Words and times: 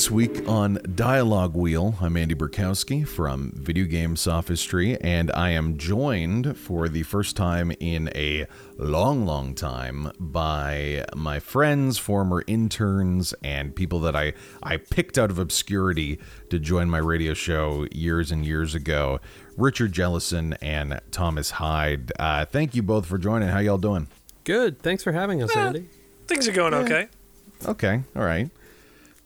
This 0.00 0.10
week 0.10 0.48
on 0.48 0.78
Dialogue 0.94 1.54
Wheel, 1.54 1.94
I'm 2.00 2.16
Andy 2.16 2.34
Burkowski 2.34 3.06
from 3.06 3.52
Video 3.54 3.84
Game 3.84 4.16
Sophistry, 4.16 4.98
and 5.02 5.30
I 5.32 5.50
am 5.50 5.76
joined 5.76 6.56
for 6.56 6.88
the 6.88 7.02
first 7.02 7.36
time 7.36 7.70
in 7.80 8.08
a 8.14 8.46
long, 8.78 9.26
long 9.26 9.54
time 9.54 10.10
by 10.18 11.04
my 11.14 11.38
friends, 11.38 11.98
former 11.98 12.42
interns, 12.46 13.34
and 13.44 13.76
people 13.76 14.00
that 14.00 14.16
I, 14.16 14.32
I 14.62 14.78
picked 14.78 15.18
out 15.18 15.30
of 15.30 15.38
obscurity 15.38 16.18
to 16.48 16.58
join 16.58 16.88
my 16.88 16.96
radio 16.96 17.34
show 17.34 17.86
years 17.92 18.32
and 18.32 18.46
years 18.46 18.74
ago. 18.74 19.20
Richard 19.58 19.92
Jellison 19.92 20.54
and 20.62 20.98
Thomas 21.10 21.50
Hyde. 21.50 22.10
Uh, 22.18 22.46
thank 22.46 22.74
you 22.74 22.82
both 22.82 23.04
for 23.04 23.18
joining. 23.18 23.50
How 23.50 23.58
y'all 23.58 23.76
doing? 23.76 24.06
Good. 24.44 24.80
Thanks 24.80 25.02
for 25.04 25.12
having 25.12 25.42
us, 25.42 25.54
Andy. 25.54 25.90
Things 26.26 26.48
are 26.48 26.52
going 26.52 26.72
okay. 26.72 27.08
Okay, 27.66 28.02
all 28.16 28.22
right. 28.22 28.48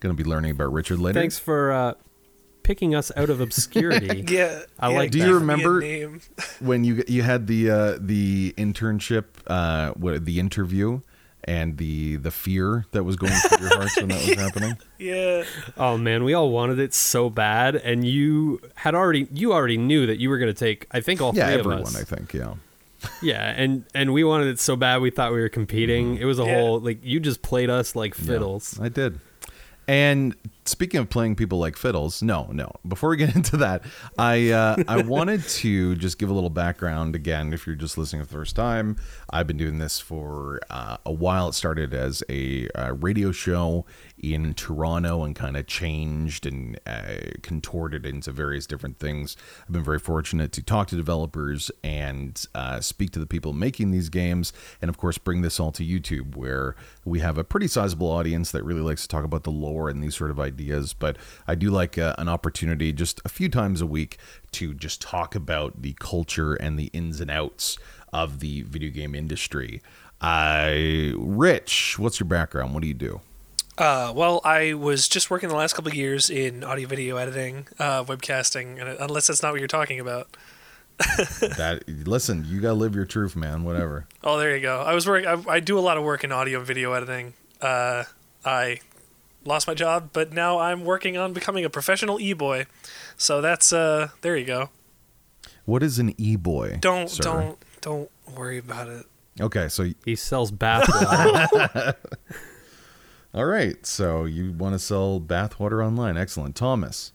Going 0.04 0.14
to 0.14 0.22
be 0.22 0.28
learning 0.28 0.50
about 0.50 0.70
Richard 0.70 0.98
later. 0.98 1.18
Thanks 1.18 1.38
for 1.38 1.72
uh, 1.72 1.94
picking 2.62 2.94
us 2.94 3.10
out 3.16 3.30
of 3.30 3.40
obscurity. 3.40 4.22
Yeah. 4.28 4.60
I 4.78 4.90
yeah, 4.90 4.96
like 4.98 5.10
Do 5.12 5.18
that. 5.18 5.26
you 5.26 5.32
give 5.32 5.42
me 5.42 5.62
a 5.64 5.68
remember- 5.68 6.18
when 6.60 6.84
you 6.84 7.02
you 7.08 7.22
had 7.22 7.46
the 7.46 7.70
uh, 7.70 7.96
the 7.98 8.52
internship, 8.58 9.24
uh, 9.46 9.92
what 9.92 10.26
the 10.26 10.38
interview, 10.38 11.00
and 11.44 11.78
the 11.78 12.16
the 12.16 12.30
fear 12.30 12.84
that 12.92 13.04
was 13.04 13.16
going 13.16 13.32
through 13.32 13.66
your 13.66 13.76
hearts 13.78 13.96
when 13.96 14.08
that 14.08 14.26
was 14.28 14.34
happening? 14.44 14.76
Yeah. 14.98 15.44
Oh 15.78 15.96
man, 15.96 16.22
we 16.22 16.34
all 16.34 16.50
wanted 16.50 16.78
it 16.78 16.92
so 16.92 17.30
bad, 17.30 17.74
and 17.76 18.06
you 18.06 18.60
had 18.74 18.94
already 18.94 19.26
you 19.32 19.54
already 19.54 19.78
knew 19.78 20.04
that 20.04 20.18
you 20.18 20.28
were 20.28 20.36
going 20.36 20.52
to 20.52 20.58
take. 20.58 20.86
I 20.90 21.00
think 21.00 21.22
all 21.22 21.34
Yeah, 21.34 21.46
three 21.46 21.60
everyone, 21.60 21.78
of 21.80 21.86
us. 21.86 21.96
I 21.96 22.04
think. 22.04 22.34
Yeah, 22.34 22.54
Yeah, 23.22 23.54
and 23.56 23.84
and 23.94 24.12
we 24.12 24.22
wanted 24.22 24.48
it 24.48 24.60
so 24.60 24.76
bad 24.76 25.00
we 25.00 25.08
thought 25.10 25.32
we 25.32 25.40
were 25.40 25.48
competing. 25.48 26.18
It 26.18 26.26
was 26.26 26.38
a 26.38 26.44
Yeah. 26.44 26.54
whole 26.60 26.78
like 26.80 26.98
you 27.02 27.20
just 27.20 27.40
played 27.40 27.70
us 27.70 27.96
like 27.96 28.14
fiddles. 28.14 28.78
I 28.78 28.90
did. 28.90 29.18
And 29.86 30.34
speaking 30.66 31.00
of 31.00 31.10
playing 31.10 31.36
people 31.36 31.58
like 31.58 31.76
fiddles, 31.76 32.22
no, 32.22 32.48
no. 32.52 32.72
Before 32.86 33.10
we 33.10 33.16
get 33.16 33.34
into 33.36 33.56
that, 33.58 33.82
I 34.18 34.50
uh, 34.50 34.82
I 34.88 35.02
wanted 35.02 35.42
to 35.42 35.94
just 35.96 36.18
give 36.18 36.30
a 36.30 36.32
little 36.32 36.50
background 36.50 37.14
again. 37.14 37.52
If 37.52 37.66
you're 37.66 37.76
just 37.76 37.98
listening 37.98 38.22
for 38.22 38.28
the 38.28 38.34
first 38.34 38.56
time, 38.56 38.96
I've 39.30 39.46
been 39.46 39.56
doing 39.56 39.78
this 39.78 40.00
for 40.00 40.60
uh, 40.70 40.98
a 41.04 41.12
while. 41.12 41.48
It 41.48 41.54
started 41.54 41.94
as 41.94 42.22
a 42.28 42.68
radio 42.92 43.32
show 43.32 43.84
in 44.32 44.54
Toronto 44.54 45.22
and 45.22 45.34
kind 45.34 45.56
of 45.56 45.66
changed 45.66 46.46
and 46.46 46.78
uh, 46.86 47.16
contorted 47.42 48.06
into 48.06 48.32
various 48.32 48.66
different 48.66 48.98
things. 48.98 49.36
I've 49.62 49.72
been 49.72 49.84
very 49.84 49.98
fortunate 49.98 50.52
to 50.52 50.62
talk 50.62 50.88
to 50.88 50.96
developers 50.96 51.70
and 51.82 52.42
uh, 52.54 52.80
speak 52.80 53.10
to 53.12 53.18
the 53.18 53.26
people 53.26 53.52
making 53.52 53.90
these 53.90 54.08
games, 54.08 54.52
and 54.80 54.88
of 54.88 54.96
course, 54.96 55.18
bring 55.18 55.42
this 55.42 55.60
all 55.60 55.72
to 55.72 55.84
YouTube, 55.84 56.36
where 56.36 56.74
we 57.04 57.20
have 57.20 57.38
a 57.38 57.44
pretty 57.44 57.68
sizable 57.68 58.10
audience 58.10 58.50
that 58.52 58.64
really 58.64 58.80
likes 58.80 59.02
to 59.02 59.08
talk 59.08 59.24
about 59.24 59.44
the 59.44 59.50
lore 59.50 59.88
and 59.88 60.02
these 60.02 60.16
sort 60.16 60.30
of 60.30 60.40
ideas. 60.40 60.53
But 60.92 61.16
I 61.46 61.54
do 61.54 61.70
like 61.70 61.98
uh, 61.98 62.14
an 62.18 62.28
opportunity 62.28 62.92
just 62.92 63.20
a 63.24 63.28
few 63.28 63.48
times 63.48 63.80
a 63.80 63.86
week 63.86 64.18
to 64.52 64.74
just 64.74 65.02
talk 65.02 65.34
about 65.34 65.82
the 65.82 65.94
culture 65.94 66.54
and 66.54 66.78
the 66.78 66.90
ins 66.92 67.20
and 67.20 67.30
outs 67.30 67.78
of 68.12 68.40
the 68.40 68.62
video 68.62 68.90
game 68.90 69.14
industry. 69.14 69.82
Uh, 70.20 70.72
Rich, 71.16 71.98
what's 71.98 72.20
your 72.20 72.28
background? 72.28 72.72
What 72.72 72.82
do 72.82 72.88
you 72.88 72.94
do? 72.94 73.20
Uh, 73.76 74.12
well, 74.14 74.40
I 74.44 74.74
was 74.74 75.08
just 75.08 75.30
working 75.30 75.48
the 75.48 75.56
last 75.56 75.74
couple 75.74 75.90
of 75.90 75.96
years 75.96 76.30
in 76.30 76.62
audio 76.62 76.86
video 76.86 77.16
editing, 77.16 77.66
uh, 77.78 78.04
webcasting, 78.04 78.80
and 78.80 78.88
unless 79.00 79.26
that's 79.26 79.42
not 79.42 79.52
what 79.52 79.58
you're 79.58 79.68
talking 79.68 79.98
about. 79.98 80.36
that 80.98 81.82
listen, 81.88 82.44
you 82.46 82.60
gotta 82.60 82.74
live 82.74 82.94
your 82.94 83.04
truth, 83.04 83.34
man. 83.34 83.64
Whatever. 83.64 84.06
Oh, 84.22 84.38
there 84.38 84.54
you 84.54 84.62
go. 84.62 84.80
I 84.80 84.94
was 84.94 85.08
working. 85.08 85.28
I, 85.28 85.54
I 85.54 85.60
do 85.60 85.76
a 85.76 85.80
lot 85.80 85.96
of 85.96 86.04
work 86.04 86.22
in 86.22 86.30
audio 86.30 86.58
and 86.58 86.66
video 86.66 86.92
editing. 86.92 87.34
Uh, 87.60 88.04
I 88.44 88.78
lost 89.44 89.66
my 89.66 89.74
job, 89.74 90.10
but 90.12 90.32
now 90.32 90.58
I'm 90.58 90.84
working 90.84 91.16
on 91.16 91.32
becoming 91.32 91.64
a 91.64 91.70
professional 91.70 92.20
e-boy. 92.20 92.66
So 93.16 93.40
that's 93.40 93.72
uh, 93.72 94.08
there 94.20 94.36
you 94.36 94.44
go. 94.44 94.70
What 95.64 95.82
is 95.82 95.98
an 95.98 96.14
e 96.18 96.36
boy? 96.36 96.78
Don't 96.80 97.14
don't 97.18 97.58
don't 97.80 98.10
worry 98.36 98.58
about 98.58 98.88
it. 98.88 99.06
Okay, 99.40 99.68
so 99.68 99.90
He 100.04 100.16
sells 100.16 100.52
bathwater. 100.52 101.94
all 103.34 103.46
right, 103.46 103.84
so 103.84 104.24
you 104.24 104.52
want 104.52 104.74
to 104.74 104.78
sell 104.78 105.20
bathwater 105.20 105.84
online? 105.84 106.16
Excellent, 106.16 106.54
Thomas. 106.54 107.12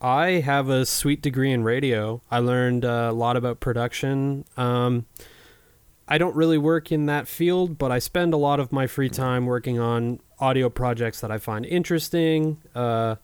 I 0.00 0.40
have 0.40 0.68
a 0.68 0.84
sweet 0.84 1.22
degree 1.22 1.52
in 1.52 1.64
radio. 1.64 2.20
I 2.30 2.38
learned 2.38 2.84
uh, 2.84 3.08
a 3.10 3.12
lot 3.12 3.36
about 3.36 3.60
production. 3.60 4.44
Um, 4.56 5.06
I 6.08 6.18
don't 6.18 6.36
really 6.36 6.58
work 6.58 6.92
in 6.92 7.06
that 7.06 7.26
field, 7.26 7.78
but 7.78 7.90
I 7.90 7.98
spend 7.98 8.32
a 8.32 8.36
lot 8.36 8.60
of 8.60 8.72
my 8.72 8.86
free 8.86 9.08
time 9.08 9.46
working 9.46 9.78
on 9.78 10.20
audio 10.38 10.70
projects 10.70 11.20
that 11.20 11.30
I 11.30 11.38
find 11.38 11.66
interesting. 11.66 12.58
Uh, 12.74 13.16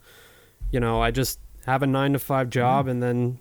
you 0.70 0.80
know, 0.80 1.00
I 1.00 1.10
just 1.10 1.38
have 1.66 1.82
a 1.82 1.86
nine 1.86 2.12
to 2.14 2.18
five 2.18 2.50
job 2.50 2.88
and 2.88 3.02
then 3.02 3.38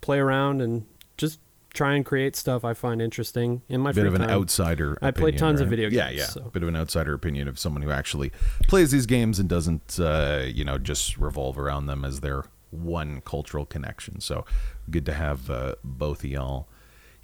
play 0.00 0.18
around 0.18 0.60
and 0.60 0.86
just 1.16 1.38
try 1.72 1.94
and 1.94 2.04
create 2.04 2.36
stuff 2.36 2.64
I 2.64 2.74
find 2.74 3.00
interesting 3.02 3.62
in 3.68 3.80
my 3.80 3.90
bit 3.90 4.02
free 4.02 4.08
of 4.08 4.14
an 4.14 4.22
time. 4.22 4.30
outsider. 4.30 4.98
I 5.02 5.10
play 5.10 5.30
opinion, 5.30 5.38
tons 5.38 5.60
of 5.60 5.66
right? 5.66 5.70
video 5.70 5.90
Yeah, 5.90 6.08
games, 6.08 6.18
yeah. 6.18 6.26
so. 6.26 6.40
Bit 6.42 6.62
of 6.62 6.68
an 6.68 6.76
outsider 6.76 7.14
opinion 7.14 7.48
of 7.48 7.58
someone 7.58 7.82
who 7.82 7.90
actually 7.90 8.32
plays 8.68 8.90
these 8.90 9.06
games 9.06 9.38
and 9.38 9.48
doesn't, 9.48 9.98
uh, 10.00 10.44
you 10.46 10.64
know, 10.64 10.78
just 10.78 11.16
revolve 11.16 11.58
around 11.58 11.86
them 11.86 12.04
as 12.04 12.20
their 12.20 12.44
one 12.70 13.20
cultural 13.20 13.66
connection. 13.66 14.20
So 14.20 14.44
good 14.90 15.06
to 15.06 15.14
have 15.14 15.48
uh, 15.50 15.74
both 15.84 16.24
of 16.24 16.30
y'all 16.30 16.68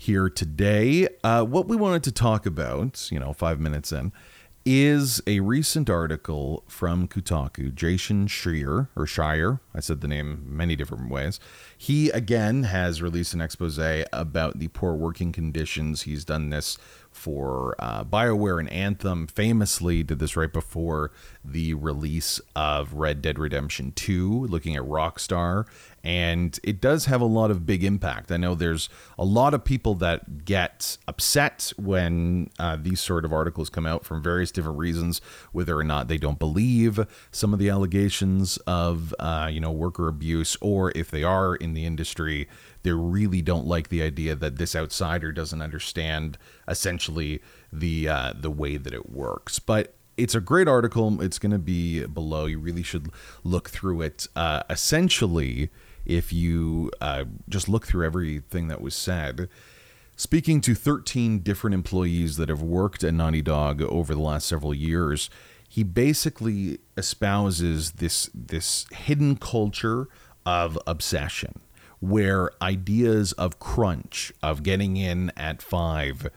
here 0.00 0.30
today. 0.30 1.06
Uh, 1.22 1.44
what 1.44 1.68
we 1.68 1.76
wanted 1.76 2.02
to 2.02 2.10
talk 2.10 2.46
about, 2.46 3.06
you 3.12 3.20
know, 3.20 3.34
five 3.34 3.60
minutes 3.60 3.92
in, 3.92 4.12
is 4.64 5.20
a 5.26 5.40
recent 5.40 5.90
article 5.90 6.64
from 6.66 7.06
Kotaku, 7.06 7.74
Jason 7.74 8.26
Schreier, 8.26 8.88
or 8.96 9.06
Shire. 9.06 9.60
I 9.74 9.80
said 9.80 10.00
the 10.00 10.08
name 10.08 10.42
many 10.46 10.74
different 10.74 11.10
ways. 11.10 11.38
He, 11.76 12.08
again, 12.10 12.62
has 12.62 13.02
released 13.02 13.34
an 13.34 13.42
expose 13.42 13.78
about 14.10 14.58
the 14.58 14.68
poor 14.68 14.94
working 14.94 15.32
conditions. 15.32 16.02
He's 16.02 16.24
done 16.24 16.48
this 16.48 16.78
for 17.20 17.74
uh, 17.78 18.02
BioWare 18.02 18.58
and 18.58 18.72
Anthem, 18.72 19.26
famously 19.26 20.02
did 20.02 20.18
this 20.18 20.36
right 20.36 20.50
before 20.50 21.10
the 21.44 21.74
release 21.74 22.40
of 22.56 22.94
Red 22.94 23.20
Dead 23.20 23.38
Redemption 23.38 23.92
2, 23.92 24.46
looking 24.46 24.74
at 24.74 24.82
Rockstar. 24.82 25.66
And 26.02 26.58
it 26.64 26.80
does 26.80 27.04
have 27.04 27.20
a 27.20 27.26
lot 27.26 27.50
of 27.50 27.66
big 27.66 27.84
impact. 27.84 28.32
I 28.32 28.38
know 28.38 28.54
there's 28.54 28.88
a 29.18 29.24
lot 29.24 29.52
of 29.52 29.64
people 29.64 29.94
that 29.96 30.46
get 30.46 30.96
upset 31.06 31.74
when 31.76 32.48
uh, 32.58 32.78
these 32.80 33.00
sort 33.00 33.26
of 33.26 33.34
articles 33.34 33.68
come 33.68 33.84
out 33.84 34.06
from 34.06 34.22
various 34.22 34.50
different 34.50 34.78
reasons, 34.78 35.20
whether 35.52 35.76
or 35.76 35.84
not 35.84 36.08
they 36.08 36.16
don't 36.16 36.38
believe 36.38 37.06
some 37.30 37.52
of 37.52 37.58
the 37.58 37.68
allegations 37.68 38.56
of, 38.66 39.14
uh, 39.18 39.50
you 39.52 39.60
know, 39.60 39.70
worker 39.70 40.08
abuse, 40.08 40.56
or 40.62 40.90
if 40.94 41.10
they 41.10 41.22
are 41.22 41.54
in 41.54 41.74
the 41.74 41.84
industry, 41.84 42.48
they 42.82 42.92
really 42.92 43.42
don't 43.42 43.66
like 43.66 43.88
the 43.88 44.02
idea 44.02 44.34
that 44.34 44.56
this 44.56 44.74
outsider 44.74 45.32
doesn't 45.32 45.60
understand 45.60 46.38
essentially 46.66 47.40
the 47.72 48.08
uh, 48.08 48.32
the 48.38 48.50
way 48.50 48.76
that 48.76 48.92
it 48.92 49.10
works. 49.10 49.58
But 49.58 49.94
it's 50.16 50.34
a 50.34 50.40
great 50.40 50.68
article. 50.68 51.20
It's 51.22 51.38
going 51.38 51.52
to 51.52 51.58
be 51.58 52.04
below. 52.06 52.46
You 52.46 52.58
really 52.58 52.82
should 52.82 53.10
look 53.44 53.70
through 53.70 54.02
it. 54.02 54.26
Uh, 54.36 54.62
essentially, 54.68 55.70
if 56.04 56.32
you 56.32 56.90
uh, 57.00 57.24
just 57.48 57.68
look 57.68 57.86
through 57.86 58.06
everything 58.06 58.68
that 58.68 58.80
was 58.80 58.94
said, 58.94 59.48
speaking 60.16 60.60
to 60.62 60.74
13 60.74 61.40
different 61.40 61.74
employees 61.74 62.36
that 62.36 62.48
have 62.48 62.62
worked 62.62 63.04
at 63.04 63.14
Naughty 63.14 63.42
Dog 63.42 63.80
over 63.82 64.14
the 64.14 64.20
last 64.20 64.46
several 64.46 64.74
years, 64.74 65.30
he 65.68 65.82
basically 65.82 66.78
espouses 66.96 67.92
this 67.92 68.28
this 68.34 68.86
hidden 68.92 69.36
culture 69.36 70.08
of 70.44 70.78
obsession 70.86 71.60
where 72.00 72.50
ideas 72.62 73.32
of 73.32 73.58
crunch 73.58 74.32
of 74.42 74.62
getting 74.62 74.96
in 74.96 75.30
at 75.36 75.62
5 75.62 76.28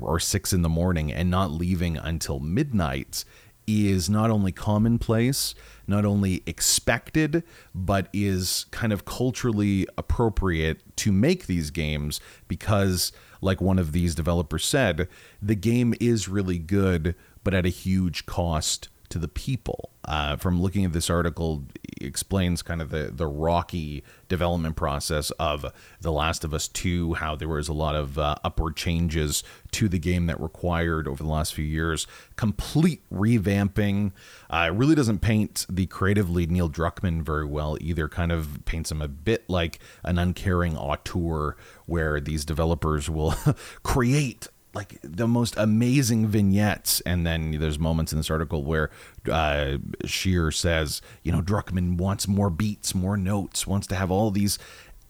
or 0.00 0.20
6 0.20 0.52
in 0.52 0.62
the 0.62 0.68
morning 0.68 1.12
and 1.12 1.30
not 1.30 1.50
leaving 1.50 1.96
until 1.96 2.40
midnight 2.40 3.24
is 3.66 4.08
not 4.08 4.30
only 4.30 4.50
commonplace, 4.50 5.54
not 5.86 6.04
only 6.04 6.42
expected, 6.46 7.42
but 7.74 8.08
is 8.12 8.66
kind 8.70 8.92
of 8.92 9.04
culturally 9.04 9.86
appropriate 9.98 10.80
to 10.96 11.12
make 11.12 11.46
these 11.46 11.70
games 11.70 12.18
because, 12.48 13.12
like 13.40 13.60
one 13.60 13.78
of 13.78 13.92
these 13.92 14.14
developers 14.14 14.64
said, 14.64 15.06
the 15.40 15.54
game 15.54 15.94
is 16.00 16.28
really 16.28 16.58
good, 16.58 17.14
but 17.44 17.54
at 17.54 17.66
a 17.66 17.70
huge 17.70 18.24
cost 18.26 18.88
to 19.10 19.18
the 19.18 19.28
people. 19.28 19.90
Uh, 20.04 20.36
from 20.36 20.60
looking 20.60 20.84
at 20.84 20.92
this 20.92 21.10
article, 21.10 21.64
explains 22.00 22.62
kind 22.62 22.80
of 22.80 22.90
the 22.90 23.10
the 23.12 23.26
rocky 23.26 24.02
development 24.28 24.76
process 24.76 25.30
of 25.32 25.66
The 26.00 26.12
Last 26.12 26.44
of 26.44 26.54
Us 26.54 26.68
Two, 26.68 27.14
how 27.14 27.36
there 27.36 27.48
was 27.48 27.68
a 27.68 27.72
lot 27.72 27.94
of 27.94 28.18
uh, 28.18 28.36
upward 28.44 28.76
changes 28.76 29.42
to 29.72 29.88
the 29.88 29.98
game 29.98 30.26
that 30.26 30.40
required 30.40 31.06
over 31.06 31.22
the 31.22 31.28
last 31.28 31.54
few 31.54 31.64
years 31.64 32.06
complete 32.36 33.02
revamping. 33.12 34.12
Uh, 34.48 34.68
it 34.68 34.74
really 34.74 34.94
doesn't 34.94 35.18
paint 35.18 35.66
the 35.68 35.86
creative 35.86 36.30
lead 36.30 36.50
Neil 36.50 36.70
Druckmann 36.70 37.22
very 37.22 37.44
well 37.44 37.76
either. 37.80 38.08
Kind 38.08 38.32
of 38.32 38.64
paints 38.64 38.90
him 38.90 39.02
a 39.02 39.08
bit 39.08 39.48
like 39.48 39.78
an 40.04 40.18
uncaring 40.18 40.76
auteur, 40.76 41.56
where 41.86 42.20
these 42.20 42.44
developers 42.44 43.10
will 43.10 43.34
create 43.82 44.48
like 44.78 44.98
the 45.02 45.26
most 45.26 45.56
amazing 45.56 46.28
vignettes. 46.28 47.00
And 47.00 47.26
then 47.26 47.58
there's 47.58 47.80
moments 47.80 48.12
in 48.12 48.18
this 48.18 48.30
article 48.30 48.62
where 48.62 48.90
uh 49.30 49.78
Scheer 50.04 50.50
says 50.52 51.02
you 51.24 51.32
know 51.32 51.42
Druckmann 51.42 51.96
wants 51.96 52.28
more 52.28 52.48
beats 52.48 52.94
more 52.94 53.16
notes 53.16 53.66
wants 53.66 53.88
to 53.88 53.96
have 53.96 54.10
all 54.10 54.30
these 54.30 54.58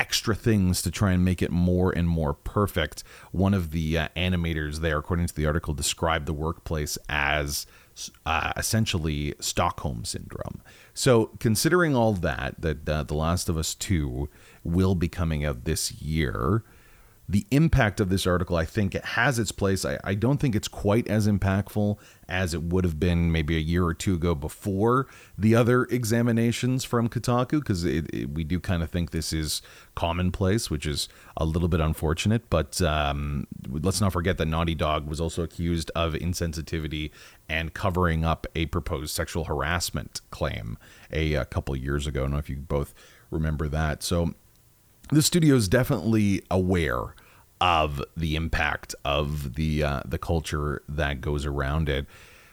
extra 0.00 0.34
things 0.34 0.80
to 0.82 0.90
try 0.90 1.12
and 1.12 1.24
make 1.24 1.42
it 1.42 1.50
more 1.50 1.90
and 1.90 2.08
more 2.08 2.32
perfect. 2.32 3.02
One 3.32 3.52
of 3.52 3.72
the 3.72 3.98
uh, 3.98 4.08
animators 4.16 4.76
there 4.78 4.98
according 4.98 5.26
to 5.26 5.34
the 5.34 5.44
article 5.44 5.74
described 5.74 6.26
the 6.26 6.32
workplace 6.32 6.96
as 7.08 7.66
uh, 8.24 8.52
essentially 8.56 9.34
Stockholm 9.40 10.04
syndrome. 10.04 10.62
So 10.94 11.26
considering 11.40 11.94
all 11.94 12.12
that 12.14 12.54
that 12.60 12.88
uh, 12.88 13.02
the 13.02 13.14
last 13.14 13.48
of 13.48 13.58
us 13.58 13.74
2 13.74 14.28
will 14.64 14.94
be 14.94 15.08
coming 15.08 15.44
out 15.44 15.64
this 15.64 15.92
year 15.92 16.62
the 17.30 17.46
impact 17.50 18.00
of 18.00 18.08
this 18.08 18.26
article, 18.26 18.56
I 18.56 18.64
think 18.64 18.94
it 18.94 19.04
has 19.04 19.38
its 19.38 19.52
place. 19.52 19.84
I, 19.84 19.98
I, 20.02 20.14
don't 20.14 20.38
think 20.38 20.56
it's 20.56 20.66
quite 20.66 21.06
as 21.08 21.28
impactful 21.28 21.98
as 22.26 22.54
it 22.54 22.62
would 22.62 22.84
have 22.84 22.98
been 22.98 23.30
maybe 23.30 23.54
a 23.54 23.60
year 23.60 23.84
or 23.84 23.92
two 23.92 24.14
ago 24.14 24.34
before 24.34 25.06
the 25.36 25.54
other 25.54 25.84
examinations 25.84 26.84
from 26.84 27.10
Kotaku, 27.10 27.58
because 27.58 27.84
we 27.84 28.44
do 28.44 28.58
kind 28.58 28.82
of 28.82 28.88
think 28.90 29.10
this 29.10 29.34
is 29.34 29.60
commonplace, 29.94 30.70
which 30.70 30.86
is 30.86 31.10
a 31.36 31.44
little 31.44 31.68
bit 31.68 31.80
unfortunate. 31.80 32.48
But 32.48 32.80
um, 32.80 33.46
let's 33.68 34.00
not 34.00 34.14
forget 34.14 34.38
that 34.38 34.46
Naughty 34.46 34.74
Dog 34.74 35.06
was 35.06 35.20
also 35.20 35.42
accused 35.42 35.90
of 35.94 36.14
insensitivity 36.14 37.10
and 37.46 37.74
covering 37.74 38.24
up 38.24 38.46
a 38.54 38.66
proposed 38.66 39.14
sexual 39.14 39.44
harassment 39.44 40.22
claim 40.30 40.78
a, 41.12 41.34
a 41.34 41.44
couple 41.44 41.76
years 41.76 42.06
ago. 42.06 42.20
I 42.20 42.24
don't 42.24 42.32
know 42.32 42.38
if 42.38 42.48
you 42.48 42.56
both 42.56 42.94
remember 43.30 43.68
that. 43.68 44.02
So 44.02 44.34
the 45.10 45.22
studio 45.22 45.54
is 45.54 45.68
definitely 45.68 46.42
aware 46.50 47.14
of 47.60 48.02
the 48.16 48.36
impact 48.36 48.94
of 49.04 49.54
the 49.54 49.82
uh, 49.82 50.02
the 50.04 50.18
culture 50.18 50.82
that 50.88 51.20
goes 51.20 51.44
around 51.44 51.88
it. 51.88 52.06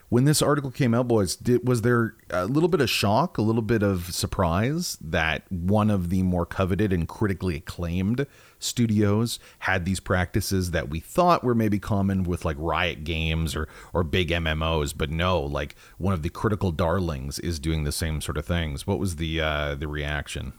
When 0.08 0.24
this 0.24 0.40
article 0.40 0.70
came 0.70 0.94
out, 0.94 1.08
boys, 1.08 1.34
did, 1.34 1.66
was 1.66 1.82
there 1.82 2.14
a 2.30 2.46
little 2.46 2.68
bit 2.68 2.80
of 2.80 2.88
shock, 2.88 3.38
a 3.38 3.42
little 3.42 3.62
bit 3.62 3.82
of 3.82 4.14
surprise 4.14 4.96
that 5.00 5.50
one 5.50 5.90
of 5.90 6.10
the 6.10 6.22
more 6.22 6.46
coveted 6.46 6.92
and 6.92 7.08
critically 7.08 7.56
acclaimed 7.56 8.24
studios 8.60 9.40
had 9.60 9.84
these 9.84 9.98
practices 9.98 10.70
that 10.70 10.88
we 10.88 11.00
thought 11.00 11.42
were 11.42 11.56
maybe 11.56 11.80
common 11.80 12.22
with 12.22 12.44
like 12.44 12.56
Riot 12.58 13.02
Games 13.02 13.56
or 13.56 13.68
or 13.92 14.04
big 14.04 14.30
MMOs, 14.30 14.94
but 14.96 15.10
no, 15.10 15.40
like 15.40 15.74
one 15.98 16.14
of 16.14 16.22
the 16.22 16.30
critical 16.30 16.70
darlings 16.70 17.40
is 17.40 17.58
doing 17.58 17.82
the 17.82 17.92
same 17.92 18.20
sort 18.20 18.38
of 18.38 18.46
things. 18.46 18.86
What 18.86 19.00
was 19.00 19.16
the 19.16 19.40
uh, 19.40 19.74
the 19.74 19.88
reaction? 19.88 20.52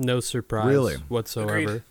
No 0.00 0.20
surprise 0.20 0.66
Really? 0.66 0.96
whatsoever. 1.08 1.58
Agreed. 1.58 1.82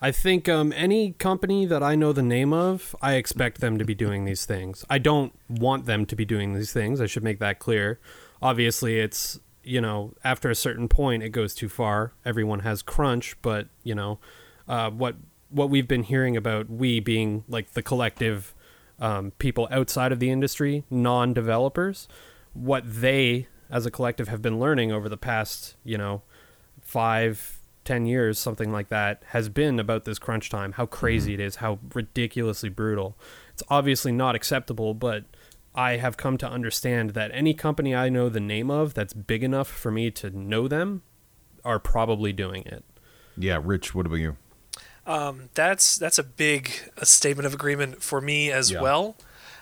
I 0.00 0.12
think 0.12 0.48
um, 0.48 0.72
any 0.76 1.12
company 1.12 1.66
that 1.66 1.82
I 1.82 1.96
know 1.96 2.12
the 2.12 2.22
name 2.22 2.52
of, 2.52 2.94
I 3.02 3.14
expect 3.14 3.60
them 3.60 3.78
to 3.78 3.84
be 3.84 3.94
doing 3.96 4.26
these 4.26 4.44
things. 4.44 4.84
I 4.88 4.98
don't 4.98 5.32
want 5.48 5.86
them 5.86 6.06
to 6.06 6.14
be 6.14 6.24
doing 6.24 6.54
these 6.54 6.72
things. 6.72 7.00
I 7.00 7.06
should 7.06 7.24
make 7.24 7.40
that 7.40 7.58
clear. 7.58 7.98
Obviously, 8.40 9.00
it's 9.00 9.40
you 9.64 9.80
know 9.80 10.14
after 10.22 10.50
a 10.50 10.54
certain 10.54 10.88
point, 10.88 11.22
it 11.22 11.30
goes 11.30 11.54
too 11.54 11.68
far. 11.68 12.12
Everyone 12.24 12.60
has 12.60 12.82
crunch, 12.82 13.36
but 13.42 13.66
you 13.82 13.94
know 13.94 14.20
uh, 14.68 14.90
what 14.90 15.16
what 15.50 15.68
we've 15.70 15.88
been 15.88 16.04
hearing 16.04 16.36
about 16.36 16.70
we 16.70 17.00
being 17.00 17.42
like 17.48 17.72
the 17.72 17.82
collective 17.82 18.54
um, 19.00 19.32
people 19.38 19.66
outside 19.70 20.12
of 20.12 20.20
the 20.20 20.30
industry, 20.30 20.84
non-developers, 20.90 22.06
what 22.52 22.82
they 22.86 23.48
as 23.70 23.84
a 23.84 23.90
collective 23.90 24.28
have 24.28 24.42
been 24.42 24.60
learning 24.60 24.92
over 24.92 25.08
the 25.08 25.16
past 25.16 25.76
you 25.84 25.98
know 25.98 26.22
five, 26.88 27.58
ten 27.84 28.06
years, 28.06 28.38
something 28.38 28.72
like 28.72 28.88
that, 28.88 29.22
has 29.28 29.50
been 29.50 29.78
about 29.78 30.04
this 30.06 30.18
crunch 30.18 30.48
time, 30.48 30.72
how 30.72 30.86
crazy 30.86 31.34
it 31.34 31.40
is, 31.40 31.56
how 31.56 31.78
ridiculously 31.94 32.70
brutal. 32.70 33.14
It's 33.52 33.62
obviously 33.68 34.10
not 34.10 34.34
acceptable, 34.34 34.94
but 34.94 35.24
I 35.74 35.98
have 35.98 36.16
come 36.16 36.38
to 36.38 36.48
understand 36.48 37.10
that 37.10 37.30
any 37.34 37.52
company 37.52 37.94
I 37.94 38.08
know 38.08 38.30
the 38.30 38.40
name 38.40 38.70
of 38.70 38.94
that's 38.94 39.12
big 39.12 39.44
enough 39.44 39.68
for 39.68 39.90
me 39.90 40.10
to 40.12 40.30
know 40.30 40.66
them 40.66 41.02
are 41.62 41.78
probably 41.78 42.32
doing 42.32 42.62
it. 42.64 42.84
Yeah, 43.36 43.60
Rich, 43.62 43.94
what 43.94 44.06
about 44.06 44.16
you? 44.16 44.36
Um, 45.06 45.50
that's 45.54 45.96
that's 45.98 46.18
a 46.18 46.24
big 46.24 46.70
uh 47.00 47.04
statement 47.04 47.46
of 47.46 47.52
agreement 47.54 48.02
for 48.02 48.20
me 48.22 48.50
as 48.50 48.70
Yeah. 48.70 48.80
well. 48.80 49.16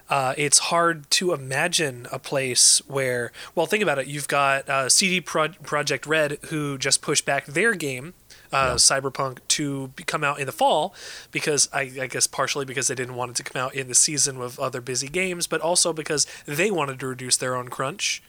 Uh, 0.09 0.35
it's 0.37 0.59
hard 0.59 1.11
to 1.11 1.33
imagine 1.33 2.07
a 2.13 2.19
place 2.19 2.81
where, 2.87 3.33
well, 3.55 3.67
think 3.67 3.83
about 3.83 3.99
it. 3.99 4.07
You've 4.07 4.29
got 4.29 4.69
uh, 4.69 4.89
CD 4.89 5.21
Pro- 5.21 5.49
Project 5.49 6.07
Red, 6.07 6.39
who 6.49 6.79
just 6.79 7.03
pushed 7.03 7.25
back 7.25 7.47
their 7.47 7.75
game, 7.75 8.15
uh, 8.53 8.75
Cyberpunk, 8.75 9.39
to 9.49 9.89
be- 9.89 10.05
come 10.05 10.23
out 10.23 10.39
in 10.39 10.47
the 10.47 10.53
fall, 10.53 10.95
because 11.33 11.69
I, 11.73 11.91
I 12.01 12.07
guess 12.07 12.29
partially 12.29 12.65
because 12.65 12.87
they 12.87 12.95
didn't 12.95 13.17
want 13.17 13.33
it 13.33 13.37
to 13.39 13.43
come 13.43 13.61
out 13.61 13.75
in 13.75 13.89
the 13.89 13.95
season 13.95 14.39
with 14.39 14.61
other 14.61 14.81
busy 14.81 15.09
games, 15.09 15.49
but 15.49 15.61
also 15.61 15.93
because 15.93 16.27
they 16.47 16.71
wanted 16.71 17.01
to 17.01 17.07
reduce 17.09 17.37
their 17.37 17.57
own 17.57 17.69
crunch. 17.69 18.23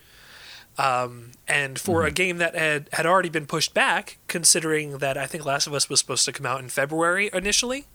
Um, 0.79 1.31
and 1.47 1.79
for 1.79 2.05
a 2.05 2.11
game 2.11 2.37
that 2.37 2.55
had, 2.55 2.87
had 2.93 3.07
already 3.07 3.29
been 3.29 3.47
pushed 3.47 3.73
back, 3.73 4.17
considering 4.27 4.99
that 4.99 5.17
I 5.17 5.25
think 5.25 5.43
Last 5.43 5.65
of 5.65 5.73
Us 5.73 5.89
was 5.89 5.99
supposed 5.99 6.25
to 6.25 6.31
come 6.31 6.45
out 6.45 6.59
in 6.59 6.69
February 6.69 7.31
initially, 7.33 7.85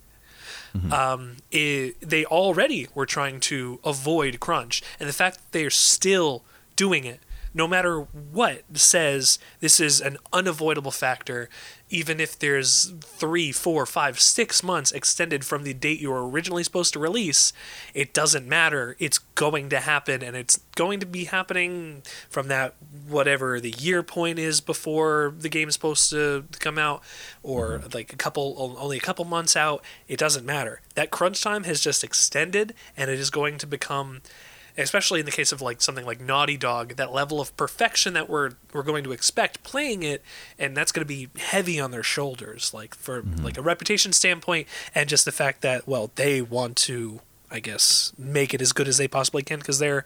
um, 0.90 1.36
it, 1.50 2.00
they 2.00 2.24
already 2.24 2.88
were 2.94 3.06
trying 3.06 3.40
to 3.40 3.80
avoid 3.84 4.40
crunch. 4.40 4.82
And 4.98 5.08
the 5.08 5.12
fact 5.12 5.36
that 5.36 5.52
they 5.52 5.64
are 5.64 5.70
still 5.70 6.44
doing 6.76 7.04
it, 7.04 7.20
no 7.54 7.69
matter 7.69 8.00
what, 8.00 8.62
says 8.74 9.38
this 9.60 9.78
is 9.80 10.00
an 10.00 10.16
unavoidable 10.32 10.90
factor, 10.90 11.48
even 11.92 12.20
if 12.20 12.38
there's 12.38 12.92
three, 13.02 13.52
four, 13.52 13.84
five, 13.84 14.18
six 14.18 14.62
months 14.62 14.90
extended 14.92 15.44
from 15.44 15.62
the 15.62 15.74
date 15.74 16.00
you 16.00 16.10
were 16.10 16.28
originally 16.28 16.64
supposed 16.64 16.94
to 16.94 16.98
release, 16.98 17.52
it 17.92 18.14
doesn't 18.14 18.48
matter. 18.48 18.96
It's 18.98 19.18
going 19.18 19.68
to 19.68 19.80
happen, 19.80 20.22
and 20.22 20.34
it's 20.34 20.58
going 20.74 21.00
to 21.00 21.06
be 21.06 21.24
happening 21.24 22.02
from 22.30 22.48
that 22.48 22.74
whatever 23.06 23.60
the 23.60 23.74
year 23.78 24.02
point 24.02 24.38
is 24.38 24.60
before 24.60 25.34
the 25.38 25.50
game's 25.50 25.74
supposed 25.74 26.10
to 26.10 26.44
come 26.58 26.78
out, 26.78 27.02
or 27.42 27.78
mm-hmm. 27.78 27.88
like 27.92 28.12
a 28.12 28.16
couple, 28.16 28.76
only 28.78 28.96
a 28.96 29.00
couple 29.00 29.24
months 29.24 29.54
out. 29.54 29.84
It 30.08 30.18
doesn't 30.18 30.46
matter. 30.46 30.80
That 30.94 31.10
crunch 31.10 31.42
time 31.42 31.64
has 31.64 31.80
just 31.80 32.02
extended, 32.02 32.74
and 32.96 33.10
it 33.10 33.18
is 33.18 33.30
going 33.30 33.58
to 33.58 33.66
become 33.66 34.22
especially 34.76 35.20
in 35.20 35.26
the 35.26 35.32
case 35.32 35.52
of 35.52 35.60
like 35.60 35.80
something 35.82 36.04
like 36.06 36.20
Naughty 36.20 36.56
Dog, 36.56 36.96
that 36.96 37.12
level 37.12 37.40
of 37.40 37.56
perfection 37.56 38.14
that 38.14 38.28
we're 38.28 38.52
we're 38.72 38.82
going 38.82 39.04
to 39.04 39.12
expect 39.12 39.62
playing 39.62 40.02
it, 40.02 40.22
and 40.58 40.76
that's 40.76 40.92
going 40.92 41.04
to 41.06 41.08
be 41.08 41.28
heavy 41.38 41.78
on 41.80 41.90
their 41.90 42.02
shoulders, 42.02 42.72
like 42.72 42.94
for 42.94 43.22
mm-hmm. 43.22 43.44
like 43.44 43.58
a 43.58 43.62
reputation 43.62 44.12
standpoint, 44.12 44.66
and 44.94 45.08
just 45.08 45.24
the 45.24 45.32
fact 45.32 45.62
that 45.62 45.86
well 45.86 46.10
they 46.14 46.41
want 46.43 46.76
to, 46.76 47.20
I 47.50 47.60
guess, 47.60 48.12
make 48.19 48.55
it 48.55 48.60
as 48.62 48.72
good 48.72 48.88
as 48.88 48.96
they 48.96 49.08
possibly 49.08 49.43
can 49.43 49.58
because 49.58 49.79
they're 49.79 50.05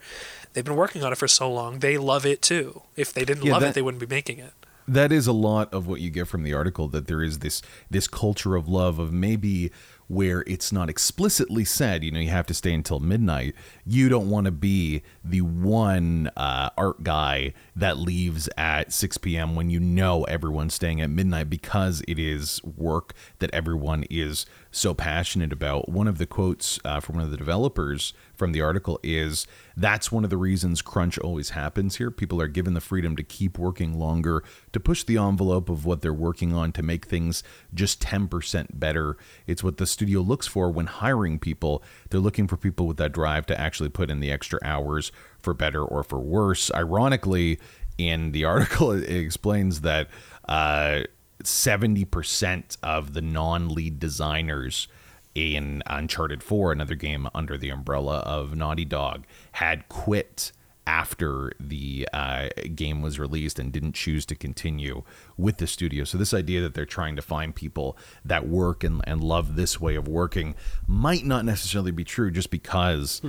they've 0.53 0.65
been 0.65 0.75
working 0.75 1.03
on 1.03 1.11
it 1.11 1.17
for 1.17 1.27
so 1.27 1.51
long. 1.51 1.79
They 1.79 1.97
love 1.97 2.25
it 2.25 2.41
too. 2.41 2.81
If 2.95 3.13
they 3.13 3.25
didn't 3.25 3.43
Yeah, 3.45 3.53
love 3.53 3.61
that- 3.61 3.69
it, 3.69 3.75
they 3.75 3.81
wouldn't 3.81 4.01
be 4.01 4.07
making 4.07 4.39
it. 4.39 4.53
that 4.87 5.11
is 5.11 5.27
a 5.27 5.33
lot 5.33 5.73
of 5.73 5.85
what 5.85 5.99
you 5.99 6.09
get 6.09 6.27
from 6.29 6.43
the 6.43 6.53
article 6.53 6.87
that 6.87 7.07
there 7.07 7.21
is 7.21 7.39
this 7.39 7.61
this 7.91 8.07
culture 8.07 8.55
of 8.55 8.67
love 8.69 8.99
of 8.99 9.11
maybe 9.11 9.69
where 10.07 10.43
it's 10.47 10.71
not 10.71 10.89
explicitly 10.89 11.65
said 11.65 12.03
you 12.03 12.11
know 12.11 12.19
you 12.19 12.29
have 12.29 12.45
to 12.45 12.53
stay 12.53 12.73
until 12.73 12.99
midnight 12.99 13.53
you 13.85 14.09
don't 14.09 14.29
want 14.29 14.45
to 14.45 14.51
be 14.51 15.01
the 15.23 15.41
one 15.41 16.29
uh, 16.37 16.69
art 16.77 17.03
guy 17.03 17.53
that 17.75 17.97
leaves 17.97 18.49
at 18.57 18.91
6 18.93 19.17
p.m 19.17 19.55
when 19.55 19.69
you 19.69 19.79
know 19.79 20.23
everyone's 20.25 20.73
staying 20.73 21.01
at 21.01 21.09
midnight 21.09 21.49
because 21.49 22.01
it 22.07 22.17
is 22.17 22.63
work 22.63 23.13
that 23.39 23.53
everyone 23.53 24.05
is 24.09 24.45
so 24.71 24.93
passionate 24.93 25.51
about. 25.51 25.89
One 25.89 26.07
of 26.07 26.17
the 26.17 26.25
quotes 26.25 26.79
uh, 26.83 26.99
from 26.99 27.15
one 27.15 27.25
of 27.25 27.31
the 27.31 27.37
developers 27.37 28.13
from 28.35 28.51
the 28.51 28.61
article 28.61 28.99
is 29.03 29.47
that's 29.75 30.11
one 30.11 30.23
of 30.23 30.29
the 30.29 30.37
reasons 30.37 30.81
crunch 30.81 31.17
always 31.19 31.51
happens 31.51 31.97
here. 31.97 32.11
People 32.11 32.41
are 32.41 32.47
given 32.47 32.73
the 32.73 32.81
freedom 32.81 33.15
to 33.15 33.23
keep 33.23 33.57
working 33.57 33.97
longer 33.97 34.43
to 34.73 34.79
push 34.79 35.03
the 35.03 35.17
envelope 35.17 35.69
of 35.69 35.85
what 35.85 36.01
they're 36.01 36.13
working 36.13 36.53
on 36.53 36.71
to 36.73 36.83
make 36.83 37.05
things 37.05 37.43
just 37.73 38.01
10% 38.01 38.67
better. 38.73 39.17
It's 39.45 39.63
what 39.63 39.77
the 39.77 39.87
studio 39.87 40.21
looks 40.21 40.47
for 40.47 40.69
when 40.69 40.87
hiring 40.87 41.39
people. 41.39 41.83
They're 42.09 42.19
looking 42.19 42.47
for 42.47 42.57
people 42.57 42.87
with 42.87 42.97
that 42.97 43.11
drive 43.11 43.45
to 43.47 43.59
actually 43.59 43.89
put 43.89 44.09
in 44.09 44.19
the 44.19 44.31
extra 44.31 44.59
hours 44.63 45.11
for 45.39 45.53
better 45.53 45.83
or 45.83 46.03
for 46.03 46.19
worse. 46.19 46.71
Ironically 46.73 47.59
in 47.97 48.31
the 48.31 48.45
article 48.45 48.91
it 48.91 49.09
explains 49.09 49.81
that 49.81 50.07
uh, 50.47 51.01
70% 51.43 52.77
of 52.81 53.13
the 53.13 53.21
non-lead 53.21 53.99
designers 53.99 54.87
in 55.35 55.83
Uncharted 55.85 56.41
4, 56.41 56.71
another 56.71 56.95
game 56.95 57.27
under 57.35 57.57
the 57.57 57.69
umbrella 57.69 58.19
of 58.19 58.55
Naughty 58.55 58.85
Dog, 58.85 59.25
had 59.53 59.87
quit 59.87 60.51
after 60.87 61.51
the 61.59 62.07
uh, 62.13 62.47
game 62.73 63.01
was 63.01 63.19
released 63.19 63.59
and 63.59 63.73
didn't 63.73 63.93
choose 63.93 64.25
to 64.25 64.35
continue 64.35 65.03
with 65.35 65.57
the 65.57 65.67
studio. 65.67 66.05
So, 66.05 66.17
this 66.17 66.33
idea 66.33 66.61
that 66.61 66.73
they're 66.73 66.85
trying 66.85 67.17
to 67.17 67.21
find 67.21 67.53
people 67.53 67.97
that 68.23 68.47
work 68.47 68.83
and, 68.83 69.01
and 69.05 69.21
love 69.21 69.55
this 69.55 69.79
way 69.79 69.95
of 69.95 70.07
working 70.07 70.55
might 70.87 71.25
not 71.25 71.45
necessarily 71.45 71.91
be 71.91 72.03
true 72.03 72.31
just 72.31 72.49
because. 72.49 73.21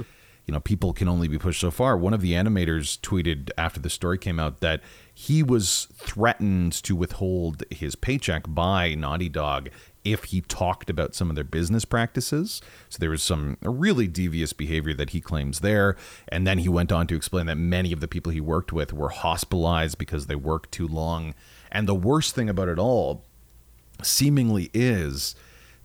you 0.46 0.54
know 0.54 0.60
people 0.60 0.94
can 0.94 1.08
only 1.08 1.28
be 1.28 1.36
pushed 1.36 1.60
so 1.60 1.70
far. 1.70 1.94
One 1.94 2.14
of 2.14 2.22
the 2.22 2.32
animators 2.32 2.98
tweeted 3.00 3.50
after 3.58 3.80
the 3.80 3.90
story 3.90 4.16
came 4.16 4.40
out 4.40 4.60
that 4.60 4.80
he 5.20 5.42
was 5.42 5.88
threatened 5.94 6.72
to 6.72 6.94
withhold 6.94 7.64
his 7.72 7.96
paycheck 7.96 8.44
by 8.46 8.94
Naughty 8.94 9.28
Dog 9.28 9.68
if 10.04 10.22
he 10.22 10.42
talked 10.42 10.88
about 10.88 11.16
some 11.16 11.28
of 11.28 11.34
their 11.34 11.42
business 11.42 11.84
practices. 11.84 12.62
So 12.88 12.98
there 13.00 13.10
was 13.10 13.20
some 13.20 13.56
really 13.60 14.06
devious 14.06 14.52
behavior 14.52 14.94
that 14.94 15.10
he 15.10 15.20
claims 15.20 15.58
there. 15.58 15.96
And 16.28 16.46
then 16.46 16.58
he 16.58 16.68
went 16.68 16.92
on 16.92 17.08
to 17.08 17.16
explain 17.16 17.46
that 17.46 17.56
many 17.56 17.92
of 17.92 17.98
the 17.98 18.06
people 18.06 18.30
he 18.30 18.40
worked 18.40 18.72
with 18.72 18.92
were 18.92 19.08
hospitalized 19.08 19.98
because 19.98 20.26
they 20.26 20.36
worked 20.36 20.70
too 20.70 20.86
long. 20.86 21.34
And 21.72 21.88
the 21.88 21.96
worst 21.96 22.36
thing 22.36 22.48
about 22.48 22.68
it 22.68 22.78
all 22.78 23.24
seemingly 24.04 24.70
is 24.72 25.34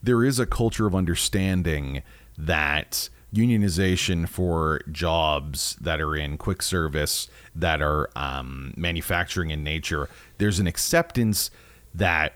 there 0.04 0.24
is 0.24 0.38
a 0.38 0.46
culture 0.46 0.86
of 0.86 0.94
understanding 0.94 2.04
that 2.38 3.10
unionization 3.34 4.28
for 4.28 4.82
jobs 4.92 5.76
that 5.82 6.00
are 6.00 6.16
in 6.16 6.38
quick 6.38 6.62
service, 6.62 7.28
that 7.56 7.82
are 7.82 8.10
um, 8.16 8.74
manufacturing 8.78 9.50
in 9.50 9.64
nature, 9.64 10.10
there's 10.38 10.60
an 10.60 10.68
acceptance 10.68 11.50
that 11.94 12.34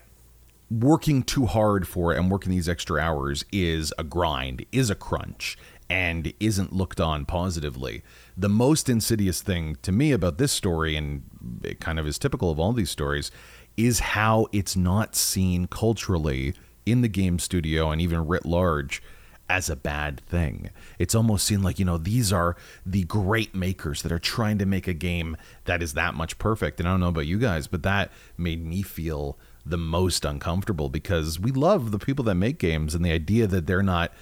working 0.70 1.22
too 1.22 1.46
hard 1.46 1.86
for 1.88 2.12
it 2.12 2.18
and 2.18 2.30
working 2.30 2.50
these 2.50 2.68
extra 2.68 3.00
hours 3.00 3.44
is 3.52 3.92
a 3.96 4.04
grind, 4.04 4.66
is 4.72 4.90
a 4.90 4.94
crunch, 4.94 5.56
and 5.88 6.32
isn't 6.40 6.72
looked 6.72 7.00
on 7.00 7.24
positively. 7.24 8.02
The 8.36 8.48
most 8.48 8.88
insidious 8.88 9.40
thing 9.40 9.76
to 9.82 9.92
me 9.92 10.12
about 10.12 10.36
this 10.36 10.52
story, 10.52 10.96
and 10.96 11.22
it 11.62 11.80
kind 11.80 11.98
of 11.98 12.06
is 12.06 12.18
typical 12.18 12.50
of 12.50 12.60
all 12.60 12.72
these 12.72 12.90
stories, 12.90 13.30
is 13.76 14.00
how 14.00 14.48
it's 14.52 14.76
not 14.76 15.14
seen 15.14 15.66
culturally 15.66 16.54
in 16.84 17.00
the 17.00 17.08
game 17.08 17.38
studio 17.38 17.90
and 17.90 18.00
even 18.00 18.26
writ 18.26 18.44
large 18.44 19.02
as 19.48 19.70
a 19.70 19.76
bad 19.76 20.20
thing. 20.26 20.70
It's 20.98 21.14
almost 21.14 21.46
seen 21.46 21.62
like, 21.62 21.78
you 21.78 21.84
know, 21.84 21.98
these 21.98 22.32
are 22.32 22.56
the 22.84 23.04
great 23.04 23.54
makers 23.54 24.02
that 24.02 24.12
are 24.12 24.18
trying 24.18 24.58
to 24.58 24.66
make 24.66 24.86
a 24.86 24.92
game 24.94 25.36
that 25.64 25.82
is 25.82 25.94
that 25.94 26.14
much 26.14 26.38
perfect. 26.38 26.80
And 26.80 26.88
I 26.88 26.92
don't 26.92 27.00
know 27.00 27.08
about 27.08 27.26
you 27.26 27.38
guys, 27.38 27.66
but 27.66 27.82
that 27.82 28.10
made 28.36 28.64
me 28.64 28.82
feel 28.82 29.38
the 29.64 29.78
most 29.78 30.24
uncomfortable 30.24 30.88
because 30.88 31.38
we 31.38 31.50
love 31.50 31.90
the 31.90 31.98
people 31.98 32.24
that 32.26 32.34
make 32.34 32.58
games 32.58 32.94
and 32.94 33.04
the 33.04 33.12
idea 33.12 33.46
that 33.46 33.66
they're 33.66 33.82
not 33.82 34.12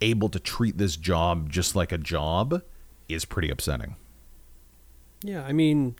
able 0.00 0.28
to 0.28 0.38
treat 0.38 0.78
this 0.78 0.96
job 0.96 1.50
just 1.50 1.74
like 1.74 1.92
a 1.92 1.98
job 1.98 2.62
is 3.08 3.24
pretty 3.24 3.50
upsetting. 3.50 3.96
Yeah, 5.22 5.44
I 5.44 5.52
mean, 5.52 5.96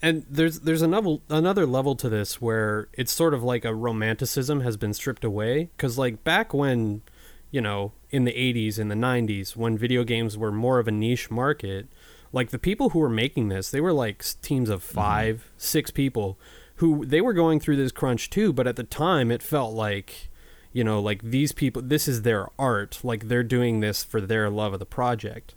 and 0.00 0.24
there's 0.30 0.60
there's 0.60 0.82
another 0.82 1.18
another 1.28 1.66
level 1.66 1.94
to 1.96 2.08
this 2.08 2.40
where 2.40 2.88
it's 2.92 3.12
sort 3.12 3.34
of 3.34 3.42
like 3.42 3.64
a 3.64 3.74
romanticism 3.74 4.60
has 4.60 4.76
been 4.76 4.94
stripped 4.94 5.24
away 5.24 5.70
because 5.76 5.98
like 5.98 6.24
back 6.24 6.54
when, 6.54 7.02
you 7.50 7.60
know, 7.60 7.92
in 8.10 8.24
the 8.24 8.32
80s 8.32 8.78
in 8.78 8.88
the 8.88 8.94
90s 8.94 9.56
when 9.56 9.78
video 9.78 10.04
games 10.04 10.36
were 10.36 10.52
more 10.52 10.78
of 10.78 10.88
a 10.88 10.92
niche 10.92 11.30
market, 11.30 11.88
like 12.32 12.50
the 12.50 12.58
people 12.58 12.90
who 12.90 12.98
were 12.98 13.08
making 13.08 13.48
this, 13.48 13.70
they 13.70 13.80
were 13.80 13.92
like 13.92 14.24
teams 14.42 14.68
of 14.68 14.82
5, 14.82 15.36
mm-hmm. 15.36 15.48
6 15.56 15.90
people 15.92 16.38
who 16.76 17.04
they 17.04 17.20
were 17.20 17.32
going 17.32 17.58
through 17.58 17.76
this 17.76 17.92
crunch 17.92 18.30
too, 18.30 18.52
but 18.52 18.66
at 18.66 18.76
the 18.76 18.84
time 18.84 19.30
it 19.30 19.42
felt 19.42 19.74
like 19.74 20.28
you 20.72 20.84
know, 20.84 21.00
like 21.00 21.22
these 21.22 21.52
people 21.52 21.82
this 21.82 22.06
is 22.06 22.22
their 22.22 22.48
art, 22.58 23.00
like 23.02 23.28
they're 23.28 23.42
doing 23.42 23.80
this 23.80 24.04
for 24.04 24.20
their 24.20 24.50
love 24.50 24.74
of 24.74 24.78
the 24.78 24.86
project. 24.86 25.54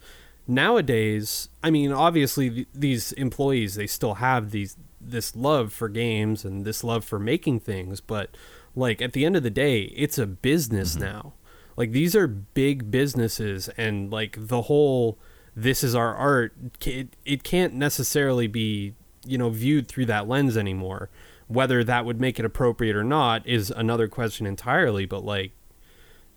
Nowadays, 0.48 1.50
I 1.62 1.70
mean, 1.70 1.92
obviously 1.92 2.50
th- 2.50 2.68
these 2.74 3.12
employees 3.14 3.76
they 3.76 3.88
still 3.88 4.16
have 4.16 4.52
these 4.52 4.78
this 5.00 5.36
love 5.36 5.74
for 5.74 5.90
games 5.90 6.46
and 6.46 6.66
this 6.66 6.84
love 6.84 7.04
for 7.04 7.20
making 7.20 7.60
things, 7.60 8.02
but 8.02 8.36
like 8.76 9.02
at 9.02 9.14
the 9.14 9.26
end 9.26 9.36
of 9.36 9.44
the 9.44 9.50
day, 9.50 9.84
it's 9.96 10.18
a 10.18 10.26
business 10.26 10.94
mm-hmm. 10.94 11.04
now. 11.04 11.34
Like 11.82 11.94
these 11.94 12.16
are 12.16 12.28
big 12.28 12.92
businesses 12.92 13.68
and 13.70 14.12
like 14.12 14.36
the 14.38 14.62
whole 14.62 15.18
this 15.56 15.84
is 15.84 15.96
our 15.96 16.14
art 16.14 16.54
it, 16.86 17.16
it 17.26 17.42
can't 17.42 17.74
necessarily 17.74 18.46
be 18.46 18.94
you 19.26 19.36
know 19.36 19.50
viewed 19.50 19.88
through 19.88 20.06
that 20.06 20.28
lens 20.28 20.56
anymore 20.56 21.10
whether 21.48 21.84
that 21.84 22.06
would 22.06 22.22
make 22.22 22.38
it 22.38 22.46
appropriate 22.46 22.96
or 22.96 23.04
not 23.04 23.44
is 23.48 23.72
another 23.72 24.08
question 24.08 24.46
entirely 24.46 25.08
but 25.08 25.26
like 25.26 25.54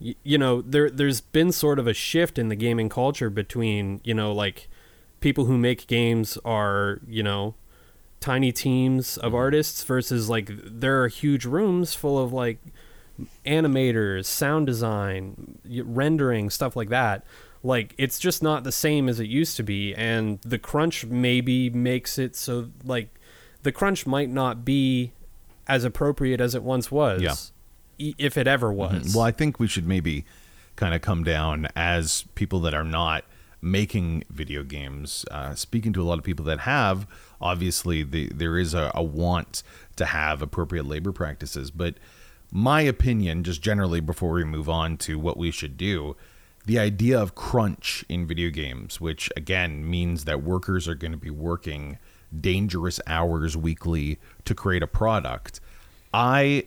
y- 0.00 0.14
you 0.22 0.38
know 0.38 0.62
there 0.62 0.88
there's 0.88 1.20
been 1.20 1.52
sort 1.52 1.78
of 1.78 1.86
a 1.86 1.92
shift 1.92 2.38
in 2.38 2.48
the 2.48 2.56
gaming 2.56 2.88
culture 2.88 3.28
between 3.28 4.00
you 4.02 4.14
know 4.14 4.32
like 4.32 4.66
people 5.20 5.44
who 5.44 5.58
make 5.58 5.86
games 5.86 6.38
are 6.42 7.02
you 7.06 7.22
know 7.22 7.54
tiny 8.18 8.50
teams 8.50 9.18
of 9.18 9.32
mm-hmm. 9.32 9.36
artists 9.36 9.84
versus 9.84 10.30
like 10.30 10.50
there 10.64 11.02
are 11.02 11.08
huge 11.08 11.44
rooms 11.44 11.92
full 11.92 12.18
of 12.18 12.32
like 12.32 12.60
animators 13.46 14.24
sound 14.26 14.66
design 14.66 15.58
rendering 15.84 16.50
stuff 16.50 16.74
like 16.74 16.88
that 16.88 17.24
like 17.62 17.94
it's 17.96 18.18
just 18.18 18.42
not 18.42 18.64
the 18.64 18.72
same 18.72 19.08
as 19.08 19.20
it 19.20 19.26
used 19.26 19.56
to 19.56 19.62
be 19.62 19.94
and 19.94 20.40
the 20.42 20.58
crunch 20.58 21.06
maybe 21.06 21.70
makes 21.70 22.18
it 22.18 22.34
so 22.36 22.70
like 22.84 23.08
the 23.62 23.72
crunch 23.72 24.06
might 24.06 24.28
not 24.28 24.64
be 24.64 25.12
as 25.66 25.84
appropriate 25.84 26.40
as 26.40 26.54
it 26.54 26.62
once 26.62 26.90
was 26.90 27.52
yeah. 27.98 28.12
if 28.18 28.36
it 28.36 28.46
ever 28.46 28.68
mm-hmm. 28.68 28.96
was 28.96 29.14
well 29.14 29.24
i 29.24 29.30
think 29.30 29.58
we 29.58 29.66
should 29.66 29.86
maybe 29.86 30.24
kind 30.76 30.94
of 30.94 31.00
come 31.00 31.22
down 31.22 31.68
as 31.76 32.24
people 32.34 32.60
that 32.60 32.74
are 32.74 32.84
not 32.84 33.24
making 33.62 34.22
video 34.28 34.62
games 34.62 35.24
uh, 35.30 35.54
speaking 35.54 35.92
to 35.92 36.02
a 36.02 36.04
lot 36.04 36.18
of 36.18 36.24
people 36.24 36.44
that 36.44 36.60
have 36.60 37.06
obviously 37.40 38.02
the, 38.02 38.28
there 38.34 38.58
is 38.58 38.74
a, 38.74 38.92
a 38.94 39.02
want 39.02 39.62
to 39.96 40.04
have 40.04 40.42
appropriate 40.42 40.84
labor 40.84 41.12
practices 41.12 41.70
but 41.70 41.94
my 42.54 42.80
opinion 42.80 43.42
just 43.42 43.60
generally 43.60 44.00
before 44.00 44.30
we 44.30 44.44
move 44.44 44.68
on 44.68 44.96
to 44.96 45.18
what 45.18 45.36
we 45.36 45.50
should 45.50 45.76
do 45.76 46.16
the 46.66 46.78
idea 46.78 47.20
of 47.20 47.34
crunch 47.34 48.06
in 48.08 48.26
video 48.26 48.48
games, 48.48 48.98
which 49.00 49.30
again 49.36 49.88
means 49.88 50.24
that 50.24 50.42
workers 50.42 50.88
are 50.88 50.94
going 50.94 51.12
to 51.12 51.18
be 51.18 51.28
working 51.28 51.98
dangerous 52.40 52.98
hours 53.06 53.54
weekly 53.54 54.18
to 54.46 54.54
create 54.54 54.82
a 54.82 54.86
product. 54.86 55.60
I 56.14 56.66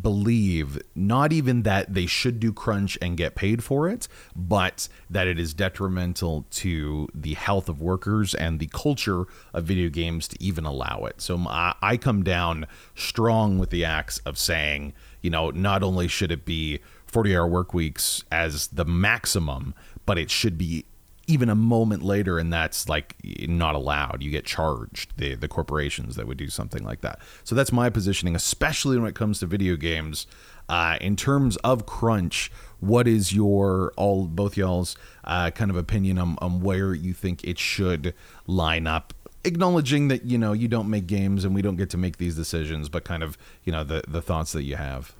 believe 0.00 0.80
not 0.94 1.32
even 1.32 1.62
that 1.62 1.92
they 1.92 2.06
should 2.06 2.40
do 2.40 2.52
crunch 2.52 2.96
and 3.02 3.18
get 3.18 3.34
paid 3.34 3.62
for 3.62 3.88
it, 3.88 4.08
but 4.34 4.88
that 5.10 5.26
it 5.26 5.38
is 5.38 5.52
detrimental 5.52 6.46
to 6.50 7.06
the 7.14 7.34
health 7.34 7.68
of 7.68 7.82
workers 7.82 8.34
and 8.34 8.58
the 8.58 8.68
culture 8.68 9.26
of 9.52 9.64
video 9.64 9.90
games 9.90 10.26
to 10.28 10.42
even 10.42 10.64
allow 10.64 11.04
it. 11.04 11.20
So 11.20 11.34
um, 11.34 11.46
I, 11.50 11.98
come 11.98 12.22
down 12.22 12.66
strong 12.94 13.58
with 13.58 13.70
the 13.70 13.84
axe 13.84 14.18
of 14.20 14.38
saying, 14.38 14.94
you 15.24 15.30
know, 15.30 15.50
not 15.50 15.82
only 15.82 16.06
should 16.06 16.30
it 16.30 16.44
be 16.44 16.80
40 17.06 17.34
hour 17.34 17.46
work 17.46 17.72
weeks 17.72 18.24
as 18.30 18.66
the 18.68 18.84
maximum, 18.84 19.74
but 20.04 20.18
it 20.18 20.30
should 20.30 20.58
be 20.58 20.84
even 21.26 21.48
a 21.48 21.54
moment 21.54 22.02
later 22.02 22.38
and 22.38 22.52
that's 22.52 22.90
like 22.90 23.16
not 23.48 23.74
allowed. 23.74 24.22
You 24.22 24.30
get 24.30 24.44
charged 24.44 25.16
the 25.16 25.34
the 25.34 25.48
corporations 25.48 26.16
that 26.16 26.26
would 26.26 26.36
do 26.36 26.50
something 26.50 26.84
like 26.84 27.00
that. 27.00 27.20
So 27.42 27.54
that's 27.54 27.72
my 27.72 27.88
positioning 27.88 28.36
especially 28.36 28.98
when 28.98 29.08
it 29.08 29.14
comes 29.14 29.40
to 29.40 29.46
video 29.46 29.76
games. 29.76 30.26
Uh, 30.66 30.96
in 31.02 31.14
terms 31.14 31.56
of 31.58 31.84
crunch 31.84 32.50
what 32.80 33.06
is 33.06 33.34
your 33.34 33.92
all 33.96 34.26
both 34.26 34.56
y'all's 34.56 34.96
uh, 35.24 35.50
kind 35.50 35.70
of 35.70 35.76
opinion 35.76 36.18
on, 36.18 36.36
on 36.40 36.60
where 36.60 36.94
you 36.94 37.12
think 37.12 37.44
it 37.44 37.58
should 37.58 38.14
line 38.46 38.86
up 38.86 39.12
acknowledging 39.44 40.08
that 40.08 40.24
you 40.24 40.38
know 40.38 40.52
you 40.52 40.68
don't 40.68 40.88
make 40.88 41.06
games 41.06 41.44
and 41.44 41.54
we 41.54 41.62
don't 41.62 41.76
get 41.76 41.90
to 41.90 41.98
make 41.98 42.16
these 42.16 42.34
decisions 42.34 42.88
but 42.88 43.04
kind 43.04 43.22
of 43.22 43.36
you 43.64 43.72
know 43.72 43.84
the 43.84 44.02
the 44.08 44.22
thoughts 44.22 44.52
that 44.52 44.62
you 44.62 44.76
have 44.76 45.12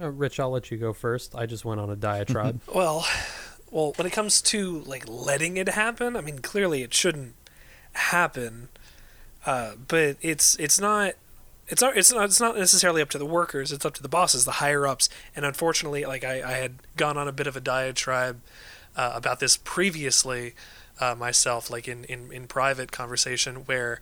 uh, 0.00 0.10
Rich, 0.10 0.40
I'll 0.40 0.50
let 0.50 0.70
you 0.70 0.76
go 0.76 0.92
first. 0.92 1.34
I 1.34 1.46
just 1.46 1.64
went 1.64 1.80
on 1.80 1.90
a 1.90 1.96
diatribe. 1.96 2.60
well, 2.74 3.06
well, 3.70 3.92
when 3.96 4.06
it 4.06 4.12
comes 4.12 4.42
to 4.42 4.80
like 4.80 5.08
letting 5.08 5.56
it 5.56 5.68
happen, 5.68 6.16
I 6.16 6.20
mean, 6.20 6.40
clearly 6.40 6.82
it 6.82 6.92
shouldn't 6.92 7.34
happen. 7.92 8.68
Uh, 9.46 9.72
but 9.88 10.16
it's 10.20 10.56
it's 10.56 10.80
not 10.80 11.14
it's 11.68 11.80
not 11.80 11.96
it's 11.96 12.12
not 12.12 12.24
it's 12.24 12.40
not 12.40 12.56
necessarily 12.56 13.02
up 13.02 13.10
to 13.10 13.18
the 13.18 13.26
workers. 13.26 13.72
It's 13.72 13.84
up 13.84 13.94
to 13.94 14.02
the 14.02 14.08
bosses, 14.08 14.44
the 14.44 14.52
higher 14.52 14.86
ups. 14.86 15.08
And 15.36 15.44
unfortunately, 15.44 16.04
like 16.04 16.24
I, 16.24 16.42
I 16.42 16.52
had 16.54 16.74
gone 16.96 17.16
on 17.16 17.28
a 17.28 17.32
bit 17.32 17.46
of 17.46 17.56
a 17.56 17.60
diatribe 17.60 18.40
uh, 18.96 19.12
about 19.14 19.40
this 19.40 19.56
previously 19.56 20.54
uh, 21.00 21.14
myself, 21.14 21.70
like 21.70 21.88
in, 21.88 22.04
in 22.04 22.32
in 22.32 22.46
private 22.46 22.92
conversation, 22.92 23.56
where 23.66 24.00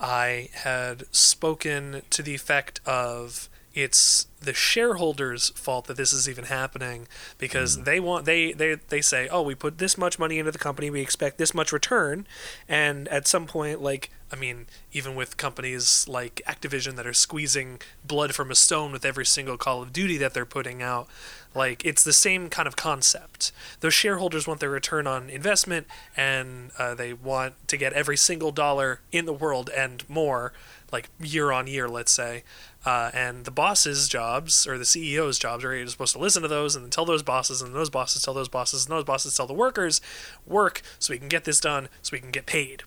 I 0.00 0.48
had 0.52 1.04
spoken 1.12 2.02
to 2.10 2.22
the 2.22 2.34
effect 2.34 2.80
of 2.84 3.48
it's 3.74 4.26
the 4.40 4.52
shareholders' 4.52 5.50
fault 5.50 5.86
that 5.86 5.96
this 5.96 6.12
is 6.12 6.28
even 6.28 6.44
happening 6.44 7.06
because 7.38 7.78
mm. 7.78 7.84
they 7.84 8.00
want 8.00 8.24
they, 8.24 8.52
they 8.52 8.74
they 8.74 9.00
say, 9.00 9.28
oh, 9.28 9.42
we 9.42 9.54
put 9.54 9.78
this 9.78 9.96
much 9.96 10.18
money 10.18 10.38
into 10.38 10.50
the 10.50 10.58
company, 10.58 10.90
we 10.90 11.00
expect 11.00 11.38
this 11.38 11.54
much 11.54 11.72
return, 11.72 12.26
and 12.68 13.08
at 13.08 13.26
some 13.26 13.46
point, 13.46 13.80
like 13.80 14.10
I 14.32 14.36
mean, 14.36 14.66
even 14.92 15.14
with 15.14 15.36
companies 15.36 16.06
like 16.08 16.40
Activision 16.46 16.96
that 16.96 17.06
are 17.06 17.12
squeezing 17.12 17.80
blood 18.04 18.34
from 18.34 18.50
a 18.50 18.54
stone 18.54 18.90
with 18.90 19.04
every 19.04 19.26
single 19.26 19.58
Call 19.58 19.82
of 19.82 19.92
Duty 19.92 20.16
that 20.18 20.32
they're 20.32 20.46
putting 20.46 20.82
out, 20.82 21.06
like 21.54 21.84
it's 21.84 22.02
the 22.02 22.14
same 22.14 22.48
kind 22.48 22.66
of 22.66 22.74
concept. 22.74 23.52
Those 23.80 23.94
shareholders 23.94 24.46
want 24.46 24.60
their 24.60 24.70
return 24.70 25.06
on 25.06 25.28
investment, 25.28 25.86
and 26.16 26.70
uh, 26.78 26.94
they 26.94 27.12
want 27.12 27.54
to 27.68 27.76
get 27.76 27.92
every 27.92 28.16
single 28.16 28.52
dollar 28.52 29.00
in 29.12 29.26
the 29.26 29.32
world 29.34 29.68
and 29.76 30.08
more, 30.08 30.52
like 30.92 31.08
year 31.20 31.50
on 31.50 31.66
year, 31.66 31.88
let's 31.88 32.12
say. 32.12 32.44
Uh, 32.84 33.10
and 33.14 33.44
the 33.44 33.50
bosses' 33.50 34.08
jobs 34.08 34.66
or 34.66 34.76
the 34.76 34.84
CEO's 34.84 35.38
jobs 35.38 35.64
are 35.64 35.86
supposed 35.88 36.12
to 36.12 36.18
listen 36.18 36.42
to 36.42 36.48
those 36.48 36.76
and 36.76 36.90
tell 36.92 37.04
those 37.04 37.22
bosses, 37.22 37.62
and 37.62 37.74
those 37.74 37.90
bosses 37.90 38.22
tell 38.22 38.34
those 38.34 38.48
bosses, 38.48 38.84
and 38.84 38.92
those 38.92 39.04
bosses 39.04 39.36
tell 39.36 39.46
the 39.46 39.54
workers, 39.54 40.00
work 40.46 40.82
so 40.98 41.12
we 41.12 41.18
can 41.18 41.28
get 41.28 41.44
this 41.44 41.60
done, 41.60 41.88
so 42.02 42.10
we 42.12 42.20
can 42.20 42.30
get 42.30 42.46
paid 42.46 42.82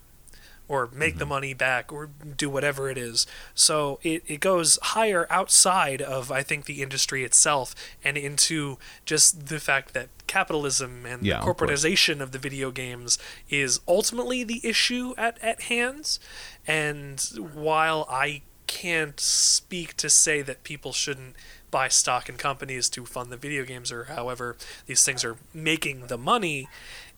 or 0.67 0.89
make 0.93 1.11
mm-hmm. 1.11 1.19
the 1.19 1.25
money 1.25 1.53
back 1.53 1.91
or 1.91 2.09
do 2.37 2.49
whatever 2.49 2.89
it 2.89 2.97
is. 2.97 3.27
So 3.53 3.99
it, 4.01 4.23
it 4.27 4.39
goes 4.39 4.79
higher 4.81 5.27
outside 5.29 6.01
of, 6.01 6.31
I 6.31 6.43
think, 6.43 6.65
the 6.65 6.81
industry 6.81 7.23
itself 7.23 7.75
and 8.03 8.17
into 8.17 8.77
just 9.05 9.47
the 9.47 9.59
fact 9.59 9.93
that 9.93 10.09
capitalism 10.27 11.05
and 11.05 11.23
yeah, 11.23 11.39
the 11.39 11.45
corporatization 11.45 12.15
of, 12.15 12.21
of, 12.21 12.31
the 12.31 12.39
video 12.39 12.71
games 12.71 13.17
is 13.49 13.79
ultimately 13.87 14.43
the 14.43 14.59
issue 14.67 15.13
at, 15.17 15.41
at 15.41 15.61
hands. 15.63 16.19
And 16.67 17.21
while 17.53 18.07
I 18.09 18.41
can't 18.67 19.19
speak 19.19 19.95
to 19.97 20.09
say 20.09 20.41
that 20.41 20.63
people 20.63 20.91
shouldn't 20.91 21.35
buy 21.71 21.87
stock 21.87 22.29
in 22.29 22.37
companies 22.37 22.89
to 22.89 23.05
fund 23.05 23.29
the 23.29 23.37
video 23.37 23.63
games 23.63 23.91
or 23.91 24.05
however 24.05 24.57
these 24.85 25.03
things 25.03 25.23
are 25.23 25.37
making 25.53 26.07
the 26.07 26.17
money, 26.17 26.67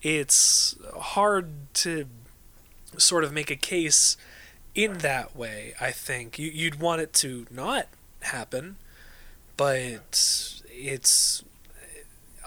it's 0.01 0.75
hard 0.95 1.73
to 1.73 2.07
sort 2.97 3.23
of 3.23 3.31
make 3.31 3.51
a 3.51 3.55
case 3.55 4.17
in 4.75 4.99
that 4.99 5.35
way. 5.35 5.73
I 5.81 5.91
think 5.91 6.37
you, 6.37 6.49
you'd 6.49 6.79
want 6.79 7.01
it 7.01 7.13
to 7.13 7.47
not 7.49 7.87
happen, 8.21 8.77
but 9.55 10.61
it's 10.69 11.43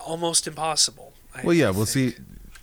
almost 0.05 0.47
impossible. 0.47 1.13
Well, 1.45 1.55
yeah. 1.55 1.71
Well, 1.71 1.87
see, 1.87 2.15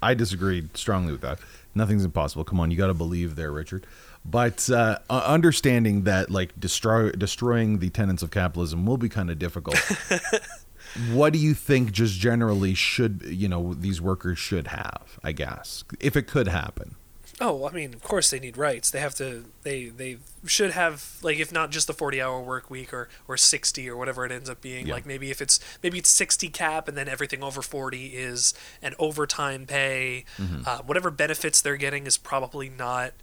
I 0.02 0.14
disagreed 0.14 0.76
strongly 0.78 1.12
with 1.12 1.22
that. 1.22 1.40
Nothing's 1.76 2.06
impossible. 2.06 2.44
Come 2.44 2.60
on, 2.60 2.72
you 2.72 2.78
got 2.78 2.88
to 2.88 2.94
believe 2.94 3.36
there, 3.36 3.52
Richard. 3.52 3.86
But 4.26 4.70
uh, 4.70 5.00
understanding 5.10 6.04
that, 6.04 6.30
like, 6.30 6.60
destroy, 6.60 7.12
destroying 7.12 7.80
the 7.80 7.90
tenets 7.90 8.24
of 8.24 8.32
capitalism 8.32 8.86
will 8.86 8.98
be 8.98 9.10
kind 9.10 9.30
of 9.30 9.40
difficult. 9.40 9.78
what 11.12 11.32
do 11.32 11.40
you 11.40 11.54
think, 11.54 11.92
just 11.92 12.20
generally, 12.20 12.74
should 12.74 13.22
you 13.26 13.48
know 13.48 13.74
these 13.74 14.02
workers 14.02 14.38
should 14.38 14.68
have? 14.68 15.20
I 15.24 15.32
guess 15.32 15.84
if 16.00 16.16
it 16.16 16.24
could 16.24 16.48
happen. 16.48 16.96
Oh, 17.40 17.68
I 17.68 17.72
mean, 17.72 17.94
of 17.94 18.02
course 18.02 18.32
they 18.32 18.40
need 18.40 18.58
rights. 18.58 18.90
They 18.90 19.00
have 19.00 19.14
to. 19.16 19.46
They 19.62 19.90
they 19.90 20.18
should 20.46 20.72
have 20.72 21.18
like 21.22 21.38
if 21.38 21.52
not 21.52 21.70
just 21.70 21.86
the 21.86 21.94
forty 21.94 22.20
hour 22.20 22.42
work 22.42 22.70
week 22.70 22.92
or 22.92 23.10
or 23.28 23.38
sixty 23.38 23.88
or 23.88 23.96
whatever 23.96 24.26
it 24.26 24.32
ends 24.32 24.50
up 24.50 24.60
being. 24.60 24.88
Yeah. 24.88 24.96
Like 24.96 25.06
maybe 25.06 25.30
if 25.30 25.40
it's 25.40 25.60
maybe 25.84 26.00
it's 26.00 26.10
sixty 26.10 26.50
cap 26.50 26.88
and 26.88 26.98
then 26.98 27.08
everything 27.08 27.44
over 27.44 27.62
forty 27.62 28.08
is 28.08 28.56
an 28.82 28.96
overtime 28.98 29.68
pay. 29.68 30.26
Mm-hmm. 30.38 30.64
Uh, 30.66 30.78
whatever 30.80 31.12
benefits 31.12 31.62
they're 31.62 31.78
getting 31.78 32.08
is 32.08 32.18
probably 32.18 32.70
not 32.70 33.14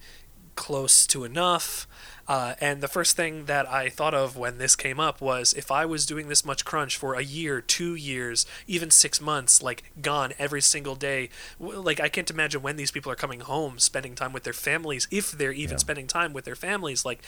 close 0.54 1.06
to 1.08 1.24
enough. 1.24 1.88
Uh, 2.26 2.54
and 2.60 2.82
the 2.82 2.88
first 2.88 3.16
thing 3.16 3.44
that 3.44 3.68
I 3.70 3.88
thought 3.88 4.14
of 4.14 4.36
when 4.36 4.58
this 4.58 4.76
came 4.76 4.98
up 4.98 5.20
was 5.20 5.52
if 5.52 5.70
I 5.70 5.84
was 5.84 6.06
doing 6.06 6.28
this 6.28 6.44
much 6.44 6.64
crunch 6.64 6.96
for 6.96 7.14
a 7.14 7.22
year, 7.22 7.60
two 7.60 7.94
years, 7.94 8.46
even 8.66 8.90
six 8.90 9.20
months, 9.20 9.62
like 9.62 9.84
gone 10.00 10.32
every 10.38 10.62
single 10.62 10.94
day, 10.94 11.28
like 11.60 12.00
I 12.00 12.08
can't 12.08 12.30
imagine 12.30 12.62
when 12.62 12.76
these 12.76 12.90
people 12.90 13.12
are 13.12 13.16
coming 13.16 13.40
home, 13.40 13.78
spending 13.78 14.14
time 14.14 14.32
with 14.32 14.44
their 14.44 14.52
families, 14.52 15.06
if 15.10 15.32
they're 15.32 15.52
even 15.52 15.74
yeah. 15.74 15.78
spending 15.78 16.06
time 16.06 16.32
with 16.32 16.44
their 16.44 16.56
families. 16.56 17.04
Like, 17.04 17.22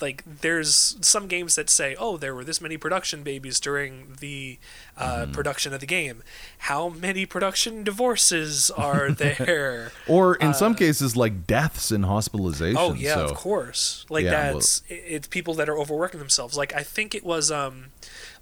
like 0.00 0.24
there's 0.26 0.96
some 1.00 1.28
games 1.28 1.54
that 1.54 1.70
say 1.70 1.94
oh 1.98 2.16
there 2.16 2.34
were 2.34 2.44
this 2.44 2.60
many 2.60 2.76
production 2.76 3.22
babies 3.22 3.60
during 3.60 4.16
the 4.20 4.58
uh, 4.96 5.26
mm. 5.26 5.32
production 5.32 5.72
of 5.72 5.80
the 5.80 5.86
game 5.86 6.22
how 6.58 6.88
many 6.88 7.24
production 7.24 7.82
divorces 7.82 8.70
are 8.70 9.10
there 9.12 9.92
or 10.06 10.34
in 10.36 10.48
uh, 10.48 10.52
some 10.52 10.74
cases 10.74 11.16
like 11.16 11.46
deaths 11.46 11.90
and 11.90 12.04
hospitalizations 12.04 12.76
oh 12.78 12.92
yeah 12.94 13.14
so. 13.14 13.24
of 13.24 13.34
course 13.34 14.04
like 14.10 14.24
yeah, 14.24 14.52
that's 14.52 14.82
well, 14.88 14.98
it's 15.04 15.28
people 15.28 15.54
that 15.54 15.68
are 15.68 15.78
overworking 15.78 16.20
themselves 16.20 16.56
like 16.56 16.74
i 16.74 16.82
think 16.82 17.14
it 17.14 17.24
was 17.24 17.50
um 17.50 17.86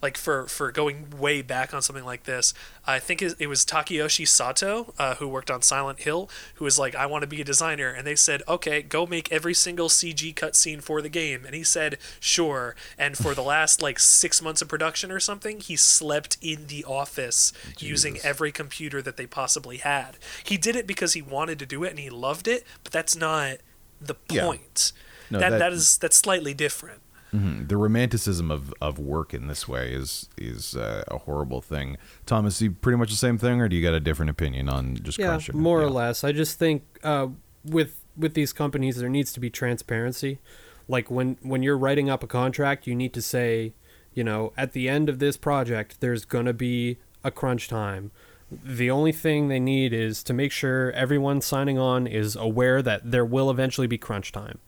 like 0.03 0.17
for 0.17 0.47
for 0.47 0.73
going 0.73 1.07
way 1.19 1.43
back 1.43 1.75
on 1.75 1.83
something 1.83 2.05
like 2.05 2.25
this. 2.25 2.55
I 2.87 2.99
think 2.99 3.23
it, 3.23 3.47
was 3.47 3.65
Takayoshi 3.65 4.27
Sato 4.27 4.95
uh, 4.99 5.17
who 5.17 5.29
worked 5.29 5.51
on 5.51 5.63
Silent 5.63 6.01
Hill, 6.01 6.31
who 6.55 6.65
was 6.65 6.79
like, 6.79 6.95
"I 6.95 7.07
want 7.07 7.23
to 7.23 7.29
be 7.29 7.41
a 7.41 7.45
designer," 7.45 7.89
and 7.89 8.07
they 8.07 8.17
said, 8.17 8.43
"Okay, 8.49 8.83
go 8.83 9.07
make 9.07 9.31
every 9.31 9.55
single 9.55 9.89
CG 9.89 10.35
cutscene 10.35 10.83
for 10.83 11.03
the 11.03 11.09
game," 11.09 11.45
and 11.45 11.55
he 11.55 11.63
said, 11.63 11.99
"Sure." 12.19 12.75
And 12.99 13.17
for 13.17 13.35
the 13.35 13.43
last 13.43 13.83
like 13.83 13.99
six 13.99 14.41
months 14.41 14.63
of 14.63 14.69
production 14.69 15.13
or 15.13 15.21
something, 15.21 15.61
he 15.61 15.77
slept 15.77 16.39
in 16.41 16.67
the 16.67 16.85
office 16.85 17.53
Jesus. 17.77 17.83
using 17.83 18.19
every 18.23 18.53
computer 18.53 19.03
that 19.03 19.17
they 19.17 19.27
possibly 19.27 19.79
had. 19.79 20.17
He 20.45 20.57
did 20.57 20.77
it 20.77 20.87
because 20.87 21.13
he 21.13 21.23
wanted 21.23 21.59
to 21.59 21.67
do 21.67 21.85
it 21.85 21.91
and 21.91 21.99
he 21.99 22.11
loved 22.11 22.49
it, 22.49 22.65
but 22.83 22.93
that's 22.93 23.15
not 23.15 23.59
the 24.01 24.15
point. 24.15 24.93
Yeah. 24.95 25.01
No, 25.33 25.39
that, 25.39 25.51
that 25.51 25.59
that 25.59 25.73
is 25.73 25.99
that's 25.99 26.17
slightly 26.17 26.55
different. 26.55 27.03
Mm-hmm. 27.33 27.67
The 27.67 27.77
romanticism 27.77 28.51
of, 28.51 28.75
of 28.81 28.99
work 28.99 29.33
in 29.33 29.47
this 29.47 29.69
way 29.69 29.93
is 29.93 30.29
is 30.37 30.75
uh, 30.75 31.05
a 31.09 31.19
horrible 31.19 31.61
thing. 31.61 31.97
Thomas, 32.27 32.61
you 32.61 32.73
pretty 32.73 32.99
much 32.99 33.11
the 33.11 33.17
same 33.17 33.39
thing, 33.39 33.61
or 33.61 33.69
do 33.69 33.77
you 33.77 33.83
got 33.83 33.95
a 33.95 34.01
different 34.01 34.31
opinion 34.31 34.69
on 34.69 34.97
just 34.97 35.19
yeah, 35.19 35.29
crunching? 35.29 35.57
more 35.57 35.81
or 35.81 35.91
less. 35.91 36.25
I 36.25 36.33
just 36.33 36.59
think 36.59 36.83
uh, 37.05 37.29
with 37.65 38.05
with 38.17 38.35
these 38.35 38.53
companies, 38.53 38.97
there 38.97 39.09
needs 39.09 39.33
to 39.35 39.41
be 39.41 39.49
transparency. 39.49 40.41
Like 40.89 41.09
when 41.09 41.37
when 41.43 41.63
you're 41.63 41.79
writing 41.79 42.11
up 42.11 42.25
a 42.25 42.27
contract, 42.27 42.89
you 42.89 42.97
need 42.97 43.13
to 43.15 43.23
say, 43.23 43.75
you 44.15 44.25
know, 44.25 44.53
at 44.57 44.73
the 44.73 44.89
end 44.89 45.09
of 45.09 45.19
this 45.19 45.37
project, 45.37 46.01
there's 46.01 46.25
gonna 46.25 46.53
be 46.53 46.99
a 47.25 47.31
crunch 47.31 47.69
time. 47.69 48.11
The 48.51 48.91
only 48.91 49.13
thing 49.13 49.49
they 49.49 49.61
need 49.61 49.93
is 49.93 50.23
to 50.25 50.33
make 50.33 50.51
sure 50.51 50.91
everyone 50.93 51.41
signing 51.41 51.79
on 51.79 52.07
is 52.07 52.35
aware 52.35 52.83
that 52.83 53.11
there 53.11 53.25
will 53.25 53.51
eventually 53.51 53.87
be 53.87 53.99
crunch 53.99 54.33
time 54.33 54.59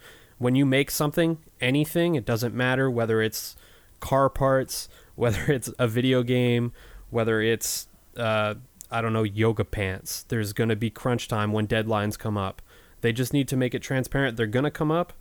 when 0.43 0.57
you 0.57 0.67
make 0.67 0.91
something, 0.91 1.39
anything, 1.61 2.17
it 2.17 2.25
doesn't 2.25 2.53
matter 2.53 2.91
whether 2.91 3.23
it's 3.23 3.55
car 4.01 4.29
parts, 4.29 4.89
whether 5.15 5.53
it's 5.53 5.71
a 5.79 5.87
video 5.87 6.25
game, 6.25 6.73
whether 7.11 7.41
it's 7.41 7.87
uh, 8.17 8.55
I 8.91 9.01
don't 9.01 9.13
know 9.13 9.23
yoga 9.23 9.65
pants. 9.65 10.25
There's 10.25 10.53
gonna 10.53 10.75
be 10.75 10.91
crunch 10.91 11.29
time 11.29 11.53
when 11.53 11.69
deadlines 11.69 12.19
come 12.19 12.37
up. 12.37 12.61
They 13.03 13.13
just 13.13 13.33
need 13.33 13.47
to 13.49 13.57
make 13.57 13.73
it 13.73 13.83
transparent. 13.83 14.37
They're 14.37 14.47
gonna 14.47 14.73
come 14.73 14.91
up. 14.91 15.13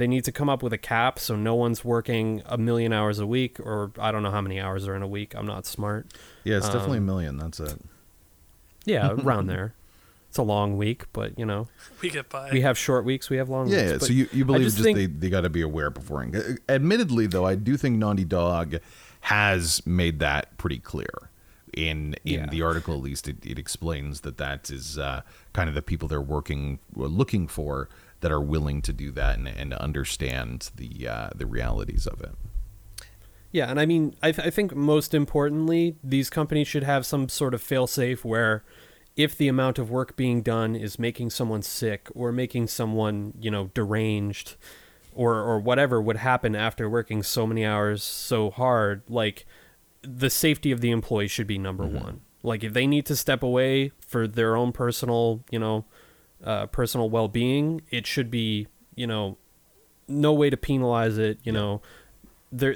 They 0.00 0.06
need 0.06 0.24
to 0.24 0.32
come 0.32 0.48
up 0.48 0.62
with 0.62 0.72
a 0.72 0.78
cap 0.78 1.18
so 1.18 1.36
no 1.36 1.54
one's 1.54 1.84
working 1.84 2.42
a 2.46 2.56
million 2.56 2.92
hours 2.92 3.18
a 3.18 3.26
week, 3.26 3.60
or 3.60 3.92
I 3.98 4.10
don't 4.10 4.22
know 4.22 4.30
how 4.30 4.40
many 4.40 4.58
hours 4.58 4.88
are 4.88 4.96
in 4.96 5.02
a 5.02 5.08
week. 5.08 5.34
I'm 5.36 5.46
not 5.46 5.66
smart. 5.66 6.06
Yeah, 6.42 6.56
it's 6.56 6.66
um, 6.66 6.72
definitely 6.72 6.98
a 6.98 7.02
million. 7.02 7.36
That's 7.36 7.60
it. 7.60 7.78
Yeah, 8.86 9.12
around 9.18 9.48
there 9.48 9.74
it's 10.30 10.38
a 10.38 10.42
long 10.44 10.76
week, 10.76 11.06
but 11.12 11.36
you 11.36 11.44
know, 11.44 11.66
we 12.00 12.08
get 12.08 12.28
by. 12.28 12.50
We 12.52 12.60
have 12.60 12.78
short 12.78 13.04
weeks. 13.04 13.28
We 13.28 13.36
have 13.38 13.48
long 13.48 13.66
yeah, 13.66 13.78
weeks. 13.78 13.92
Yeah, 13.92 13.98
so 14.06 14.12
you, 14.12 14.28
you 14.32 14.44
believe 14.44 14.62
just, 14.62 14.76
just 14.76 14.84
think, 14.84 14.96
they, 14.96 15.06
they 15.06 15.28
got 15.28 15.40
to 15.40 15.50
be 15.50 15.60
aware 15.60 15.90
beforehand. 15.90 16.36
Uh, 16.36 16.72
admittedly, 16.72 17.26
though, 17.26 17.44
I 17.44 17.56
do 17.56 17.76
think 17.76 17.98
Naughty 17.98 18.24
Dog 18.24 18.76
has 19.22 19.84
made 19.84 20.20
that 20.20 20.56
pretty 20.56 20.78
clear. 20.78 21.30
In 21.72 22.14
in 22.24 22.40
yeah. 22.40 22.46
the 22.46 22.62
article, 22.62 22.94
at 22.94 23.00
least, 23.00 23.26
it, 23.26 23.44
it 23.44 23.58
explains 23.58 24.20
that 24.20 24.38
that 24.38 24.70
is 24.70 24.98
uh, 24.98 25.22
kind 25.52 25.68
of 25.68 25.74
the 25.74 25.82
people 25.82 26.06
they're 26.06 26.20
working, 26.20 26.78
looking 26.94 27.48
for 27.48 27.88
that 28.20 28.30
are 28.30 28.40
willing 28.40 28.82
to 28.82 28.92
do 28.92 29.10
that 29.12 29.38
and, 29.38 29.48
and 29.48 29.74
understand 29.74 30.70
the 30.74 31.08
uh, 31.08 31.30
the 31.34 31.46
realities 31.46 32.06
of 32.06 32.20
it. 32.20 32.34
Yeah, 33.52 33.68
and 33.68 33.80
I 33.80 33.86
mean, 33.86 34.14
I, 34.22 34.30
th- 34.30 34.46
I 34.46 34.50
think 34.50 34.76
most 34.76 35.12
importantly, 35.12 35.96
these 36.04 36.30
companies 36.30 36.68
should 36.68 36.84
have 36.84 37.04
some 37.04 37.28
sort 37.28 37.52
of 37.52 37.60
fail-safe 37.60 38.24
where 38.24 38.62
if 39.16 39.36
the 39.36 39.48
amount 39.48 39.78
of 39.78 39.90
work 39.90 40.14
being 40.14 40.40
done 40.40 40.76
is 40.76 41.00
making 41.00 41.30
someone 41.30 41.62
sick 41.62 42.08
or 42.14 42.30
making 42.30 42.68
someone, 42.68 43.34
you 43.40 43.50
know, 43.50 43.70
deranged 43.74 44.56
or 45.14 45.34
or 45.40 45.58
whatever 45.58 46.00
would 46.00 46.18
happen 46.18 46.54
after 46.54 46.88
working 46.88 47.22
so 47.22 47.46
many 47.46 47.64
hours 47.64 48.02
so 48.02 48.50
hard, 48.50 49.02
like 49.08 49.46
the 50.02 50.30
safety 50.30 50.70
of 50.70 50.80
the 50.80 50.90
employee 50.90 51.28
should 51.28 51.46
be 51.46 51.58
number 51.58 51.84
mm-hmm. 51.84 52.04
1. 52.04 52.20
Like 52.42 52.64
if 52.64 52.72
they 52.72 52.86
need 52.86 53.04
to 53.06 53.16
step 53.16 53.42
away 53.42 53.92
for 54.00 54.26
their 54.26 54.56
own 54.56 54.72
personal, 54.72 55.44
you 55.50 55.58
know, 55.58 55.84
uh, 56.44 56.66
personal 56.66 57.10
well-being, 57.10 57.82
it 57.90 58.06
should 58.06 58.30
be, 58.30 58.66
you 58.94 59.06
know, 59.06 59.36
no 60.08 60.32
way 60.32 60.50
to 60.50 60.56
penalize 60.56 61.18
it, 61.18 61.38
you 61.42 61.52
know. 61.52 61.82
There 62.52 62.74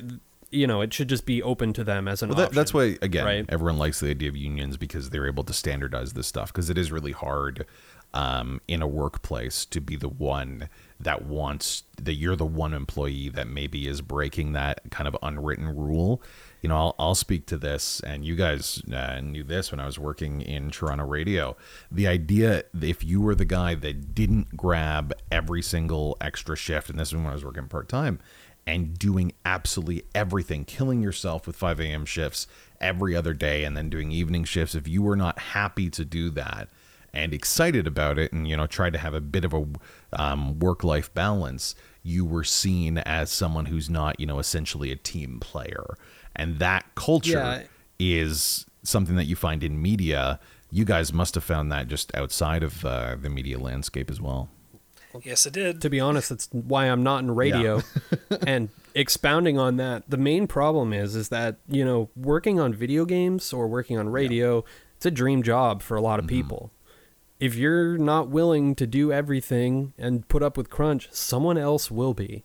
you 0.55 0.69
know, 0.69 0.81
it 0.81 0.95
should 0.95 1.09
just 1.09 1.27
be 1.27 1.43
open 1.43 1.73
to 1.73 1.83
them 1.83 2.07
as 2.07 2.23
an 2.23 2.29
well, 2.29 2.37
that, 2.37 2.45
option, 2.45 2.57
That's 2.57 2.73
why, 2.73 2.97
again, 3.03 3.25
right? 3.25 3.45
everyone 3.49 3.77
likes 3.77 4.01
the 4.01 4.11
idea 4.11 4.29
of 4.29 4.37
unions 4.37 4.77
because 4.77 5.11
they're 5.11 5.27
able 5.27 5.43
to 5.45 5.53
standardize 5.53 6.13
this 6.13 6.29
stuff 6.29 6.53
because 6.53 6.71
it 6.71 6.79
is 6.79 6.93
really 6.93 7.13
hard 7.13 7.67
um, 8.15 8.61
in 8.69 8.81
a 8.81 8.87
workplace 8.87 9.67
to 9.67 9.81
be 9.81 9.97
the 9.97 10.09
one 10.09 10.69
that 11.01 11.27
wants 11.27 11.83
that 12.01 12.15
you're 12.15 12.37
the 12.37 12.47
one 12.47 12.73
employee 12.73 13.29
that 13.29 13.49
maybe 13.49 13.89
is 13.89 14.01
breaking 14.01 14.53
that 14.53 14.81
kind 14.91 15.09
of 15.09 15.17
unwritten 15.23 15.77
rule. 15.77 16.23
You 16.65 16.69
know, 16.69 16.77
I'll, 16.79 16.95
I'll 16.99 17.15
speak 17.15 17.45
to 17.49 17.59
this, 17.59 18.01
and 18.01 18.25
you 18.25 18.37
guys 18.37 18.81
uh, 18.91 19.21
knew 19.21 19.45
this 19.45 19.71
when 19.71 19.81
I 19.81 19.85
was 19.85 19.99
working 19.99 20.41
in 20.41 20.71
Toronto 20.71 21.05
radio. 21.05 21.59
The 21.93 22.07
idea 22.07 22.63
if 22.81 23.05
you 23.05 23.21
were 23.21 23.35
the 23.35 23.45
guy 23.45 23.75
that 23.75 24.15
didn't 24.15 24.57
grab 24.57 25.13
every 25.31 25.61
single 25.61 26.17
extra 26.23 26.57
shift, 26.57 26.89
and 26.89 26.99
this 26.99 27.09
is 27.09 27.17
when 27.17 27.27
I 27.27 27.35
was 27.35 27.45
working 27.45 27.69
part 27.69 27.91
time, 27.91 28.19
and 28.67 28.99
doing 28.99 29.35
absolutely 29.45 30.05
everything, 30.15 30.65
killing 30.65 31.03
yourself 31.03 31.47
with 31.47 31.55
5 31.55 31.81
a.m. 31.81 32.07
shifts 32.07 32.47
every 32.81 33.15
other 33.15 33.35
day 33.35 33.65
and 33.65 33.77
then 33.77 33.91
doing 33.91 34.11
evening 34.11 34.45
shifts, 34.45 34.75
if 34.75 34.89
you 34.89 35.03
were 35.03 35.17
not 35.17 35.39
happy 35.39 35.91
to 35.91 36.03
do 36.03 36.31
that 36.31 36.71
and 37.13 37.35
excited 37.35 37.87
about 37.87 38.19
it 38.19 38.33
and 38.33 38.49
you 38.49 38.57
know 38.57 38.67
tried 38.67 38.95
to 38.95 38.99
have 38.99 39.15
a 39.15 39.21
bit 39.21 39.45
of 39.45 39.53
a 39.55 39.67
um, 40.15 40.59
work-life 40.59 41.13
balance 41.15 41.75
you 42.03 42.25
were 42.25 42.45
seen 42.45 42.99
as 42.99 43.31
someone 43.31 43.67
who's 43.67 43.89
not 43.89 44.19
you 44.19 44.27
know 44.27 44.39
essentially 44.39 44.91
a 44.91 44.97
team 44.97 45.39
player 45.39 45.95
and 46.37 46.59
that 46.59 46.85
culture 46.95 47.31
Yeah. 47.31 47.63
is 47.99 48.67
something 48.83 49.17
that 49.17 49.25
you 49.25 49.37
find 49.37 49.63
in 49.65 49.81
media 49.81 50.39
you 50.71 50.85
guys 50.85 51.13
must 51.13 51.35
have 51.37 51.45
found 51.45 51.71
that 51.71 51.87
just 51.87 52.13
outside 52.17 52.63
of 52.65 52.85
uh, 52.85 53.15
the 53.21 53.31
media 53.31 53.59
landscape 53.59 54.11
as 54.11 54.21
well 54.21 54.49
Yes, 55.23 55.47
it 55.47 55.53
did. 55.53 55.81
to 55.83 55.89
be 55.89 56.01
honest, 56.01 56.31
that's 56.31 56.49
why 56.51 56.87
I'm 56.87 57.05
not 57.05 57.23
in 57.23 57.31
radio. 57.37 57.83
and 58.49 58.69
expounding 58.97 59.57
on 59.61 59.77
that, 59.77 60.03
the 60.11 60.17
main 60.17 60.49
problem 60.49 60.93
is 60.93 61.15
is 61.15 61.29
that 61.29 61.59
you 61.69 61.85
know 61.85 62.11
working 62.17 62.59
on 62.59 62.75
video 62.75 63.05
games 63.05 63.53
or 63.53 63.69
working 63.69 63.97
on 63.97 64.09
radio, 64.09 64.65
it's 64.97 65.07
a 65.07 65.13
dream 65.13 65.45
job 65.45 65.83
for 65.83 65.97
a 65.97 66.01
lot 66.01 66.19
of 66.19 66.27
people. 66.27 66.73
If 67.39 67.55
you're 67.55 67.97
not 67.97 68.29
willing 68.29 68.75
to 68.75 68.89
do 68.89 69.13
everything 69.13 69.93
and 69.97 70.27
put 70.27 70.43
up 70.43 70.57
with 70.57 70.69
crunch, 70.69 71.09
someone 71.13 71.59
else 71.59 71.93
will 71.93 72.13
be. 72.15 72.43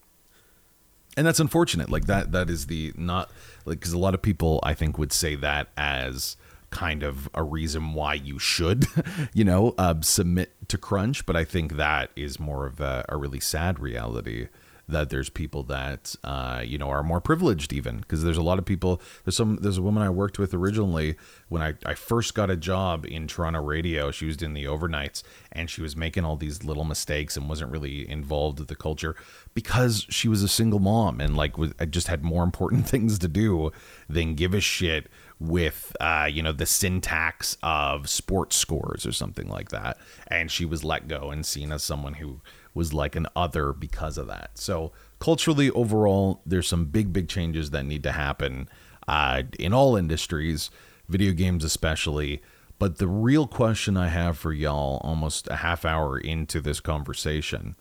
And 1.19 1.27
that's 1.27 1.41
unfortunate. 1.41 1.89
Like 1.89 2.05
that 2.05 2.31
that 2.31 2.49
is 2.49 2.67
the 2.67 2.93
not 2.95 3.29
like 3.65 3.81
because 3.81 3.91
a 3.91 3.97
lot 3.97 4.13
of 4.13 4.21
people 4.21 4.61
i 4.63 4.73
think 4.73 4.97
would 4.97 5.11
say 5.11 5.35
that 5.35 5.67
as 5.75 6.37
kind 6.69 7.03
of 7.03 7.27
a 7.33 7.43
reason 7.43 7.93
why 7.93 8.13
you 8.13 8.39
should 8.39 8.85
you 9.33 9.43
know 9.43 9.75
uh, 9.77 9.95
submit 9.99 10.55
to 10.69 10.77
crunch. 10.77 11.25
But 11.25 11.35
i 11.35 11.43
think 11.43 11.75
that 11.75 12.11
is 12.15 12.39
more 12.39 12.65
of 12.65 12.79
a, 12.79 13.03
a 13.09 13.17
really 13.17 13.41
sad 13.41 13.79
reality 13.79 14.47
that 14.89 15.09
there's 15.09 15.29
people 15.29 15.63
that 15.63 16.15
uh, 16.23 16.61
you 16.65 16.77
know 16.77 16.89
are 16.89 17.03
more 17.03 17.21
privileged 17.21 17.71
even. 17.71 17.97
Because 17.99 18.23
there's 18.23 18.37
a 18.37 18.43
lot 18.43 18.59
of 18.59 18.65
people 18.65 19.01
there's 19.23 19.35
some 19.35 19.57
there's 19.57 19.77
a 19.77 19.81
woman 19.81 20.03
i 20.03 20.09
worked 20.09 20.39
with 20.39 20.53
originally 20.53 21.15
when 21.47 21.61
I, 21.61 21.75
I 21.85 21.93
first 21.93 22.33
got 22.33 22.49
a 22.49 22.55
job 22.55 23.05
in 23.05 23.27
toronto 23.27 23.61
radio. 23.61 24.11
She 24.11 24.25
was 24.25 24.37
doing 24.37 24.53
the 24.53 24.65
overnights 24.65 25.23
and 25.51 25.69
she 25.69 25.81
was 25.81 25.95
making 25.95 26.25
all 26.25 26.35
these 26.35 26.63
little 26.63 26.83
mistakes 26.83 27.37
and 27.37 27.47
wasn't 27.47 27.71
really 27.71 28.09
involved 28.09 28.59
with 28.59 28.67
the 28.67 28.75
culture 28.75 29.15
because 29.59 30.05
she 30.09 30.29
was 30.29 30.41
a 30.41 30.47
single 30.47 30.79
mom 30.79 31.19
and 31.19 31.35
like 31.35 31.57
was, 31.57 31.73
just 31.89 32.07
had 32.07 32.23
more 32.23 32.45
important 32.45 32.87
things 32.93 33.19
to 33.19 33.27
do 33.27 33.71
than 34.07 34.33
give 34.33 34.53
a 34.53 34.61
shit 34.61 35.07
with 35.37 35.95
uh, 35.99 36.29
you 36.31 36.41
know 36.41 36.53
the 36.53 36.65
syntax 36.65 37.57
of 37.61 38.09
sports 38.09 38.55
scores 38.55 39.05
or 39.05 39.11
something 39.11 39.49
like 39.49 39.67
that. 39.69 39.97
And 40.27 40.49
she 40.49 40.63
was 40.63 40.85
let 40.85 41.09
go 41.09 41.29
and 41.29 41.45
seen 41.45 41.73
as 41.73 41.83
someone 41.83 42.13
who 42.13 42.39
was 42.73 42.93
like 42.93 43.17
an 43.17 43.27
other 43.35 43.73
because 43.73 44.17
of 44.17 44.27
that. 44.27 44.51
So 44.53 44.93
culturally 45.19 45.69
overall 45.71 46.41
there's 46.45 46.67
some 46.69 46.85
big 46.85 47.11
big 47.11 47.27
changes 47.27 47.71
that 47.71 47.85
need 47.85 48.03
to 48.03 48.13
happen 48.13 48.69
uh, 49.09 49.43
in 49.59 49.73
all 49.73 49.97
industries 49.97 50.69
video 51.09 51.33
games 51.33 51.65
especially. 51.65 52.41
But 52.77 52.97
the 52.97 53.07
real 53.07 53.45
question 53.45 53.97
i 53.97 54.07
have 54.07 54.37
for 54.37 54.53
y'all 54.53 55.01
almost 55.03 55.49
a 55.49 55.57
half 55.57 55.83
hour 55.83 56.17
into 56.17 56.61
this 56.61 56.79
conversation 56.79 57.75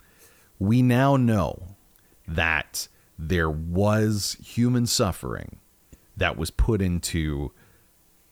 we 0.58 0.82
now 0.82 1.16
know 1.16 1.76
that 2.26 2.88
there 3.18 3.50
was 3.50 4.36
human 4.42 4.86
suffering 4.86 5.58
that 6.16 6.36
was 6.36 6.50
put 6.50 6.82
into 6.82 7.52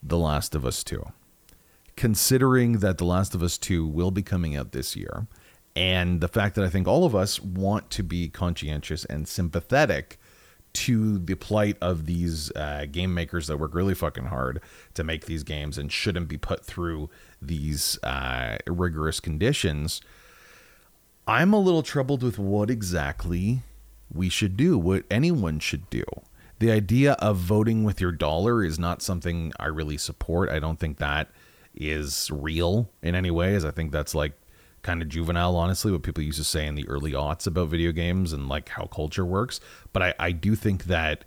The 0.03 0.19
Last 0.19 0.55
of 0.55 0.65
Us 0.67 0.85
2. 0.85 1.05
Considering 1.97 2.79
that 2.81 2.99
The 2.99 3.05
Last 3.05 3.35
of 3.35 3.43
Us 3.43 3.57
2 3.57 3.87
will 3.87 4.11
be 4.11 4.23
coming 4.23 4.55
out 4.55 4.73
this 4.73 4.95
year, 4.95 5.27
and 5.75 6.21
the 6.21 6.29
fact 6.29 6.55
that 6.57 6.65
I 6.65 6.69
think 6.69 6.89
all 6.89 7.05
of 7.05 7.15
us 7.15 7.41
want 7.41 7.91
to 7.91 8.03
be 8.03 8.29
conscientious 8.29 9.05
and 9.05 9.29
sympathetic 9.29 10.19
to 10.73 11.19
the 11.19 11.35
plight 11.35 11.77
of 11.81 12.05
these 12.05 12.51
uh, 12.53 12.85
game 12.91 13.15
makers 13.15 13.47
that 13.47 13.57
work 13.57 13.75
really 13.75 13.95
fucking 13.95 14.27
hard 14.27 14.61
to 14.93 15.03
make 15.03 15.25
these 15.25 15.43
games 15.43 15.79
and 15.79 15.91
shouldn't 15.91 16.29
be 16.29 16.37
put 16.37 16.65
through 16.65 17.09
these 17.41 17.99
uh, 18.03 18.59
rigorous 18.67 19.19
conditions. 19.19 20.03
I'm 21.27 21.53
a 21.53 21.59
little 21.59 21.83
troubled 21.83 22.23
with 22.23 22.39
what 22.39 22.71
exactly 22.71 23.63
we 24.13 24.29
should 24.29 24.57
do, 24.57 24.79
what 24.79 25.05
anyone 25.11 25.59
should 25.59 25.91
do. 25.91 26.05
The 26.61 26.71
idea 26.71 27.13
of 27.15 27.37
voting 27.37 27.83
with 27.85 28.01
your 28.01 28.13
dollar 28.13 28.63
is 28.65 28.79
not 28.79 29.03
something 29.03 29.53
I 29.59 29.67
really 29.67 29.99
support. 29.99 30.49
I 30.49 30.61
don't 30.61 30.79
think 30.79 30.99
that 30.99 31.29
is 31.75 32.31
real 32.31 32.91
in 33.03 33.15
any 33.15 33.31
way, 33.31 33.55
as 33.55 33.65
I 33.65 33.73
think 33.73 33.91
that's 33.91 34.15
like 34.15 34.33
kind 34.83 35.03
of 35.03 35.09
juvenile, 35.09 35.57
honestly, 35.57 35.91
what 35.91 36.05
people 36.05 36.23
used 36.23 36.39
to 36.39 36.45
say 36.45 36.65
in 36.65 36.77
the 36.77 36.89
early 36.89 37.13
aughts 37.13 37.47
about 37.47 37.69
video 37.69 37.91
games 37.91 38.33
and 38.33 38.49
like 38.49 38.69
how 38.71 38.85
culture 38.85 39.25
works. 39.25 39.61
But 39.93 40.03
I, 40.03 40.15
I 40.19 40.33
do 40.33 40.55
think 40.55 40.85
that 40.85 41.25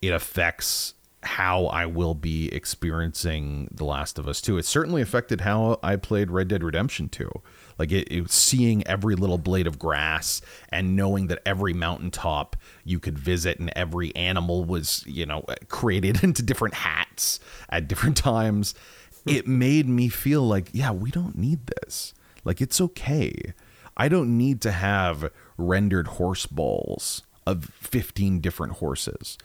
it 0.00 0.12
affects 0.12 0.94
how 1.22 1.66
I 1.66 1.86
will 1.86 2.14
be 2.14 2.52
experiencing 2.54 3.68
The 3.72 3.84
Last 3.84 4.18
of 4.18 4.26
Us 4.26 4.40
2. 4.40 4.58
It 4.58 4.64
certainly 4.64 5.02
affected 5.02 5.42
how 5.42 5.78
I 5.82 5.96
played 5.96 6.30
Red 6.30 6.48
Dead 6.48 6.62
Redemption 6.62 7.08
2. 7.08 7.30
Like 7.78 7.92
it, 7.92 8.08
it 8.10 8.30
seeing 8.30 8.86
every 8.86 9.14
little 9.14 9.38
blade 9.38 9.66
of 9.66 9.78
grass 9.78 10.40
and 10.70 10.96
knowing 10.96 11.28
that 11.28 11.40
every 11.46 11.72
mountaintop 11.72 12.56
you 12.84 12.98
could 12.98 13.18
visit 13.18 13.58
and 13.58 13.72
every 13.76 14.14
animal 14.16 14.64
was, 14.64 15.04
you 15.06 15.26
know, 15.26 15.44
created 15.68 16.22
into 16.24 16.42
different 16.42 16.74
hats 16.74 17.40
at 17.68 17.88
different 17.88 18.16
times. 18.18 18.74
Hmm. 19.24 19.30
It 19.30 19.46
made 19.46 19.88
me 19.88 20.08
feel 20.08 20.42
like, 20.42 20.70
yeah, 20.72 20.90
we 20.90 21.10
don't 21.10 21.38
need 21.38 21.66
this. 21.66 22.14
Like 22.44 22.60
it's 22.60 22.80
okay. 22.80 23.52
I 23.96 24.08
don't 24.08 24.36
need 24.38 24.60
to 24.62 24.70
have 24.70 25.30
rendered 25.56 26.06
horse 26.06 26.46
balls 26.46 27.22
of 27.46 27.64
15 27.80 28.40
different 28.40 28.74
horses. 28.74 29.38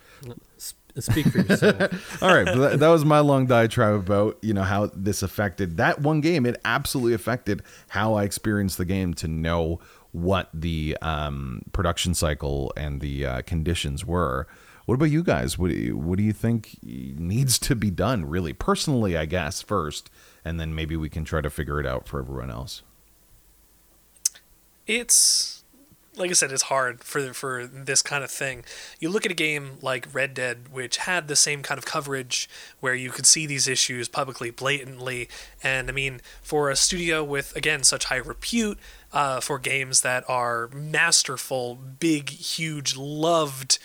S- 0.96 1.06
Speak 1.06 1.28
for 1.28 1.40
yourself. 1.40 2.22
All 2.24 2.34
right, 2.34 2.46
but 2.46 2.58
that, 2.58 2.80
that 2.80 2.88
was 2.90 3.04
my 3.06 3.20
long 3.20 3.46
diatribe 3.48 3.96
about 3.96 4.38
you 4.42 4.54
know 4.54 4.64
how 4.64 4.88
this 4.96 5.24
affected 5.24 5.78
that 5.78 6.02
one 6.02 6.22
game. 6.22 6.46
It 6.46 6.60
absolutely 6.66 7.14
affected 7.14 7.62
how 7.90 8.14
I 8.16 8.24
experienced 8.24 8.78
the 8.78 8.86
game 8.86 9.14
to 9.16 9.28
know 9.28 9.80
what 10.12 10.50
the 10.54 10.96
um, 11.02 11.64
production 11.72 12.14
cycle 12.14 12.72
and 12.78 13.02
the 13.02 13.26
uh, 13.26 13.42
conditions 13.42 14.06
were. 14.06 14.48
What 14.86 14.96
about 14.96 15.06
you 15.06 15.24
guys? 15.24 15.58
What 15.58 15.70
do 15.72 15.76
you, 15.78 15.98
what 15.98 16.18
do 16.18 16.24
you 16.24 16.34
think 16.34 16.78
needs 16.84 17.58
to 17.60 17.76
be 17.76 17.90
done? 17.90 18.26
Really, 18.26 18.52
personally, 18.54 19.16
I 19.18 19.26
guess 19.26 19.62
first, 19.62 20.12
and 20.44 20.60
then 20.60 20.76
maybe 20.76 20.98
we 20.98 21.10
can 21.10 21.24
try 21.24 21.40
to 21.42 21.50
figure 21.50 21.80
it 21.80 21.86
out 21.88 22.08
for 22.08 22.20
everyone 22.20 22.52
else. 22.52 22.84
it's 24.86 25.63
like 26.16 26.30
I 26.30 26.34
said, 26.34 26.52
it's 26.52 26.64
hard 26.64 27.04
for 27.04 27.34
for 27.34 27.66
this 27.66 28.02
kind 28.02 28.24
of 28.24 28.32
thing. 28.32 28.64
You 29.00 29.10
look 29.10 29.26
at 29.26 29.32
a 29.32 29.36
game 29.36 29.78
like 29.82 30.14
Red 30.14 30.34
Dead, 30.34 30.68
which 30.72 30.98
had 30.98 31.28
the 31.28 31.36
same 31.36 31.64
kind 31.64 31.78
of 31.78 31.86
coverage 31.86 32.50
where 32.80 32.94
you 32.94 33.10
could 33.10 33.26
see 33.26 33.46
these 33.46 33.68
issues 33.68 34.08
publicly, 34.08 34.52
blatantly, 34.52 35.30
and 35.64 35.90
I 35.90 35.94
mean, 35.94 36.22
for 36.42 36.70
a 36.70 36.76
studio 36.76 37.24
with 37.24 37.56
again 37.56 37.84
such 37.84 38.06
high 38.06 38.18
repute, 38.18 38.78
uh, 39.14 39.40
for 39.40 39.60
games 39.60 40.02
that 40.02 40.24
are 40.28 40.70
masterful, 40.74 41.76
big, 41.76 42.30
huge, 42.30 42.96
loved 42.98 43.78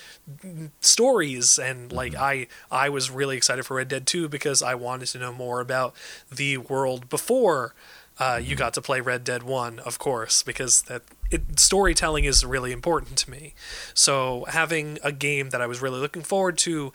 stories, 0.81 1.59
and 1.59 1.93
like 1.93 2.15
I 2.15 2.47
I 2.71 2.89
was 2.89 3.11
really 3.11 3.37
excited 3.37 3.65
for 3.65 3.77
Red 3.77 3.89
Dead 3.89 4.07
2 4.07 4.29
because 4.29 4.63
I 4.63 4.75
wanted 4.75 5.07
to 5.09 5.19
know 5.19 5.33
more 5.33 5.61
about 5.61 5.95
the 6.33 6.57
world 6.57 7.11
before 7.11 7.75
uh, 8.19 8.41
you 8.43 8.57
got 8.57 8.75
to 8.75 8.83
play 8.83 9.01
Red 9.01 9.25
Dead 9.25 9.43
One, 9.43 9.79
of 9.81 9.99
course, 9.99 10.43
because 10.43 10.83
that 10.83 11.03
it, 11.31 11.59
storytelling 11.59 12.25
is 12.25 12.45
really 12.45 12.73
important 12.73 13.17
to 13.19 13.31
me. 13.31 13.55
So 13.95 14.45
having 14.49 14.99
a 15.05 15.13
game 15.13 15.51
that 15.51 15.61
I 15.61 15.67
was 15.67 15.81
really 15.81 16.01
looking 16.01 16.23
forward 16.23 16.59
to 16.59 16.93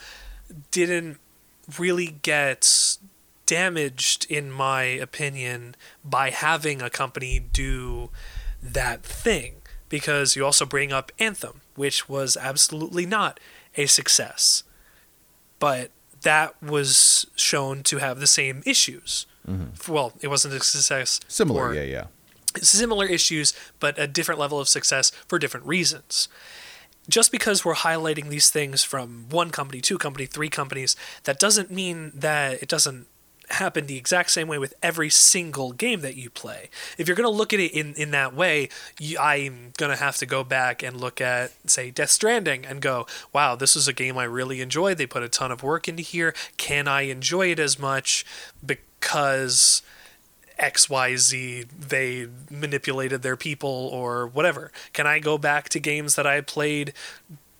didn't 0.71 1.19
really 1.79 2.07
get 2.21 2.97
damaged, 3.45 4.25
in 4.29 4.51
my 4.51 4.83
opinion, 4.83 5.75
by 6.03 6.29
having 6.29 6.81
a 6.81 6.89
company 6.89 7.39
do 7.39 8.09
that 8.61 9.03
thing. 9.03 9.55
Because 9.89 10.35
you 10.35 10.43
also 10.43 10.65
bring 10.65 10.91
up 10.91 11.11
Anthem, 11.19 11.61
which 11.75 12.09
was 12.09 12.35
absolutely 12.35 13.05
not 13.05 13.39
a 13.77 13.85
success, 13.85 14.63
but 15.59 15.91
that 16.23 16.61
was 16.63 17.27
shown 17.35 17.83
to 17.83 17.97
have 17.97 18.19
the 18.19 18.27
same 18.27 18.63
issues. 18.65 19.27
Mm-hmm. 19.47 19.91
Well, 19.91 20.13
it 20.21 20.27
wasn't 20.27 20.53
a 20.53 20.63
success. 20.63 21.19
Similar, 21.27 21.69
for- 21.69 21.73
yeah, 21.75 21.83
yeah. 21.83 22.05
similar 22.61 23.05
issues, 23.05 23.53
but 23.79 23.97
a 23.99 24.07
different 24.07 24.39
level 24.39 24.59
of 24.59 24.67
success 24.69 25.11
for 25.27 25.39
different 25.39 25.65
reasons. 25.65 26.29
Just 27.09 27.31
because 27.31 27.65
we're 27.65 27.75
highlighting 27.75 28.29
these 28.29 28.49
things 28.49 28.83
from 28.83 29.25
one 29.29 29.49
company, 29.49 29.81
two 29.81 29.97
company, 29.97 30.25
three 30.25 30.49
companies, 30.49 30.95
that 31.25 31.37
doesn't 31.37 31.69
mean 31.69 32.13
that 32.15 32.63
it 32.63 32.69
doesn't 32.69 33.07
happen 33.49 33.87
the 33.87 33.97
exact 33.97 34.31
same 34.31 34.47
way 34.47 34.57
with 34.57 34.73
every 34.81 35.09
single 35.09 35.73
game 35.73 35.99
that 35.99 36.15
you 36.15 36.29
play. 36.29 36.69
If 36.97 37.07
you're 37.07 37.15
going 37.17 37.29
to 37.29 37.37
look 37.37 37.53
at 37.53 37.59
it 37.59 37.73
in, 37.73 37.93
in 37.95 38.11
that 38.11 38.33
way, 38.33 38.69
you, 39.01 39.19
I'm 39.19 39.73
going 39.77 39.91
to 39.91 40.01
have 40.01 40.15
to 40.17 40.25
go 40.25 40.45
back 40.45 40.81
and 40.81 40.95
look 40.95 41.19
at, 41.19 41.51
say, 41.69 41.91
Death 41.91 42.09
Stranding 42.09 42.65
and 42.65 42.81
go, 42.81 43.05
wow, 43.33 43.55
this 43.55 43.75
is 43.75 43.85
a 43.87 43.93
game 43.93 44.17
I 44.17 44.23
really 44.23 44.61
enjoyed. 44.61 44.97
They 44.97 45.05
put 45.05 45.23
a 45.23 45.29
ton 45.29 45.51
of 45.51 45.61
work 45.61 45.89
into 45.89 46.01
here. 46.01 46.33
Can 46.55 46.87
I 46.87 47.01
enjoy 47.01 47.51
it 47.51 47.59
as 47.59 47.77
much 47.77 48.25
because 49.03 49.81
XYZ 50.59 51.67
they 51.89 52.27
manipulated 52.49 53.21
their 53.21 53.35
people 53.35 53.89
or 53.91 54.27
whatever? 54.27 54.71
Can 54.93 55.05
I 55.05 55.19
go 55.19 55.37
back 55.37 55.67
to 55.69 55.79
games 55.79 56.15
that 56.15 56.25
I 56.25 56.39
played 56.39 56.93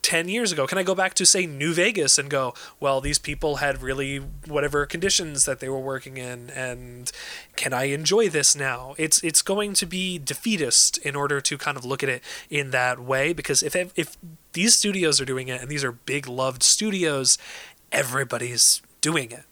10 0.03 0.29
years 0.29 0.53
ago? 0.53 0.65
Can 0.65 0.77
I 0.77 0.84
go 0.84 0.95
back 0.95 1.13
to, 1.15 1.25
say, 1.25 1.45
New 1.45 1.73
Vegas 1.73 2.17
and 2.17 2.29
go, 2.29 2.53
well, 2.79 3.01
these 3.01 3.19
people 3.19 3.58
had 3.58 3.82
really 3.82 4.19
whatever 4.47 4.86
conditions 4.86 5.43
that 5.43 5.60
they 5.60 5.67
were 5.67 5.79
working 5.79 6.15
in, 6.15 6.49
and 6.51 7.12
can 7.58 7.73
I 7.73 7.86
enjoy 7.86 8.29
this 8.29 8.56
now? 8.56 8.95
It's 8.97 9.21
it's 9.21 9.41
going 9.41 9.73
to 9.73 9.86
be 9.86 10.17
defeatist 10.17 10.97
in 10.99 11.15
order 11.15 11.41
to 11.41 11.58
kind 11.58 11.77
of 11.77 11.84
look 11.84 12.03
at 12.03 12.10
it 12.10 12.23
in 12.49 12.71
that 12.71 12.99
way 12.99 13.34
because 13.34 13.62
if 13.63 13.75
if 13.75 14.17
these 14.53 14.75
studios 14.77 15.19
are 15.19 15.25
doing 15.25 15.49
it 15.49 15.62
and 15.62 15.69
these 15.69 15.84
are 15.84 15.91
big 15.91 16.25
loved 16.25 16.63
studios, 16.63 17.38
everybody's 17.91 18.82
doing 19.01 19.32
it. 19.32 19.43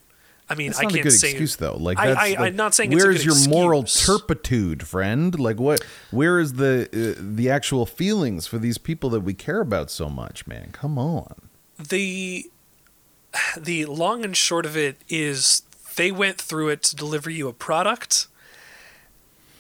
I 0.52 0.56
mean, 0.56 0.74
I 0.78 0.82
can't 0.82 0.96
a 0.96 1.02
good 1.04 1.12
say 1.12 1.30
excuse 1.32 1.56
though. 1.56 1.78
Like, 1.78 1.98
I- 1.98 2.08
that's, 2.08 2.20
I- 2.20 2.30
like, 2.30 2.40
I'm 2.40 2.56
not 2.56 2.74
saying 2.76 2.92
it's 2.92 3.02
a 3.04 3.08
where's 3.08 3.26
good 3.26 3.26
your 3.26 3.50
moral 3.50 3.84
turpitude, 3.84 4.86
friend? 4.86 5.40
Like, 5.40 5.60
what? 5.60 5.84
Where 6.12 6.40
is 6.40 6.54
the 6.54 6.90
uh, 7.18 7.22
the 7.22 7.50
actual 7.50 7.86
feelings 7.86 8.48
for 8.48 8.58
these 8.58 8.78
people 8.78 9.10
that 9.12 9.22
we 9.22 9.34
care 9.34 9.62
about 9.62 9.90
so 9.90 10.10
much, 10.10 10.46
man? 10.48 10.70
Come 10.74 10.98
on. 10.98 11.34
the 11.80 12.50
the 13.58 13.86
long 13.86 14.26
and 14.26 14.36
short 14.36 14.66
of 14.66 14.76
it 14.76 14.98
is 15.08 15.64
they 15.96 16.12
went 16.12 16.40
through 16.40 16.68
it 16.70 16.84
to 16.84 16.96
deliver 16.96 17.30
you 17.30 17.48
a 17.48 17.54
product 17.54 18.28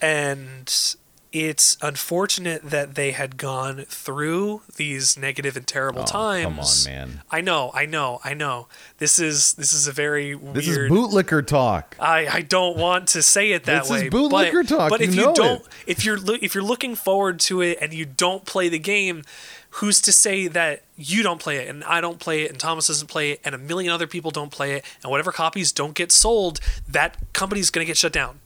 and 0.02 0.96
it's 1.34 1.78
unfortunate 1.82 2.62
that 2.72 2.96
they 2.96 3.12
had 3.12 3.38
gone 3.38 3.86
through 3.88 4.62
these 4.76 5.18
negative 5.18 5.56
and 5.56 5.66
terrible 5.66 6.02
Oh, 6.02 6.06
times. 6.06 6.44
come 6.44 6.60
on, 6.60 7.00
man. 7.10 7.22
I 7.32 7.40
know, 7.40 7.72
I 7.74 7.86
know, 7.86 8.20
I 8.24 8.34
know. 8.34 8.68
This 8.98 9.18
is 9.18 9.54
this 9.54 9.72
is 9.72 9.88
a 9.88 9.94
very 9.94 10.34
This 10.36 10.68
weird 10.68 10.92
is 10.92 10.98
bootlicker 10.98 11.46
talk. 11.48 11.96
I, 12.00 12.28
I 12.28 12.42
don't 12.42 12.78
want 12.78 13.08
to 13.10 13.22
say 13.24 13.52
it 13.54 13.64
that 13.64 13.84
This 13.84 13.92
is 13.92 14.04
way. 14.04 14.10
bootlicker 14.10 14.64
but, 14.64 14.68
talk, 14.68 14.90
But 14.90 15.02
if 15.02 15.16
you 15.16 15.34
don't, 15.34 15.62
it. 15.62 15.68
if 15.88 16.04
you're 16.04 16.18
loo- 16.18 16.40
if 16.42 16.54
you're 16.54 16.64
looking 16.66 16.96
forward 16.96 17.40
to 17.42 17.62
it 17.62 17.78
and 17.82 17.94
you 17.94 18.06
don't 18.06 18.46
play 18.46 18.68
the 18.68 18.80
game, 18.80 19.24
who's 19.76 20.02
to 20.02 20.12
say 20.12 20.48
that 20.50 20.84
you 20.98 21.24
don't 21.24 21.40
play 21.40 21.56
it 21.58 21.70
and 21.70 21.82
I 21.86 22.02
don't 22.02 22.20
play 22.20 22.42
it 22.44 22.52
and 22.52 22.60
Thomas 22.60 22.88
doesn't 22.88 23.08
play 23.08 23.32
it 23.32 23.40
and 23.46 23.56
a 23.56 23.58
million 23.58 23.94
other 23.94 24.06
people 24.08 24.32
don't 24.32 24.52
play 24.52 24.74
it 24.74 24.84
and 25.02 25.10
whatever 25.10 25.32
copies 25.32 25.72
don't 25.72 25.96
get 25.96 26.12
sold, 26.12 26.60
that 26.90 27.16
company's 27.32 27.70
gonna 27.70 27.86
get 27.86 27.96
shut 27.96 28.12
down 28.12 28.40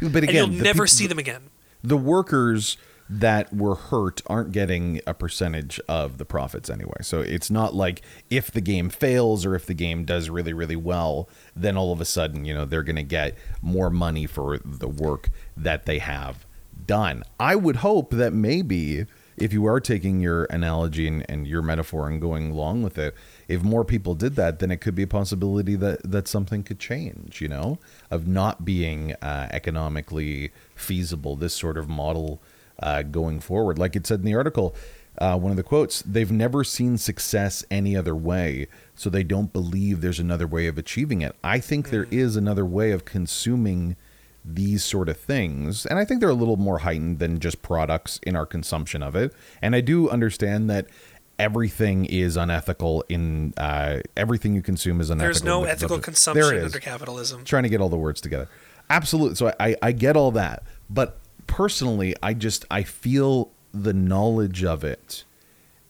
But 0.00 0.22
again, 0.22 0.44
and 0.44 0.54
you'll 0.54 0.62
never 0.64 0.84
peop- 0.84 0.90
see 0.90 1.06
them 1.06 1.18
again. 1.18 1.50
The 1.86 1.96
workers 1.96 2.76
that 3.08 3.54
were 3.54 3.76
hurt 3.76 4.20
aren't 4.26 4.50
getting 4.50 5.00
a 5.06 5.14
percentage 5.14 5.78
of 5.88 6.18
the 6.18 6.24
profits 6.24 6.68
anyway. 6.68 6.96
So 7.02 7.20
it's 7.20 7.50
not 7.50 7.72
like 7.72 8.02
if 8.28 8.50
the 8.50 8.60
game 8.60 8.90
fails 8.90 9.46
or 9.46 9.54
if 9.54 9.66
the 9.66 9.74
game 9.74 10.04
does 10.04 10.28
really, 10.28 10.52
really 10.52 10.74
well, 10.74 11.28
then 11.54 11.76
all 11.76 11.92
of 11.92 12.00
a 12.00 12.04
sudden, 12.04 12.44
you 12.44 12.52
know, 12.52 12.64
they're 12.64 12.82
going 12.82 12.96
to 12.96 13.04
get 13.04 13.36
more 13.62 13.90
money 13.90 14.26
for 14.26 14.58
the 14.64 14.88
work 14.88 15.30
that 15.56 15.86
they 15.86 16.00
have 16.00 16.44
done. 16.84 17.22
I 17.38 17.54
would 17.54 17.76
hope 17.76 18.10
that 18.10 18.32
maybe 18.32 19.06
if 19.36 19.52
you 19.52 19.66
are 19.66 19.80
taking 19.80 20.20
your 20.20 20.44
analogy 20.46 21.06
and, 21.06 21.24
and 21.28 21.46
your 21.46 21.62
metaphor 21.62 22.08
and 22.08 22.20
going 22.20 22.50
along 22.50 22.82
with 22.82 22.98
it, 22.98 23.14
if 23.48 23.62
more 23.62 23.84
people 23.84 24.14
did 24.14 24.34
that, 24.36 24.58
then 24.58 24.70
it 24.70 24.80
could 24.80 24.94
be 24.94 25.02
a 25.02 25.06
possibility 25.06 25.76
that, 25.76 26.02
that 26.10 26.26
something 26.26 26.62
could 26.62 26.80
change, 26.80 27.40
you 27.40 27.48
know, 27.48 27.78
of 28.10 28.26
not 28.26 28.64
being 28.64 29.12
uh, 29.22 29.48
economically 29.52 30.50
feasible, 30.76 31.34
this 31.34 31.54
sort 31.54 31.76
of 31.76 31.88
model 31.88 32.40
uh, 32.80 33.02
going 33.02 33.40
forward. 33.40 33.78
Like 33.78 33.96
it 33.96 34.06
said 34.06 34.20
in 34.20 34.26
the 34.26 34.34
article, 34.34 34.74
uh, 35.18 35.38
one 35.38 35.50
of 35.50 35.56
the 35.56 35.62
quotes, 35.62 36.02
they've 36.02 36.30
never 36.30 36.62
seen 36.62 36.98
success 36.98 37.64
any 37.70 37.96
other 37.96 38.14
way, 38.14 38.68
so 38.94 39.08
they 39.08 39.24
don't 39.24 39.52
believe 39.52 40.00
there's 40.00 40.20
another 40.20 40.46
way 40.46 40.66
of 40.66 40.76
achieving 40.76 41.22
it. 41.22 41.34
I 41.42 41.58
think 41.58 41.88
there 41.90 42.06
is 42.10 42.36
another 42.36 42.66
way 42.66 42.92
of 42.92 43.04
consuming 43.04 43.96
these 44.44 44.84
sort 44.84 45.08
of 45.08 45.18
things. 45.18 45.86
And 45.86 45.98
I 45.98 46.04
think 46.04 46.20
they're 46.20 46.28
a 46.28 46.34
little 46.34 46.56
more 46.56 46.78
heightened 46.78 47.18
than 47.18 47.40
just 47.40 47.62
products 47.62 48.20
in 48.22 48.36
our 48.36 48.46
consumption 48.46 49.02
of 49.02 49.16
it. 49.16 49.34
And 49.60 49.74
I 49.74 49.80
do 49.80 50.08
understand 50.08 50.70
that 50.70 50.86
everything 51.38 52.04
is 52.04 52.36
unethical 52.36 53.04
in 53.08 53.54
uh, 53.56 54.00
everything 54.16 54.54
you 54.54 54.62
consume 54.62 55.00
is 55.00 55.10
unethical. 55.10 55.26
There's 55.26 55.44
no 55.44 55.64
ethical 55.64 55.98
consumption 55.98 56.46
There 56.46 56.54
it 56.54 56.58
is 56.58 56.64
under 56.66 56.78
capitalism. 56.78 57.44
trying 57.44 57.64
to 57.64 57.68
get 57.68 57.80
all 57.80 57.88
the 57.88 57.98
words 57.98 58.20
together. 58.20 58.48
Absolutely. 58.88 59.36
So 59.36 59.54
I, 59.58 59.76
I 59.82 59.92
get 59.92 60.16
all 60.16 60.30
that. 60.32 60.62
But 60.88 61.18
personally, 61.46 62.14
I 62.22 62.34
just 62.34 62.64
I 62.70 62.82
feel 62.82 63.50
the 63.72 63.92
knowledge 63.92 64.64
of 64.64 64.84
it 64.84 65.24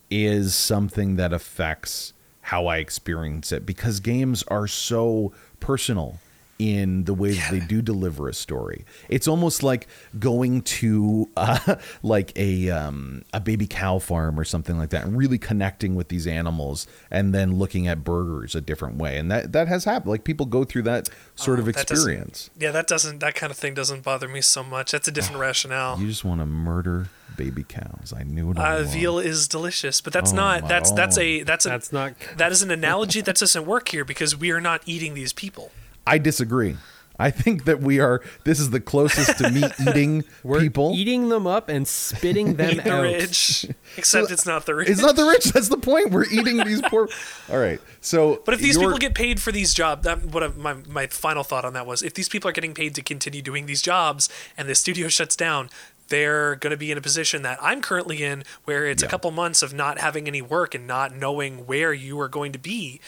is 0.09 0.55
something 0.55 1.15
that 1.17 1.33
affects 1.33 2.13
how 2.41 2.67
I 2.67 2.77
experience 2.77 3.51
it 3.51 3.65
because 3.65 3.99
games 3.99 4.43
are 4.43 4.67
so 4.67 5.33
personal 5.59 6.19
in 6.59 7.03
the 7.03 7.13
way 7.13 7.33
that 7.33 7.51
they 7.51 7.59
do 7.59 7.81
deliver 7.81 8.27
a 8.27 8.33
story. 8.33 8.83
It's 9.09 9.27
almost 9.27 9.61
like 9.63 9.87
going 10.17 10.61
to 10.63 11.29
uh, 11.37 11.75
like 12.01 12.31
a 12.37 12.69
um, 12.71 13.23
a 13.33 13.39
baby 13.39 13.67
cow 13.67 13.99
farm 13.99 14.39
or 14.39 14.43
something 14.43 14.77
like 14.77 14.89
that, 14.89 15.05
and 15.05 15.17
really 15.17 15.37
connecting 15.37 15.95
with 15.95 16.07
these 16.09 16.25
animals, 16.27 16.87
and 17.11 17.33
then 17.33 17.55
looking 17.57 17.87
at 17.87 18.03
burgers 18.03 18.55
a 18.55 18.61
different 18.61 18.97
way. 18.97 19.17
And 19.17 19.29
that 19.31 19.51
that 19.53 19.67
has 19.67 19.85
happened. 19.85 20.09
Like 20.11 20.23
people 20.23 20.45
go 20.45 20.63
through 20.63 20.83
that 20.83 21.09
sort 21.35 21.59
Oh, 21.59 21.61
of 21.61 21.65
that 21.73 21.89
experience. 21.91 22.49
Yeah, 22.57 22.71
that 22.71 22.87
doesn't 22.87 23.19
that 23.19 23.35
kind 23.35 23.51
of 23.51 23.57
thing 23.57 23.73
doesn't 23.73 24.03
bother 24.03 24.27
me 24.27 24.41
so 24.41 24.63
much. 24.63 24.91
That's 24.91 25.07
a 25.07 25.11
different 25.11 25.39
rationale. 25.41 25.99
You 25.99 26.07
just 26.07 26.25
want 26.25 26.41
to 26.41 26.45
murder 26.45 27.09
baby 27.35 27.63
cows. 27.63 28.13
I 28.17 28.23
knew 28.23 28.49
it. 28.49 28.57
All 28.57 28.65
Uh, 28.65 28.77
along. 28.79 28.87
veal 28.87 29.19
is 29.19 29.47
delicious, 29.47 30.01
but 30.01 30.11
that's 30.11 30.31
Oh 30.33 30.35
not 30.37 30.67
that's 30.67 30.91
that's 30.91 31.17
oh. 31.17 31.21
a 31.21 31.43
that's 31.43 31.65
a 31.65 31.69
That's 31.69 31.93
not. 31.93 32.13
that 32.37 32.51
is 32.51 32.63
an 32.63 32.71
analogy 32.71 33.21
that 33.21 33.35
doesn't 33.35 33.65
work 33.65 33.89
here 33.89 34.03
because 34.03 34.35
we 34.35 34.49
are 34.51 34.61
not 34.61 34.81
eating 34.87 35.13
these 35.13 35.33
people. 35.33 35.71
I 36.07 36.17
disagree. 36.17 36.77
I 37.19 37.31
think 37.31 37.65
that 37.65 37.79
we 37.81 37.99
are. 37.99 38.21
This 38.43 38.59
is 38.59 38.69
the 38.69 38.79
closest 38.79 39.39
to 39.39 39.49
me 39.49 39.63
eating 39.89 40.23
We're 40.43 40.59
people. 40.59 40.93
eating 40.95 41.29
them 41.29 41.47
up 41.47 41.67
and 41.67 41.87
spitting 41.87 42.57
them 42.57 42.77
the 42.83 42.93
out. 42.93 43.01
rich, 43.01 43.65
except 43.97 44.29
it's 44.29 44.45
not 44.45 44.67
the 44.67 44.75
rich. 44.75 44.87
It's 44.89 45.01
not 45.01 45.15
the 45.15 45.25
rich. 45.25 45.45
That's 45.45 45.69
the 45.69 45.77
point. 45.77 46.11
We're 46.11 46.25
eating 46.25 46.57
these 46.57 46.79
poor. 46.83 47.09
All 47.49 47.57
right. 47.57 47.81
So, 48.01 48.43
But 48.45 48.53
if 48.53 48.61
these 48.61 48.77
people 48.77 48.99
get 48.99 49.15
paid 49.15 49.41
for 49.41 49.51
these 49.51 49.73
jobs, 49.73 50.03
that 50.03 50.25
what 50.25 50.55
my 50.57 50.75
my 50.87 51.07
final 51.07 51.43
thought 51.43 51.65
on 51.65 51.73
that 51.73 51.87
was, 51.87 52.03
if 52.03 52.13
these 52.13 52.29
people 52.29 52.49
are 52.49 52.53
getting 52.53 52.75
paid 52.75 52.93
to 52.95 53.01
continue 53.01 53.41
doing 53.41 53.65
these 53.65 53.81
jobs, 53.81 54.29
and 54.55 54.69
the 54.69 54.75
studio 54.75 55.07
shuts 55.07 55.35
down, 55.35 55.71
they're 56.09 56.55
going 56.55 56.71
to 56.71 56.77
be 56.77 56.91
in 56.91 56.97
a 56.99 57.01
position 57.01 57.41
that 57.41 57.57
I'm 57.61 57.81
currently 57.81 58.23
in, 58.23 58.43
where 58.65 58.85
it's 58.85 59.01
a 59.03 59.07
couple 59.07 59.31
months 59.31 59.61
of 59.63 59.73
not 59.73 59.97
having 59.99 60.27
any 60.27 60.41
work 60.41 60.75
and 60.75 60.85
not 60.85 61.15
knowing 61.15 61.65
where 61.65 61.93
you 61.93 62.19
are 62.19 62.29
going 62.29 62.51
to 62.51 62.59
be. 62.59 63.01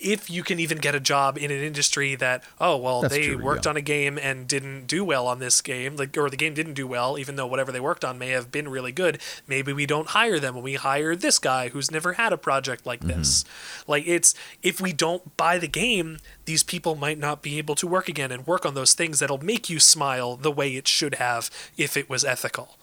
If 0.00 0.30
you 0.30 0.42
can 0.42 0.58
even 0.60 0.78
get 0.78 0.94
a 0.94 1.00
job 1.00 1.36
in 1.38 1.50
an 1.50 1.62
industry 1.62 2.14
that, 2.16 2.44
oh 2.60 2.76
well, 2.76 3.02
That's 3.02 3.14
they 3.14 3.26
true, 3.28 3.42
worked 3.42 3.64
yeah. 3.66 3.70
on 3.70 3.76
a 3.76 3.80
game 3.80 4.18
and 4.18 4.46
didn't 4.48 4.86
do 4.86 5.04
well 5.04 5.26
on 5.26 5.38
this 5.38 5.60
game, 5.60 5.96
like 5.96 6.16
or 6.16 6.28
the 6.30 6.36
game 6.36 6.54
didn't 6.54 6.74
do 6.74 6.86
well, 6.86 7.18
even 7.18 7.36
though 7.36 7.46
whatever 7.46 7.72
they 7.72 7.80
worked 7.80 8.04
on 8.04 8.18
may 8.18 8.28
have 8.30 8.50
been 8.52 8.68
really 8.68 8.92
good. 8.92 9.18
Maybe 9.46 9.72
we 9.72 9.86
don't 9.86 10.08
hire 10.08 10.38
them, 10.38 10.54
and 10.54 10.64
we 10.64 10.74
hire 10.74 11.14
this 11.16 11.38
guy 11.38 11.68
who's 11.70 11.90
never 11.90 12.14
had 12.14 12.32
a 12.32 12.38
project 12.38 12.86
like 12.86 12.98
Mm-hmm. 13.00 13.18
this. 13.20 13.44
Like 13.86 14.06
it's 14.06 14.34
if 14.62 14.80
we 14.80 14.92
don't 14.92 15.36
buy 15.36 15.58
the 15.58 15.68
game, 15.68 16.18
these 16.46 16.62
people 16.62 16.94
might 16.96 17.18
not 17.18 17.42
be 17.42 17.58
able 17.58 17.74
to 17.76 17.86
work 17.86 18.08
again 18.08 18.32
and 18.32 18.46
work 18.46 18.66
on 18.66 18.74
those 18.74 18.92
things 18.92 19.20
that'll 19.20 19.38
make 19.44 19.70
you 19.70 19.78
smile 19.78 20.36
the 20.36 20.50
way 20.50 20.74
it 20.74 20.88
should 20.88 21.14
have 21.16 21.48
if 21.76 21.96
it 21.96 22.10
was 22.10 22.24
ethical. 22.24 22.76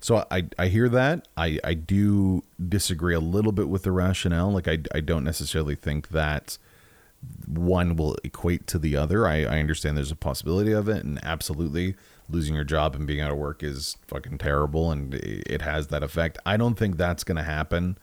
So 0.00 0.24
I, 0.30 0.44
I 0.58 0.68
hear 0.68 0.88
that. 0.90 1.26
I, 1.36 1.58
I 1.64 1.74
do 1.74 2.42
disagree 2.68 3.14
a 3.14 3.20
little 3.20 3.52
bit 3.52 3.68
with 3.68 3.82
the 3.82 3.92
rationale. 3.92 4.52
Like 4.52 4.68
I, 4.68 4.78
I 4.94 5.00
don't 5.00 5.24
necessarily 5.24 5.74
think 5.74 6.08
that 6.08 6.56
one 7.46 7.96
will 7.96 8.16
equate 8.22 8.66
to 8.68 8.78
the 8.78 8.96
other. 8.96 9.26
I, 9.26 9.38
I 9.42 9.58
understand 9.58 9.96
there's 9.96 10.12
a 10.12 10.16
possibility 10.16 10.70
of 10.72 10.88
it, 10.88 11.04
and 11.04 11.18
absolutely 11.24 11.96
losing 12.28 12.54
your 12.54 12.64
job 12.64 12.94
and 12.94 13.06
being 13.06 13.20
out 13.20 13.32
of 13.32 13.38
work 13.38 13.62
is 13.62 13.96
fucking 14.06 14.38
terrible, 14.38 14.92
and 14.92 15.14
it 15.14 15.62
has 15.62 15.88
that 15.88 16.02
effect. 16.04 16.38
I 16.46 16.56
don't 16.56 16.78
think 16.78 16.96
that's 16.96 17.24
going 17.24 17.36
to 17.36 17.42
happen 17.42 17.98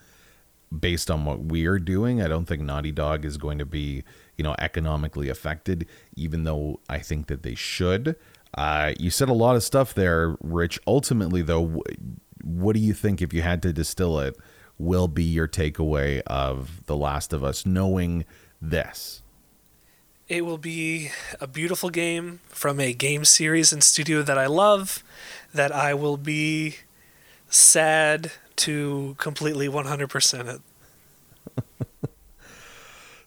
based 0.78 1.10
on 1.10 1.24
what 1.24 1.40
we're 1.40 1.80
doing. 1.80 2.22
I 2.22 2.28
don't 2.28 2.46
think 2.46 2.62
Naughty 2.62 2.92
Dog 2.92 3.24
is 3.24 3.38
going 3.38 3.60
to 3.60 3.66
be, 3.66 4.04
you 4.36 4.44
know, 4.44 4.56
economically 4.60 5.30
affected, 5.30 5.88
even 6.16 6.44
though 6.44 6.82
I 6.90 7.00
think 7.00 7.28
that 7.28 7.44
they 7.44 7.56
should. 7.56 8.18
Uh, 8.56 8.94
you 9.00 9.10
said 9.10 9.30
a 9.30 9.34
lot 9.34 9.56
of 9.56 9.64
stuff 9.64 9.94
there, 9.94 10.38
Rich. 10.42 10.80
Ultimately, 10.88 11.42
though, 11.42 11.84
what 12.44 12.74
do 12.74 12.80
you 12.80 12.94
think, 12.94 13.22
if 13.22 13.34
you 13.34 13.42
had 13.42 13.62
to 13.64 13.74
distill 13.74 14.20
it, 14.20 14.36
will 14.78 15.08
be 15.08 15.24
your 15.24 15.48
takeaway 15.48 16.22
of 16.28 16.86
The 16.86 16.96
Last 16.96 17.34
of 17.34 17.44
Us, 17.44 17.66
knowing 17.66 18.26
this? 18.62 19.22
It 20.28 20.46
will 20.46 20.58
be 20.58 21.12
a 21.40 21.48
beautiful 21.48 21.90
game 21.90 22.40
from 22.48 22.80
a 22.80 22.94
game 22.94 23.26
series 23.26 23.72
and 23.72 23.84
studio 23.84 24.22
that 24.24 24.38
I 24.38 24.48
love, 24.48 25.04
that 25.54 25.72
I 25.72 25.94
will 25.94 26.18
be 26.18 26.78
sad 27.50 28.32
to 28.56 29.16
completely 29.20 29.68
100% 29.68 30.56
it. 30.56 30.62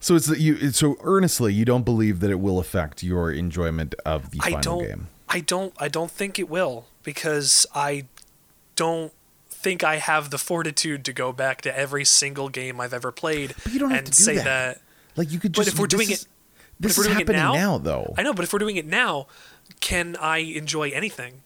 So 0.01 0.14
it's 0.14 0.29
you. 0.29 0.71
So 0.71 0.97
earnestly, 1.03 1.53
you 1.53 1.64
don't 1.64 1.85
believe 1.85 2.21
that 2.21 2.31
it 2.31 2.38
will 2.38 2.59
affect 2.59 3.03
your 3.03 3.33
enjoyment 3.33 3.95
of 4.07 4.31
the 4.31 4.38
I 4.43 4.53
final 4.53 4.81
game. 4.81 5.09
I 5.29 5.41
don't 5.41 5.73
I 5.79 5.88
don't 5.88 6.11
think 6.11 6.38
it 6.38 6.49
will 6.49 6.87
because 7.03 7.67
I 7.75 8.07
don't 8.77 9.12
think 9.51 9.83
I 9.83 9.97
have 9.97 10.31
the 10.31 10.38
fortitude 10.38 11.05
to 11.07 11.12
go 11.12 11.33
back 11.33 11.61
to 11.62 11.77
every 11.79 12.05
single 12.05 12.49
game 12.49 12.81
I've 12.81 12.95
ever 12.95 13.11
played 13.11 13.55
But 13.64 13.73
you 13.73 13.79
don't 13.81 13.91
have 13.91 13.99
and 13.99 14.07
to 14.07 14.12
do 14.12 14.23
say 14.23 14.37
that. 14.37 14.45
that. 14.45 14.81
Like 15.17 15.33
you 15.33 15.38
could 15.41 15.53
just 15.53 15.67
But 15.67 15.75
if 15.75 15.79
we're 15.81 15.87
doing 15.88 16.11
is- 16.11 16.23
it- 16.23 16.29
this 16.81 16.97
is 16.97 17.07
happening 17.07 17.35
now- 17.43 17.55
now, 17.55 17.79
though. 17.79 18.14
I 18.17 18.23
know, 18.23 18.33
but 18.33 18.45
if 18.45 18.53
we're 18.53 18.61
doing 18.61 18.77
it 18.77 18.87
now, 18.87 19.27
can 19.81 20.14
I 20.21 20.38
enjoy 20.38 20.91
anything? 20.91 21.43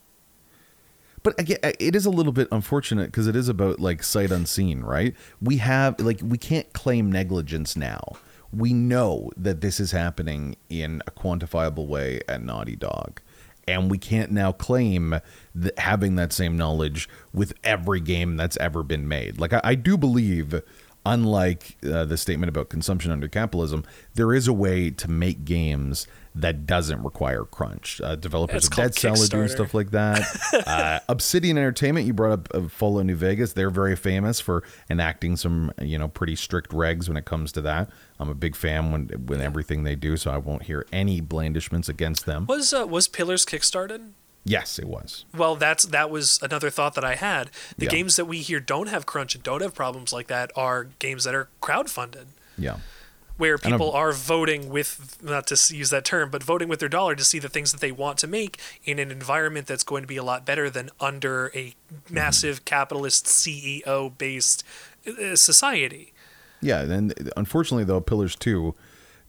But 1.22 1.40
again, 1.40 1.56
uh, 1.62 1.72
it 1.78 1.96
is 1.96 2.04
a 2.04 2.10
little 2.10 2.32
bit 2.32 2.48
unfortunate 2.52 3.06
because 3.06 3.26
it 3.26 3.34
is 3.36 3.48
about 3.48 3.80
like 3.80 4.02
sight 4.02 4.30
unseen, 4.30 4.80
right? 4.80 5.14
We 5.40 5.56
have 5.58 5.98
like 6.00 6.20
we 6.22 6.36
can't 6.36 6.70
claim 6.74 7.10
negligence 7.10 7.76
now. 7.76 8.16
We 8.52 8.74
know 8.74 9.30
that 9.38 9.62
this 9.62 9.80
is 9.80 9.92
happening 9.92 10.56
in 10.68 11.00
a 11.06 11.10
quantifiable 11.12 11.86
way 11.86 12.20
at 12.28 12.42
Naughty 12.42 12.76
Dog, 12.76 13.20
and 13.66 13.90
we 13.90 13.98
can't 13.98 14.30
now 14.30 14.52
claim 14.52 15.20
that 15.54 15.78
having 15.78 16.16
that 16.16 16.32
same 16.32 16.56
knowledge 16.56 17.08
with 17.32 17.52
every 17.64 18.00
game 18.00 18.36
that's 18.36 18.56
ever 18.58 18.82
been 18.82 19.06
made. 19.08 19.38
Like 19.38 19.52
I, 19.52 19.60
I 19.62 19.74
do 19.74 19.96
believe 19.96 20.60
unlike 21.04 21.76
uh, 21.84 22.04
the 22.04 22.16
statement 22.16 22.48
about 22.48 22.68
consumption 22.68 23.10
under 23.10 23.28
capitalism, 23.28 23.84
there 24.14 24.32
is 24.32 24.46
a 24.46 24.52
way 24.52 24.90
to 24.90 25.10
make 25.10 25.44
games 25.44 26.06
that 26.34 26.64
doesn't 26.66 27.02
require 27.02 27.44
crunch. 27.44 28.00
Uh, 28.00 28.16
developers 28.16 28.64
It's 28.64 28.66
of 28.68 28.76
Dead 28.76 28.94
Cell 28.94 29.14
doing 29.26 29.48
stuff 29.48 29.74
like 29.74 29.90
that. 29.90 30.22
uh, 30.66 31.00
Obsidian 31.08 31.58
Entertainment, 31.58 32.06
you 32.06 32.14
brought 32.14 32.32
up 32.32 32.48
uh, 32.54 32.68
Fallout 32.68 33.04
New 33.04 33.16
Vegas. 33.16 33.52
They're 33.52 33.70
very 33.70 33.96
famous 33.96 34.40
for 34.40 34.62
enacting 34.88 35.36
some, 35.36 35.72
you 35.80 35.98
know, 35.98 36.08
pretty 36.08 36.36
strict 36.36 36.70
regs 36.70 37.08
when 37.08 37.16
it 37.16 37.26
comes 37.26 37.52
to 37.52 37.60
that. 37.62 37.90
I'm 38.22 38.30
a 38.30 38.34
big 38.34 38.56
fan 38.56 38.90
when 38.92 39.08
when 39.26 39.40
everything 39.40 39.84
they 39.84 39.94
do, 39.94 40.16
so 40.16 40.30
I 40.30 40.38
won't 40.38 40.62
hear 40.64 40.86
any 40.92 41.20
blandishments 41.20 41.88
against 41.88 42.24
them. 42.24 42.46
Was 42.46 42.72
uh, 42.72 42.86
was 42.86 43.08
Pillars 43.08 43.44
kickstarted? 43.44 44.12
Yes, 44.44 44.78
it 44.78 44.86
was. 44.86 45.24
Well, 45.36 45.54
that's 45.56 45.84
that 45.84 46.10
was 46.10 46.38
another 46.42 46.70
thought 46.70 46.94
that 46.94 47.04
I 47.04 47.14
had. 47.14 47.50
The 47.78 47.84
Yeah. 47.86 47.90
games 47.92 48.16
that 48.16 48.24
we 48.24 48.38
hear 48.38 48.58
don't 48.60 48.88
have 48.88 49.04
crunch 49.06 49.34
and 49.34 49.44
don't 49.44 49.60
have 49.62 49.74
problems 49.74 50.12
like 50.12 50.26
that 50.28 50.50
are 50.56 50.84
games 50.98 51.24
that 51.24 51.34
are 51.34 51.48
crowdfunded, 51.60 52.26
Yeah. 52.58 52.78
where 53.36 53.56
people 53.56 53.92
are 53.92 54.12
voting 54.12 54.68
with 54.68 55.18
not 55.22 55.46
to 55.48 55.74
use 55.76 55.90
that 55.90 56.04
term, 56.04 56.28
but 56.30 56.42
voting 56.42 56.68
with 56.68 56.80
their 56.80 56.88
dollar 56.88 57.14
to 57.14 57.22
see 57.24 57.38
the 57.38 57.48
things 57.48 57.70
that 57.70 57.80
they 57.80 57.92
want 57.92 58.18
to 58.18 58.26
make 58.26 58.58
in 58.84 58.98
an 58.98 59.10
environment 59.12 59.66
that's 59.68 59.84
going 59.84 60.02
to 60.02 60.08
be 60.08 60.16
a 60.16 60.24
lot 60.24 60.44
better 60.44 60.68
than 60.68 60.90
under 61.00 61.52
a 61.54 61.74
massive 62.10 62.64
capitalist 62.64 63.26
CEO 63.26 64.10
based 64.18 64.64
uh, 65.06 65.36
society. 65.36 66.11
Yeah, 66.62 66.82
and 66.82 67.12
unfortunately 67.36 67.84
though, 67.84 68.00
Pillars 68.00 68.34
Two 68.36 68.74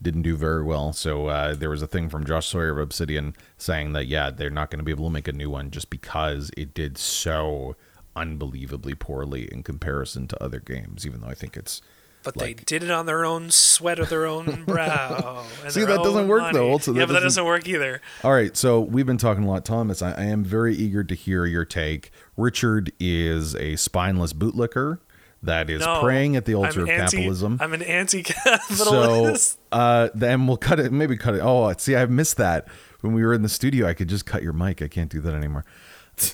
didn't 0.02 0.22
do 0.22 0.36
very 0.36 0.64
well. 0.64 0.94
So 0.94 1.28
uh, 1.28 1.56
there 1.56 1.70
was 1.70 1.82
a 1.82 1.88
thing 1.88 2.10
from 2.10 2.26
Josh 2.26 2.48
Sawyer 2.48 2.72
of 2.72 2.78
Obsidian 2.78 3.36
saying 3.58 3.94
that 3.94 4.08
yeah, 4.08 4.30
they're 4.30 4.50
not 4.50 4.70
going 4.70 4.80
to 4.80 4.84
be 4.86 4.92
able 4.92 5.06
to 5.08 5.12
make 5.14 5.28
a 5.28 5.34
new 5.34 5.50
one 5.50 5.72
just 5.72 5.90
because 5.90 6.52
it 6.58 6.74
did 6.74 6.98
so 6.98 7.76
unbelievably 8.16 8.96
poorly 8.96 9.52
in 9.52 9.64
comparison 9.64 10.28
to 10.28 10.44
other 10.44 10.60
games. 10.60 11.06
Even 11.06 11.22
though 11.22 11.28
I 11.28 11.34
think 11.34 11.58
it's 11.58 11.82
But 12.24 12.38
Like- 12.38 12.58
they 12.58 12.64
did 12.64 12.84
it 12.84 12.92
on 12.92 13.06
their 13.06 13.26
own 13.26 13.50
sweat 13.50 13.98
of 14.00 14.10
their 14.10 14.26
own 14.26 14.64
brow. 14.68 15.44
See, 15.70 15.84
that 15.84 16.04
doesn't 16.04 16.28
work, 16.28 16.42
money. 16.42 16.58
though. 16.58 16.70
Also, 16.72 16.94
yeah, 16.94 17.00
that 17.02 17.08
but 17.08 17.14
that 17.14 17.20
doesn't- 17.22 17.44
work 17.46 17.68
either. 17.68 18.02
all 18.24 18.32
right. 18.34 18.56
So 18.56 18.80
we've 18.82 19.06
been 19.06 19.18
talking 19.18 19.44
a 19.44 19.50
lot, 19.50 19.66
Thomas. 19.66 20.02
I, 20.02 20.12
I 20.14 20.24
am 20.26 20.44
very 20.44 20.76
eager 20.76 21.04
to 21.04 21.16
hear 21.16 21.46
your 21.46 21.66
take. 21.66 22.12
Richard 22.38 22.92
is 23.00 23.56
a 23.56 23.76
spineless 23.78 24.32
bootlicker 24.34 25.00
that 25.44 25.70
is 25.70 25.82
No, 25.82 26.02
praying 26.02 26.36
at 26.36 26.46
the 26.46 26.56
altar 26.56 26.80
I'm 26.82 26.84
of 26.84 26.90
anti- 26.90 27.18
capitalism. 27.18 27.58
I'm 27.62 27.74
an 27.74 27.82
anti-capitalist. 27.84 29.60
uh 29.72 30.10
then 30.14 30.48
we'll 30.48 30.58
cut 30.58 30.80
it 30.80 30.92
maybe 30.92 31.18
cut 31.18 31.36
it. 31.36 31.42
Oh 31.42 31.74
see 31.78 31.96
i 31.96 32.06
missed 32.06 32.38
that. 32.38 32.68
When 33.02 33.14
we 33.14 33.24
were 33.24 33.34
in 33.34 33.42
the 33.42 33.50
studio 33.50 33.88
i 33.88 33.94
could 33.94 34.10
just 34.10 34.26
cut 34.26 34.44
your 34.44 34.54
mic. 34.54 34.82
I 34.82 34.88
can't 34.88 35.10
do 35.12 35.20
that 35.22 35.34
anymore. 35.34 35.66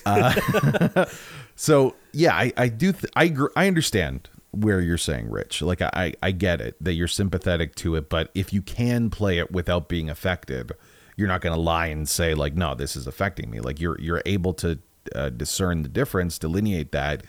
Uh, 0.04 1.06
so 1.56 1.94
yeah 2.12 2.34
i 2.34 2.52
i 2.56 2.68
do 2.68 2.92
th- 2.92 3.10
i 3.16 3.28
gr- 3.28 3.46
i 3.56 3.66
understand 3.66 4.28
where 4.52 4.80
you're 4.80 4.98
saying 4.98 5.30
rich. 5.30 5.62
Like 5.62 5.80
I, 5.80 6.12
I 6.22 6.32
get 6.32 6.60
it 6.60 6.74
that 6.82 6.94
you're 6.94 7.08
sympathetic 7.08 7.74
to 7.76 7.94
it 7.96 8.08
but 8.10 8.30
if 8.34 8.52
you 8.52 8.62
can 8.62 9.08
play 9.10 9.38
it 9.38 9.50
without 9.52 9.88
being 9.88 10.10
affected 10.10 10.72
you're 11.16 11.28
not 11.28 11.40
going 11.40 11.54
to 11.54 11.60
lie 11.60 11.86
and 11.86 12.08
say 12.08 12.34
like 12.34 12.54
no 12.54 12.74
this 12.74 12.96
is 12.96 13.06
affecting 13.06 13.50
me. 13.50 13.60
Like 13.60 13.80
you're 13.80 13.98
you're 14.00 14.22
able 14.26 14.52
to 14.54 14.78
uh, 15.14 15.30
discern 15.30 15.82
the 15.82 15.88
difference 15.88 16.38
delineate 16.38 16.92
that. 16.92 17.22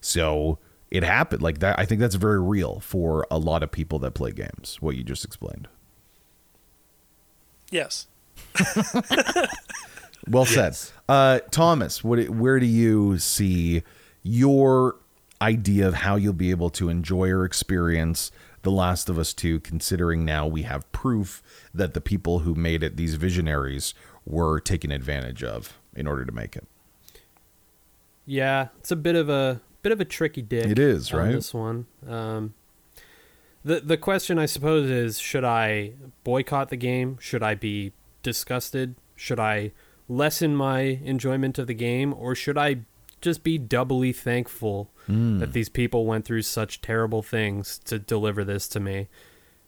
So 0.00 0.58
it 0.90 1.02
happened. 1.02 1.42
Like 1.42 1.58
that 1.60 1.78
i 1.78 1.84
think 1.84 2.00
that's 2.00 2.14
very 2.14 2.40
real 2.40 2.80
for 2.80 3.26
a 3.30 3.38
lot 3.38 3.62
of 3.62 3.70
people 3.70 3.98
that 4.00 4.12
play 4.12 4.32
games 4.32 4.78
what 4.80 4.96
you 4.96 5.04
just 5.04 5.24
explained. 5.24 5.68
Yes. 7.70 8.06
well 10.28 10.46
said. 10.46 10.76
Uh 11.08 11.40
thomas 11.50 12.02
what 12.02 12.28
where 12.30 12.58
do 12.58 12.66
you 12.66 13.18
see 13.18 13.82
your 14.22 14.96
idea 15.40 15.86
of 15.86 15.94
how 15.94 16.16
you'll 16.16 16.32
be 16.32 16.50
able 16.50 16.70
to 16.70 16.88
enjoy 16.88 17.28
or 17.30 17.44
experience 17.44 18.32
the 18.62 18.70
last 18.70 19.08
of 19.08 19.18
us 19.18 19.32
2 19.32 19.60
considering 19.60 20.24
now 20.24 20.46
we 20.46 20.62
have 20.62 20.90
proof 20.90 21.42
that 21.72 21.94
the 21.94 22.00
people 22.00 22.40
who 22.40 22.54
made 22.54 22.82
it 22.82 22.96
these 22.96 23.14
visionaries 23.14 23.94
were 24.26 24.60
taken 24.60 24.90
advantage 24.90 25.42
of 25.42 25.78
in 25.94 26.06
order 26.06 26.24
to 26.24 26.32
make 26.32 26.56
it? 26.56 26.66
Yeah, 28.26 28.68
it's 28.78 28.90
a 28.90 28.96
bit 28.96 29.16
of 29.16 29.28
a 29.30 29.60
bit 29.82 29.92
of 29.92 30.00
a 30.00 30.04
tricky 30.04 30.42
dick. 30.42 30.66
It 30.66 30.78
is, 30.78 31.12
right? 31.12 31.32
This 31.32 31.52
one. 31.54 31.86
Um, 32.06 32.54
the 33.64 33.80
the 33.80 33.96
question 33.96 34.38
I 34.38 34.46
suppose 34.46 34.88
is: 34.90 35.18
Should 35.18 35.44
I 35.44 35.92
boycott 36.24 36.68
the 36.70 36.76
game? 36.76 37.18
Should 37.20 37.42
I 37.42 37.54
be 37.54 37.92
disgusted? 38.22 38.94
Should 39.16 39.40
I 39.40 39.72
lessen 40.08 40.54
my 40.56 40.80
enjoyment 40.80 41.58
of 41.58 41.66
the 41.66 41.74
game, 41.74 42.14
or 42.14 42.34
should 42.34 42.56
I 42.56 42.80
just 43.20 43.42
be 43.42 43.58
doubly 43.58 44.12
thankful 44.12 44.90
Hmm. 45.06 45.38
that 45.38 45.52
these 45.52 45.68
people 45.68 46.06
went 46.06 46.24
through 46.24 46.42
such 46.42 46.80
terrible 46.80 47.22
things 47.22 47.78
to 47.86 47.98
deliver 47.98 48.44
this 48.44 48.68
to 48.68 48.80
me? 48.80 49.08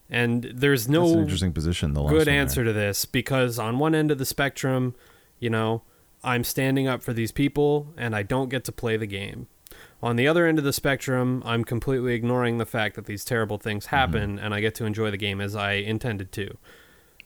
And 0.09 0.45
there's 0.55 0.89
no 0.89 1.03
that's 1.03 1.15
an 1.15 1.21
interesting 1.23 1.53
position 1.53 1.93
the 1.95 2.03
good 2.05 2.17
one 2.17 2.25
there. 2.27 2.41
answer 2.41 2.65
to 2.65 2.73
this 2.73 3.05
because 3.05 3.59
on 3.59 3.79
one 3.79 3.95
end 3.95 4.11
of 4.11 4.19
the 4.19 4.25
spectrum, 4.25 4.95
you 5.39 5.51
know, 5.51 5.83
I'm 6.25 6.43
standing 6.45 6.87
up 6.89 7.03
for 7.03 7.13
these 7.13 7.33
people 7.33 7.93
and 7.97 8.15
I 8.15 8.23
don't 8.23 8.49
get 8.49 8.65
to 8.65 8.73
play 8.73 8.97
the 8.97 9.07
game. 9.07 9.47
On 10.03 10.17
the 10.17 10.27
other 10.27 10.47
end 10.47 10.59
of 10.59 10.65
the 10.65 10.73
spectrum, 10.73 11.43
I'm 11.45 11.63
completely 11.65 12.15
ignoring 12.15 12.57
the 12.59 12.65
fact 12.67 12.97
that 12.97 13.05
these 13.07 13.25
terrible 13.25 13.59
things 13.59 13.87
Mm-hmm. 13.87 13.97
happen 13.97 14.39
and 14.39 14.55
I 14.55 14.61
get 14.61 14.75
to 14.77 14.85
enjoy 14.87 15.11
the 15.11 15.17
game 15.19 15.41
as 15.41 15.55
I 15.55 15.73
intended 15.73 16.33
to. 16.33 16.57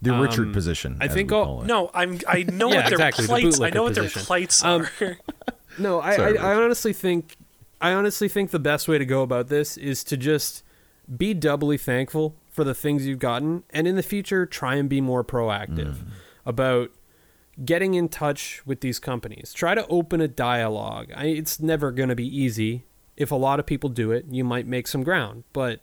the 0.02 0.12
richard 0.12 0.48
um, 0.48 0.52
position 0.52 0.98
I 1.00 1.04
as 1.06 1.14
think 1.14 1.30
we 1.30 1.36
I'll- 1.36 1.44
call 1.44 1.62
it. 1.62 1.66
No, 1.66 1.90
I'm. 1.94 2.18
I 2.28 2.42
know 2.42 2.68
Yeah, 2.70 2.76
what 2.76 2.84
their 2.98 3.08
exactly, 3.08 3.26
the. 3.26 3.64
I 3.64 3.70
know 3.70 3.84
what 3.84 3.94
their 3.94 4.04
position. 4.04 4.22
plights 4.26 4.64
Um, 4.64 4.86
are. 5.00 5.16
No, 5.78 6.00
I, 6.00 6.14
Sorry, 6.16 6.38
I, 6.38 6.52
I 6.52 6.54
honestly 6.62 6.92
think 6.92 7.36
I 7.80 7.92
honestly 7.92 8.28
think 8.28 8.50
the 8.50 8.58
best 8.60 8.86
way 8.86 8.96
to 8.98 9.04
go 9.06 9.22
about 9.22 9.48
this 9.48 9.76
is 9.76 10.04
to 10.04 10.16
just 10.16 10.62
be 11.16 11.34
doubly 11.34 11.76
thankful 11.76 12.34
for 12.50 12.62
the 12.64 12.74
things 12.74 13.06
you've 13.06 13.18
gotten 13.18 13.62
and 13.70 13.86
in 13.88 13.96
the 13.96 14.02
future 14.02 14.46
try 14.46 14.76
and 14.76 14.88
be 14.88 15.00
more 15.00 15.24
proactive 15.24 15.96
about 16.46 16.90
getting 17.62 17.94
in 17.94 18.08
touch 18.08 18.62
with 18.66 18.80
these 18.80 18.98
companies. 18.98 19.52
Try 19.52 19.74
to 19.74 19.86
open 19.88 20.20
a 20.20 20.28
dialogue. 20.28 21.12
I, 21.14 21.26
it's 21.26 21.60
never 21.60 21.92
going 21.92 22.08
to 22.08 22.16
be 22.16 22.26
easy. 22.26 22.84
If 23.16 23.30
a 23.30 23.36
lot 23.36 23.60
of 23.60 23.66
people 23.66 23.90
do 23.90 24.10
it, 24.10 24.26
you 24.30 24.44
might 24.44 24.66
make 24.66 24.88
some 24.88 25.04
ground. 25.04 25.44
But 25.52 25.80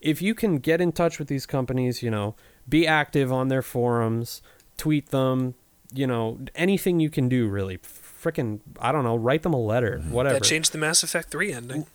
if 0.00 0.20
you 0.20 0.34
can 0.34 0.58
get 0.58 0.80
in 0.80 0.92
touch 0.92 1.18
with 1.18 1.28
these 1.28 1.46
companies, 1.46 2.02
you 2.02 2.10
know, 2.10 2.34
be 2.68 2.86
active 2.86 3.32
on 3.32 3.48
their 3.48 3.62
forums, 3.62 4.42
tweet 4.76 5.10
them, 5.10 5.54
you 5.92 6.06
know, 6.06 6.40
anything 6.54 7.00
you 7.00 7.10
can 7.10 7.28
do 7.28 7.48
really. 7.48 7.78
Frickin' 7.78 8.60
I 8.78 8.92
don't 8.92 9.04
know, 9.04 9.16
write 9.16 9.42
them 9.42 9.54
a 9.54 9.60
letter, 9.60 9.98
mm-hmm. 10.00 10.12
whatever. 10.12 10.34
That 10.34 10.44
changed 10.44 10.72
the 10.72 10.78
Mass 10.78 11.02
Effect 11.02 11.30
Three 11.30 11.52
ending. 11.52 11.86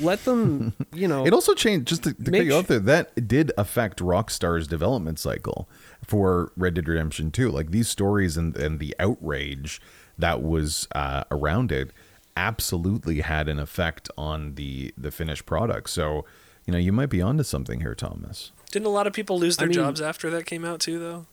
Let 0.00 0.24
them, 0.24 0.74
you 0.92 1.06
know, 1.06 1.24
It 1.26 1.32
also 1.32 1.54
changed 1.54 1.86
just 1.86 2.02
to, 2.04 2.12
to 2.14 2.22
cut 2.22 2.32
Make 2.32 2.44
you 2.44 2.54
off 2.54 2.66
there. 2.66 2.80
That 2.80 3.28
did 3.28 3.52
affect 3.56 4.00
Rockstar's 4.00 4.66
development 4.66 5.18
cycle 5.18 5.68
for 6.06 6.52
Red 6.56 6.74
Dead 6.74 6.88
Redemption 6.88 7.30
2. 7.30 7.50
Like 7.50 7.70
these 7.70 7.88
stories 7.88 8.36
and 8.36 8.56
and 8.56 8.78
the 8.78 8.94
outrage 8.98 9.80
that 10.18 10.42
was 10.42 10.86
uh, 10.94 11.24
around 11.30 11.72
it 11.72 11.90
absolutely 12.36 13.20
had 13.20 13.48
an 13.48 13.58
effect 13.58 14.10
on 14.16 14.54
the 14.54 14.92
the 14.96 15.10
finished 15.10 15.46
product. 15.46 15.90
So 15.90 16.24
you 16.66 16.72
know 16.72 16.78
you 16.78 16.92
might 16.92 17.10
be 17.10 17.22
onto 17.22 17.42
something 17.44 17.80
here, 17.80 17.94
Thomas. 17.94 18.52
Didn't 18.70 18.86
a 18.86 18.90
lot 18.90 19.06
of 19.06 19.12
people 19.12 19.38
lose 19.38 19.58
I 19.58 19.62
their 19.62 19.68
mean- 19.68 19.74
jobs 19.74 20.00
after 20.00 20.30
that 20.30 20.46
came 20.46 20.64
out 20.64 20.80
too, 20.80 20.98
though? 20.98 21.26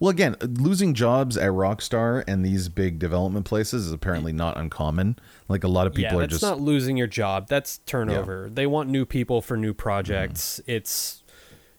Well, 0.00 0.10
again, 0.10 0.36
losing 0.40 0.94
jobs 0.94 1.36
at 1.36 1.50
Rockstar 1.50 2.24
and 2.26 2.44
these 2.44 2.68
big 2.68 2.98
development 2.98 3.46
places 3.46 3.86
is 3.86 3.92
apparently 3.92 4.32
not 4.32 4.56
uncommon. 4.56 5.16
Like 5.48 5.62
a 5.62 5.68
lot 5.68 5.86
of 5.86 5.94
people 5.94 6.14
yeah, 6.14 6.18
are 6.18 6.20
that's 6.22 6.32
just 6.32 6.42
not 6.42 6.60
losing 6.60 6.96
your 6.96 7.06
job. 7.06 7.48
That's 7.48 7.78
turnover. 7.78 8.50
They 8.52 8.66
want 8.66 8.88
new 8.88 9.04
people 9.04 9.40
for 9.40 9.56
new 9.56 9.74
projects. 9.74 10.60
It's, 10.66 11.22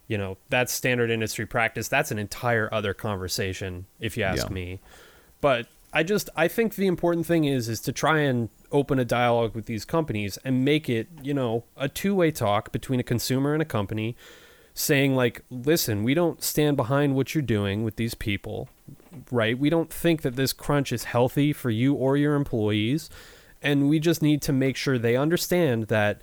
you 0.07 0.17
know, 0.17 0.37
that's 0.49 0.71
standard 0.71 1.09
industry 1.09 1.45
practice. 1.45 1.87
That's 1.87 2.11
an 2.11 2.19
entire 2.19 2.71
other 2.73 2.93
conversation, 2.93 3.85
if 3.99 4.17
you 4.17 4.23
ask 4.23 4.47
Yeah. 4.47 4.53
me. 4.53 4.79
But 5.41 5.67
I 5.93 6.03
just 6.03 6.29
I 6.35 6.47
think 6.47 6.75
the 6.75 6.87
important 6.87 7.25
thing 7.25 7.45
is 7.45 7.69
is 7.69 7.79
to 7.81 7.91
try 7.91 8.19
and 8.19 8.49
open 8.71 8.99
a 8.99 9.05
dialogue 9.05 9.55
with 9.55 9.65
these 9.65 9.85
companies 9.85 10.37
and 10.43 10.65
make 10.65 10.89
it, 10.89 11.07
you 11.23 11.33
know, 11.33 11.63
a 11.77 11.87
two-way 11.87 12.31
talk 12.31 12.71
between 12.71 12.99
a 12.99 13.03
consumer 13.03 13.53
and 13.53 13.61
a 13.61 13.65
company 13.65 14.15
saying 14.73 15.15
like, 15.15 15.43
"Listen, 15.49 16.03
we 16.03 16.13
don't 16.13 16.43
stand 16.43 16.75
behind 16.75 17.15
what 17.15 17.33
you're 17.33 17.41
doing 17.41 17.83
with 17.83 17.95
these 17.95 18.13
people." 18.13 18.67
Right? 19.31 19.57
We 19.57 19.69
don't 19.69 19.91
think 19.91 20.23
that 20.23 20.35
this 20.35 20.51
crunch 20.51 20.91
is 20.91 21.05
healthy 21.05 21.53
for 21.53 21.69
you 21.69 21.93
or 21.93 22.17
your 22.17 22.35
employees, 22.35 23.09
and 23.61 23.87
we 23.87 23.97
just 23.99 24.21
need 24.21 24.41
to 24.41 24.51
make 24.51 24.75
sure 24.75 24.97
they 24.97 25.15
understand 25.15 25.87
that 25.87 26.21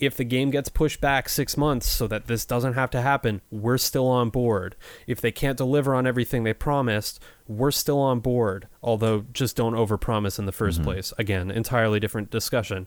if 0.00 0.16
the 0.16 0.24
game 0.24 0.50
gets 0.50 0.68
pushed 0.68 1.00
back 1.00 1.28
six 1.28 1.56
months 1.56 1.86
so 1.86 2.06
that 2.06 2.26
this 2.26 2.44
doesn't 2.44 2.72
have 2.72 2.90
to 2.90 3.02
happen, 3.02 3.42
we're 3.50 3.78
still 3.78 4.06
on 4.08 4.30
board. 4.30 4.74
If 5.06 5.20
they 5.20 5.30
can't 5.30 5.58
deliver 5.58 5.94
on 5.94 6.06
everything 6.06 6.42
they 6.42 6.54
promised, 6.54 7.22
we're 7.46 7.70
still 7.70 7.98
on 7.98 8.20
board. 8.20 8.66
Although, 8.82 9.26
just 9.32 9.56
don't 9.56 9.74
overpromise 9.74 10.38
in 10.38 10.46
the 10.46 10.52
1st 10.52 10.74
mm-hmm. 10.74 10.84
place. 10.84 11.12
Again, 11.18 11.50
entirely 11.50 12.00
different 12.00 12.30
discussion. 12.30 12.86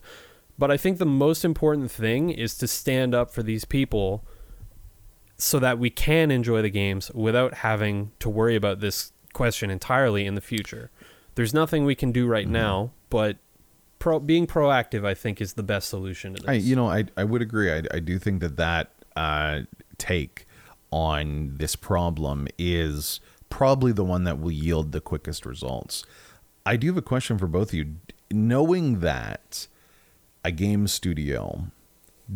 But 0.58 0.70
I 0.70 0.76
think 0.76 0.98
the 0.98 1.06
most 1.06 1.44
important 1.44 1.90
thing 1.90 2.30
is 2.30 2.56
to 2.58 2.66
stand 2.66 3.14
up 3.14 3.30
for 3.32 3.42
these 3.42 3.64
people 3.64 4.24
so 5.36 5.58
that 5.58 5.78
we 5.78 5.90
can 5.90 6.30
enjoy 6.30 6.62
the 6.62 6.70
games 6.70 7.10
without 7.12 7.54
having 7.54 8.12
to 8.20 8.28
worry 8.28 8.56
about 8.56 8.80
this 8.80 9.12
question 9.32 9.70
entirely 9.70 10.26
in 10.26 10.34
the 10.34 10.40
future. 10.40 10.90
There's 11.34 11.52
nothing 11.52 11.84
we 11.84 11.94
can 11.94 12.12
do 12.12 12.26
right 12.26 12.44
mm-hmm. 12.44 12.52
now, 12.52 12.92
but 13.10 13.38
pro- 14.04 14.20
being 14.20 14.46
proactive, 14.46 15.06
I 15.06 15.14
think, 15.14 15.40
is 15.40 15.54
the 15.54 15.62
best 15.62 15.88
solution 15.88 16.34
to 16.34 16.42
this. 16.42 16.50
I, 16.50 16.52
you 16.52 16.76
know, 16.76 16.90
I, 16.90 17.06
I 17.16 17.24
would 17.24 17.40
agree. 17.40 17.72
I, 17.72 17.82
I 17.90 18.00
do 18.00 18.18
think 18.18 18.42
that 18.42 18.58
that 18.58 18.90
uh, 19.16 19.60
take 19.96 20.46
on 20.90 21.54
this 21.54 21.74
problem 21.74 22.46
is 22.58 23.20
probably 23.48 23.92
the 23.92 24.04
one 24.04 24.24
that 24.24 24.38
will 24.38 24.52
yield 24.52 24.92
the 24.92 25.00
quickest 25.00 25.46
results. 25.46 26.04
I 26.66 26.76
do 26.76 26.88
have 26.88 26.98
a 26.98 27.02
question 27.02 27.38
for 27.38 27.46
both 27.46 27.70
of 27.70 27.74
you. 27.74 27.94
Knowing 28.30 29.00
that 29.00 29.68
a 30.44 30.50
game 30.50 30.86
studio 30.86 31.68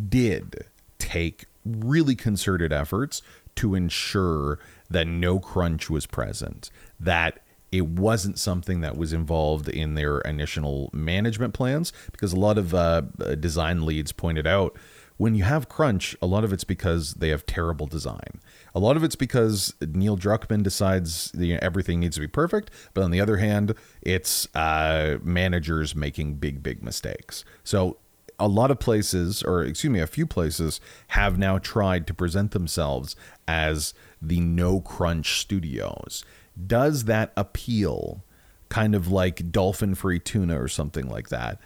did 0.09 0.65
take 0.99 1.45
really 1.67 2.17
concerted 2.17 2.73
efforts 2.73 3.21
to 3.57 3.75
ensure 3.75 4.59
that 4.89 5.07
no 5.07 5.39
crunch 5.39 5.91
was 5.91 6.07
present, 6.07 6.71
that 6.99 7.41
it 7.71 7.87
wasn't 7.87 8.39
something 8.39 8.81
that 8.81 8.97
was 8.97 9.13
involved 9.13 9.69
in 9.69 9.95
their 9.95 10.21
initial 10.21 10.91
management 10.93 11.55
plans, 11.55 11.93
because 12.11 12.33
a 12.33 12.39
lot 12.39 12.59
of 12.59 12.75
uh, 12.75 13.03
design 13.41 13.85
leads 13.85 14.13
pointed 14.13 14.47
out 14.47 14.77
when 15.19 15.35
you 15.35 15.43
have 15.43 15.69
crunch, 15.69 16.17
a 16.23 16.27
lot 16.27 16.45
of 16.45 16.53
it's 16.53 16.65
because 16.65 17.15
they 17.15 17.29
have 17.31 17.45
terrible 17.45 17.87
design. 17.87 18.41
A 18.75 18.79
lot 18.79 18.97
of 18.97 19.03
it's 19.03 19.17
because 19.17 19.75
Neil 19.81 20.17
Druckmann 20.17 20.63
decides 20.63 21.33
you 21.35 21.55
know, 21.55 21.59
everything 21.61 22.01
needs 22.01 22.15
to 22.15 22.21
be 22.21 22.29
perfect, 22.29 22.71
but 22.95 23.03
on 23.03 23.11
the 23.11 23.21
other 23.21 23.39
hand, 23.39 23.75
it's 24.01 24.47
uh, 24.55 25.19
managers 25.23 25.97
making 25.97 26.35
big, 26.35 26.63
big 26.63 26.85
mistakes. 26.85 27.45
So 27.65 27.99
a 28.39 28.47
lot 28.47 28.71
of 28.71 28.79
places, 28.79 29.43
or 29.43 29.65
excuse 29.65 29.93
me, 29.93 29.99
a 29.99 30.07
few 30.07 30.25
places 30.25 30.81
have 31.09 31.37
now 31.37 31.59
tried 31.59 32.07
to 32.07 32.15
present 32.15 32.53
themselves 32.53 33.17
as 33.49 33.95
the 34.23 34.39
no 34.39 34.81
crunch 34.81 35.41
studios. 35.41 36.25
Does 36.67 37.05
that 37.05 37.33
appeal, 37.37 38.25
kind 38.69 38.95
of 38.95 39.09
like 39.11 39.51
dolphin 39.53 39.95
free 39.95 40.19
tuna 40.19 40.61
or 40.61 40.69
something 40.69 41.09
like 41.09 41.29
that, 41.29 41.59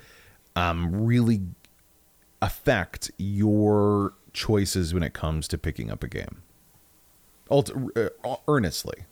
um, 0.55 1.05
really 1.05 1.41
affect 2.41 3.11
your 3.19 4.15
choices 4.33 4.93
when 4.93 5.03
it 5.03 5.13
comes 5.13 5.49
to 5.49 5.59
picking 5.59 5.91
up 5.91 6.03
a 6.03 6.09
game? 6.09 6.43
Ult- 7.51 7.73
uh, 7.97 8.37
earnestly. 8.49 9.05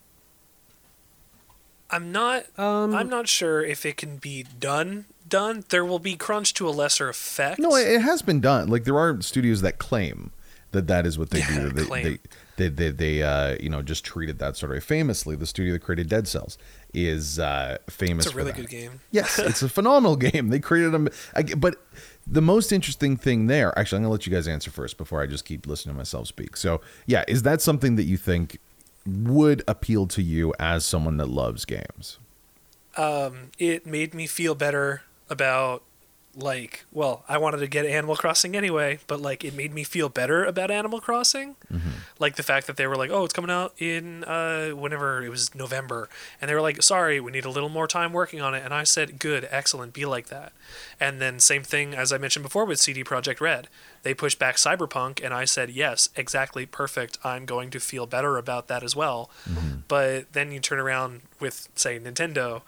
I'm 1.90 2.12
not. 2.12 2.46
Um, 2.58 2.94
I'm 2.94 3.08
not 3.08 3.26
sure 3.28 3.62
if 3.64 3.84
it 3.84 3.96
can 3.96 4.18
be 4.18 4.44
done. 4.60 5.06
Done. 5.28 5.64
There 5.70 5.84
will 5.84 5.98
be 5.98 6.14
crunch 6.16 6.54
to 6.54 6.68
a 6.68 6.70
lesser 6.70 7.08
effect. 7.08 7.58
No, 7.58 7.74
it 7.74 7.88
it 7.88 8.00
has 8.02 8.22
been 8.22 8.40
done. 8.40 8.68
Like 8.68 8.84
there 8.84 8.98
are 8.98 9.20
studios 9.22 9.60
that 9.62 9.78
claim 9.78 10.30
that 10.70 10.86
that 10.86 11.04
is 11.06 11.18
what 11.18 11.30
they 11.30 11.40
Yeah, 11.40 11.60
do. 11.62 11.70
They, 11.70 11.84
claim. 11.84 12.04
they, 12.04 12.18
they, 12.60 12.68
they, 12.68 12.90
they, 12.90 13.22
uh, 13.22 13.56
you 13.60 13.68
know, 13.68 13.82
just 13.82 14.04
treated 14.04 14.38
that 14.38 14.56
sort 14.56 14.76
of. 14.76 14.84
Famously, 14.84 15.36
the 15.36 15.46
studio 15.46 15.72
that 15.72 15.80
created 15.80 16.08
Dead 16.08 16.28
Cells 16.28 16.58
is 16.92 17.38
uh, 17.38 17.78
famous. 17.88 18.26
it's 18.26 18.34
a 18.34 18.36
really 18.36 18.52
good 18.52 18.68
game. 18.68 19.00
Yes, 19.10 19.38
it's 19.40 19.62
a 19.62 19.68
phenomenal 19.68 20.16
game. 20.16 20.48
They 20.48 20.60
created 20.60 20.92
them, 20.92 21.08
but 21.56 21.76
the 22.26 22.42
most 22.42 22.72
interesting 22.72 23.16
thing 23.16 23.46
there. 23.46 23.76
Actually, 23.78 23.98
I'm 23.98 24.02
gonna 24.04 24.12
let 24.12 24.26
you 24.26 24.32
guys 24.32 24.46
answer 24.46 24.70
first 24.70 24.96
before 24.96 25.22
I 25.22 25.26
just 25.26 25.44
keep 25.44 25.66
listening 25.66 25.94
to 25.94 25.98
myself 25.98 26.26
speak. 26.28 26.56
So, 26.56 26.80
yeah, 27.06 27.24
is 27.26 27.42
that 27.42 27.60
something 27.60 27.96
that 27.96 28.04
you 28.04 28.16
think 28.16 28.58
would 29.06 29.62
appeal 29.66 30.06
to 30.08 30.22
you 30.22 30.54
as 30.58 30.84
someone 30.84 31.16
that 31.16 31.28
loves 31.28 31.64
games? 31.64 32.18
Um, 32.96 33.50
it 33.58 33.86
made 33.86 34.14
me 34.14 34.26
feel 34.26 34.54
better 34.54 35.02
about 35.28 35.82
like 36.40 36.84
well 36.92 37.24
i 37.28 37.38
wanted 37.38 37.58
to 37.58 37.66
get 37.66 37.86
animal 37.86 38.16
crossing 38.16 38.56
anyway 38.56 38.98
but 39.06 39.20
like 39.20 39.44
it 39.44 39.54
made 39.54 39.72
me 39.72 39.84
feel 39.84 40.08
better 40.08 40.44
about 40.44 40.70
animal 40.70 41.00
crossing. 41.00 41.56
Like 42.18 42.36
the 42.36 42.42
fact 42.42 42.66
that 42.66 42.76
they 42.76 42.86
were 42.86 42.96
like 42.96 43.10
oh 43.10 43.24
it's 43.24 43.32
coming 43.32 43.50
out 43.50 43.72
in 43.78 44.24
uh 44.24 44.70
whenever 44.70 45.22
it 45.22 45.30
was 45.30 45.54
november. 45.54 46.08
And 46.40 46.48
they 46.48 46.54
were 46.54 46.60
like 46.60 46.82
sorry 46.82 47.20
we 47.20 47.32
need 47.32 47.44
a 47.44 47.50
little 47.50 47.68
more 47.68 47.86
time 47.86 48.12
working 48.12 48.40
on 48.40 48.54
it. 48.54 48.62
And 48.64 48.74
i 48.74 48.84
said 48.84 49.18
good 49.18 49.48
excellent 49.50 49.92
be 49.92 50.04
like 50.04 50.26
that. 50.28 50.52
And 50.98 51.20
then 51.20 51.40
same 51.40 51.62
thing 51.62 51.94
as 51.94 52.12
i 52.12 52.18
mentioned 52.18 52.42
before 52.42 52.64
with 52.64 52.78
CD 52.78 53.02
Projekt 53.04 53.40
Red. 53.40 53.68
They 54.02 54.14
pushed 54.14 54.38
back 54.38 54.56
cyberpunk 54.56 55.24
and 55.24 55.32
i 55.32 55.44
said 55.44 55.70
yes 55.70 56.08
exactly 56.16 56.66
perfect. 56.66 57.18
I'm 57.24 57.46
going 57.46 57.70
to 57.70 57.80
feel 57.80 58.06
better 58.06 58.36
about 58.36 58.68
that 58.68 58.82
as 58.82 58.94
well. 58.96 59.30
But 59.88 60.32
then 60.32 60.52
you 60.52 60.60
turn 60.60 60.78
around 60.78 61.22
with 61.40 61.68
say 61.74 61.98
nintendo 61.98 62.62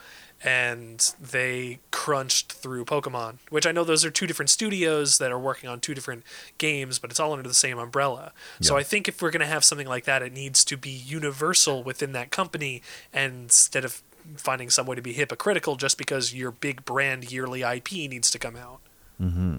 and 0.45 1.15
they 1.21 1.79
crunched 1.91 2.53
through 2.53 2.85
Pokemon, 2.85 3.39
which 3.51 3.67
I 3.67 3.73
know 3.73 3.85
those 3.85 4.05
are 4.05 4.11
two 4.11 4.27
different 4.27 4.51
studios 4.51 5.19
that 5.19 5.31
are 5.31 5.39
working 5.39 5.71
on 5.71 5.81
two 5.81 5.95
different 5.95 6.25
games, 6.59 6.99
but 6.99 7.11
it's 7.11 7.21
all 7.21 7.33
under 7.33 7.49
the 7.49 7.55
same 7.55 7.79
umbrella. 7.79 8.33
So 8.61 8.77
I 8.77 8.83
think 8.83 9.09
if 9.09 9.23
we're 9.23 9.31
going 9.31 9.41
to 9.41 9.47
have 9.47 9.65
something 9.65 9.87
like 9.87 10.05
that, 10.05 10.23
it 10.23 10.33
needs 10.33 10.65
to 10.65 10.77
be 10.77 10.91
universal 10.91 11.83
within 11.83 12.13
that 12.13 12.31
company 12.31 12.83
and 13.13 13.45
instead 13.45 13.85
of 13.85 14.03
finding 14.37 14.71
some 14.71 14.87
way 14.87 14.97
to 14.97 15.03
be 15.03 15.13
hypocritical 15.13 15.77
just 15.77 15.99
because 15.99 16.35
your 16.35 16.51
big 16.51 16.85
brand 16.85 17.31
yearly 17.31 17.63
IP 17.63 17.93
needs 17.93 18.31
to 18.31 18.39
come 18.39 18.57
out. 18.57 18.81
Hmm. 19.19 19.59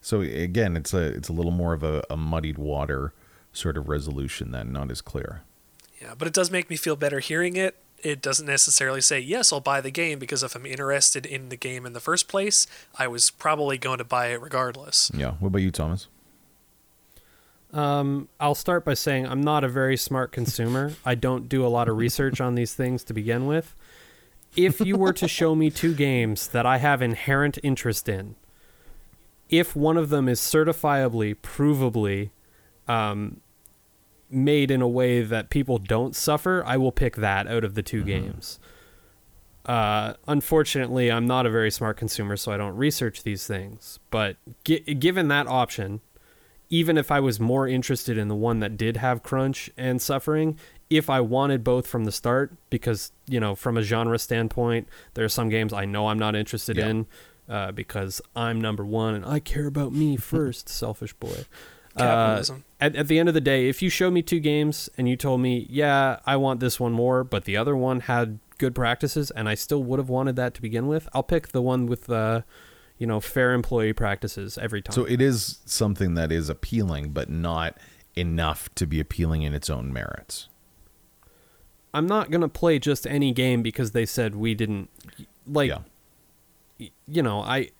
So 0.00 0.20
again, 0.20 0.76
it's 0.76 0.94
a 0.94 1.02
it's 1.02 1.28
a 1.28 1.32
little 1.32 1.50
more 1.50 1.72
of 1.72 1.82
a, 1.82 2.04
a 2.08 2.16
muddied 2.16 2.58
water 2.58 3.12
sort 3.52 3.76
of 3.76 3.88
resolution 3.88 4.52
then, 4.52 4.72
not 4.72 4.90
as 4.90 5.00
clear. 5.00 5.42
Yeah, 6.00 6.14
but 6.16 6.28
it 6.28 6.34
does 6.34 6.50
make 6.50 6.70
me 6.70 6.76
feel 6.76 6.94
better 6.94 7.20
hearing 7.20 7.56
it. 7.56 7.76
It 8.02 8.22
doesn't 8.22 8.46
necessarily 8.46 9.00
say, 9.00 9.18
yes, 9.18 9.52
I'll 9.52 9.60
buy 9.60 9.80
the 9.80 9.90
game 9.90 10.18
because 10.18 10.42
if 10.42 10.54
I'm 10.54 10.66
interested 10.66 11.26
in 11.26 11.48
the 11.48 11.56
game 11.56 11.86
in 11.86 11.92
the 11.92 12.00
first 12.00 12.28
place, 12.28 12.66
I 12.98 13.08
was 13.08 13.30
probably 13.30 13.78
going 13.78 13.98
to 13.98 14.04
buy 14.04 14.28
it 14.28 14.40
regardless. 14.40 15.10
Yeah. 15.14 15.32
What 15.40 15.48
about 15.48 15.62
you, 15.62 15.70
Thomas? 15.70 16.08
Um, 17.72 18.28
I'll 18.38 18.54
start 18.54 18.84
by 18.84 18.94
saying 18.94 19.26
I'm 19.26 19.42
not 19.42 19.64
a 19.64 19.68
very 19.68 19.96
smart 19.96 20.32
consumer. 20.32 20.94
I 21.04 21.14
don't 21.14 21.48
do 21.48 21.66
a 21.66 21.68
lot 21.68 21.88
of 21.88 21.96
research 21.96 22.40
on 22.40 22.54
these 22.54 22.74
things 22.74 23.02
to 23.04 23.14
begin 23.14 23.46
with. 23.46 23.74
If 24.56 24.80
you 24.80 24.96
were 24.96 25.12
to 25.12 25.28
show 25.28 25.54
me 25.54 25.70
two 25.70 25.94
games 25.94 26.48
that 26.48 26.64
I 26.64 26.78
have 26.78 27.02
inherent 27.02 27.58
interest 27.62 28.08
in, 28.08 28.36
if 29.50 29.76
one 29.76 29.96
of 29.96 30.08
them 30.08 30.28
is 30.28 30.40
certifiably, 30.40 31.36
provably 31.36 32.30
um, 32.88 33.40
made 34.30 34.70
in 34.70 34.82
a 34.82 34.88
way 34.88 35.22
that 35.22 35.50
people 35.50 35.78
don't 35.78 36.14
suffer, 36.16 36.62
I 36.66 36.76
will 36.76 36.92
pick 36.92 37.16
that 37.16 37.46
out 37.46 37.64
of 37.64 37.74
the 37.74 37.82
2 37.82 38.02
games. 38.04 38.58
Uh, 39.64 40.14
unfortunately, 40.28 41.10
I'm 41.10 41.26
not 41.26 41.44
a 41.44 41.50
very 41.50 41.70
smart 41.70 41.96
consumer, 41.96 42.36
so 42.36 42.52
I 42.52 42.56
don't 42.56 42.76
research 42.76 43.24
these 43.24 43.46
things. 43.46 43.98
But 44.10 44.36
gi- 44.64 44.80
given 44.94 45.26
that 45.28 45.48
option, 45.48 46.00
even 46.70 46.96
if 46.96 47.10
I 47.10 47.18
was 47.20 47.40
more 47.40 47.66
interested 47.66 48.16
in 48.16 48.28
the 48.28 48.34
one 48.36 48.60
that 48.60 48.76
did 48.76 48.96
have 48.98 49.22
crunch 49.24 49.70
and 49.76 50.00
suffering, 50.00 50.56
if 50.88 51.10
I 51.10 51.20
wanted 51.20 51.64
both 51.64 51.86
from 51.88 52.04
the 52.04 52.12
start, 52.12 52.52
because, 52.70 53.10
you 53.26 53.40
know, 53.40 53.56
from 53.56 53.76
a 53.76 53.82
genre 53.82 54.18
standpoint, 54.20 54.88
there 55.14 55.24
are 55.24 55.28
some 55.28 55.48
games 55.48 55.72
I 55.72 55.84
know 55.84 56.08
I'm 56.08 56.18
not 56.18 56.36
interested 56.36 56.76
Yeah. 56.76 56.88
in 56.88 57.06
uh, 57.48 57.72
because 57.72 58.20
I'm 58.36 58.60
number 58.60 58.84
one 58.84 59.14
and 59.14 59.24
I 59.24 59.40
care 59.40 59.66
about 59.66 59.92
me 59.92 60.16
first, 60.16 60.68
selfish 60.68 61.12
boy. 61.14 61.44
Uh, 61.96 62.42
at, 62.80 62.94
at 62.96 63.08
the 63.08 63.18
end 63.18 63.28
of 63.28 63.34
the 63.34 63.40
day, 63.40 63.68
if 63.68 63.80
you 63.82 63.88
show 63.88 64.10
me 64.10 64.22
two 64.22 64.40
games 64.40 64.88
and 64.98 65.08
you 65.08 65.16
told 65.16 65.40
me, 65.40 65.66
yeah, 65.70 66.20
I 66.26 66.36
want 66.36 66.60
this 66.60 66.78
one 66.78 66.92
more, 66.92 67.24
but 67.24 67.44
the 67.44 67.56
other 67.56 67.76
one 67.76 68.00
had 68.00 68.38
good 68.58 68.74
practices 68.74 69.30
and 69.30 69.48
I 69.48 69.54
still 69.54 69.82
would 69.84 69.98
have 69.98 70.08
wanted 70.08 70.36
that 70.36 70.54
to 70.54 70.62
begin 70.62 70.86
with, 70.86 71.08
I'll 71.14 71.22
pick 71.22 71.48
the 71.48 71.62
one 71.62 71.86
with 71.86 72.04
the, 72.04 72.44
you 72.98 73.06
know, 73.06 73.20
fair 73.20 73.52
employee 73.54 73.92
practices 73.92 74.58
every 74.58 74.82
time. 74.82 74.94
So 74.94 75.04
it 75.04 75.20
is 75.22 75.58
something 75.64 76.14
that 76.14 76.30
is 76.32 76.48
appealing, 76.48 77.10
but 77.10 77.28
not 77.30 77.78
enough 78.14 78.74
to 78.76 78.86
be 78.86 79.00
appealing 79.00 79.42
in 79.42 79.52
its 79.54 79.68
own 79.70 79.92
merits. 79.92 80.48
I'm 81.94 82.06
not 82.06 82.30
gonna 82.30 82.48
play 82.48 82.78
just 82.78 83.06
any 83.06 83.32
game 83.32 83.62
because 83.62 83.92
they 83.92 84.04
said 84.06 84.34
we 84.34 84.54
didn't 84.54 84.90
like. 85.46 85.68
yeah. 85.70 85.78
y- 86.78 86.90
You 87.06 87.22
know, 87.22 87.40
I 87.40 87.70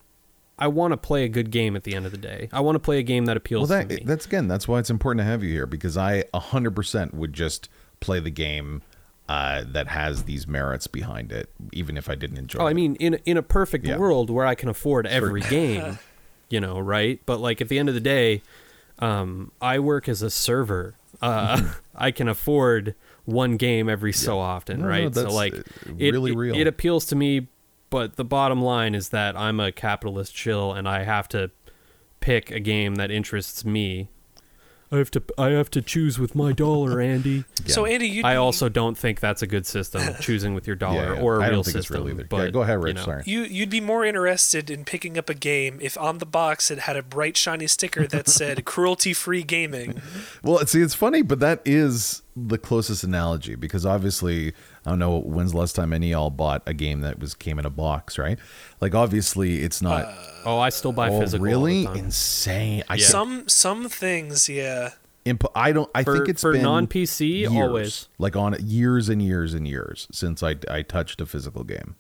I 0.59 0.69
want 0.69 0.93
to 0.93 0.97
play 0.97 1.25
a 1.25 1.29
good 1.29 1.51
game 1.51 1.77
at 1.77 1.85
the 1.85 1.95
end 1.95 2.07
of 2.07 2.13
the 2.13 2.19
day. 2.19 2.49
I 2.53 2.61
want 2.61 2.77
to 2.77 2.81
play 2.81 2.99
a 2.99 3.03
game 3.03 3.27
that 3.27 3.33
Well, 3.33 3.37
appeals 3.39 3.69
that, 3.69 3.89
to 3.89 3.97
me. 3.97 4.03
that's 4.05 4.25
again, 4.27 4.49
that's 4.49 4.67
why 4.67 4.79
it's 4.79 4.89
important 4.91 5.21
to 5.21 5.25
have 5.25 5.43
you 5.45 5.51
here 5.51 5.67
because 5.67 5.97
I 5.97 6.23
100% 6.33 7.13
would 7.15 7.33
just 7.33 7.69
play 8.01 8.21
the 8.21 8.31
game 8.31 8.83
uh, 9.29 9.65
that 9.67 9.89
has 9.89 10.25
these 10.25 10.47
merits 10.47 10.87
behind 10.87 11.33
it, 11.33 11.51
even 11.73 11.97
if 11.97 12.09
I 12.09 12.15
didn't 12.15 12.39
enjoy 12.39 12.61
oh, 12.61 12.67
it. 12.67 12.71
I 12.71 12.75
mean, 12.75 12.95
in 12.97 13.15
in 13.27 13.37
a 13.37 13.43
perfect 13.43 13.85
Yeah. 13.87 13.99
world 13.99 14.31
where 14.31 14.47
I 14.47 14.55
can 14.55 14.69
afford 14.69 15.07
every 15.07 15.41
game, 15.51 15.99
you 16.49 16.61
know, 16.61 16.79
right? 16.79 17.21
But 17.27 17.41
like 17.41 17.61
at 17.61 17.69
the 17.69 17.79
end 17.79 17.89
of 17.89 17.95
the 17.97 18.01
day, 18.01 18.43
um, 19.01 19.51
I 19.61 19.79
work 19.81 20.09
as 20.09 20.23
a 20.23 20.31
server. 20.31 20.95
Uh, 21.21 21.73
I 21.95 22.11
can 22.13 22.29
afford 22.29 22.95
one 23.25 23.57
game 23.57 23.89
every 23.89 24.13
so 24.13 24.39
often, 24.39 24.79
No, 24.79 24.85
no, 24.85 24.91
right? 24.91 25.15
so 25.15 25.31
like, 25.33 25.55
uh, 25.55 25.63
it, 25.99 26.13
really 26.13 26.31
it- 26.33 26.37
real. 26.37 26.57
It 26.57 26.67
appeals 26.69 27.05
to 27.07 27.17
me, 27.17 27.49
but 27.97 28.17
the 28.17 28.25
bottom 28.27 28.61
line 28.61 28.95
is 28.95 29.09
that 29.09 29.35
I'm 29.39 29.59
a 29.59 29.73
capitalist 29.73 30.35
chill, 30.35 30.75
and 30.75 30.87
I 30.87 31.05
have 31.05 31.29
to 31.29 31.51
pick 32.21 32.51
a 32.51 32.61
game 32.61 32.97
that 32.97 33.11
interests 33.11 33.65
me. 33.65 34.11
I 34.93 34.99
have 34.99 35.11
to 35.13 35.23
I 35.39 35.49
have 35.49 35.71
to 35.71 35.81
choose 35.83 36.19
with 36.19 36.35
my 36.35 36.53
dollar, 36.53 37.01
Andy. 37.13 37.45
So 37.67 37.87
Andy, 37.87 38.07
you 38.07 38.23
I 38.23 38.37
also 38.37 38.69
don't 38.69 38.97
think 38.99 39.19
that's 39.21 39.41
a 39.41 39.47
good 39.47 39.65
system, 39.67 40.03
choosing 40.21 40.55
with 40.55 40.67
your 40.67 40.77
dollar 40.77 40.97
Yeah, 41.07 41.15
yeah. 41.15 41.23
or 41.23 41.41
a 41.41 41.43
I 41.43 41.47
real 41.49 41.57
don't 41.57 41.65
think 41.65 41.77
it's 41.79 41.89
system. 41.89 42.05
real 42.05 42.15
either. 42.15 42.25
But 42.29 42.37
yeah, 42.45 42.51
go 42.51 42.61
ahead, 42.63 42.75
you 42.79 42.83
Rich. 42.85 42.97
know, 42.97 43.05
Sorry. 43.05 43.23
You 43.25 43.41
you'd 43.45 43.71
be 43.71 43.81
more 43.81 44.05
interested 44.05 44.69
in 44.71 44.85
picking 44.85 45.17
up 45.17 45.31
a 45.31 45.35
game 45.35 45.79
if 45.81 45.97
on 45.99 46.19
the 46.19 46.27
box 46.27 46.71
it 46.71 46.81
had 46.81 46.97
a 46.97 47.03
bright 47.03 47.37
shiny 47.39 47.67
sticker 47.67 48.07
that 48.09 48.29
said 48.29 48.65
cruelty 48.73 49.15
free 49.15 49.43
gaming. 49.43 50.03
Well, 50.43 50.65
see, 50.67 50.83
it's 50.83 50.95
funny, 50.95 51.23
but 51.23 51.41
that 51.41 51.63
is 51.65 52.23
the 52.37 52.59
closest 52.59 53.03
analogy 53.03 53.55
because 53.57 53.85
obviously, 53.87 54.53
I 54.87 54.91
don't 54.91 55.01
know 55.01 55.19
when's 55.21 55.51
the 55.53 55.59
last 55.59 55.75
time 55.75 55.93
any 55.93 56.13
of 56.13 56.19
y'all 56.19 56.31
bought 56.31 56.63
a 56.65 56.73
game 56.73 57.01
that 57.01 57.19
was 57.19 57.35
came 57.35 57.59
in 57.59 57.67
a 57.67 57.71
box, 57.71 58.19
right? 58.19 58.39
Like, 58.81 58.95
obviously, 58.95 59.63
it's 59.65 59.83
not. 59.83 60.05
Uh, 60.05 60.15
oh, 60.45 60.59
I 60.61 60.69
still 60.69 60.93
buy 60.93 61.11
oh, 61.11 61.21
physical. 61.21 61.45
all 61.45 61.51
the 61.53 61.59
really 61.59 61.85
time. 61.87 61.97
insane? 61.97 62.85
I 62.89 62.95
Yeah. 62.95 62.99
think 62.99 63.11
Some 63.11 63.49
some 63.49 63.89
things, 63.89 64.49
yeah. 64.49 64.91
imp- 65.25 65.45
I 65.57 65.73
don't. 65.73 65.91
I 65.95 66.05
For- 66.05 66.15
think 66.17 66.29
it's 66.29 66.41
for 66.43 66.53
been 66.53 66.63
non-PC, 66.63 67.51
always. 67.51 68.09
like 68.19 68.37
on 68.37 68.57
years 68.61 69.09
and 69.09 69.21
years 69.21 69.55
and 69.55 69.67
years 69.67 70.07
since 70.13 70.43
I 70.45 70.55
I 70.71 70.83
touched 70.83 71.21
a 71.21 71.27
physical 71.27 71.65
game. 71.65 71.97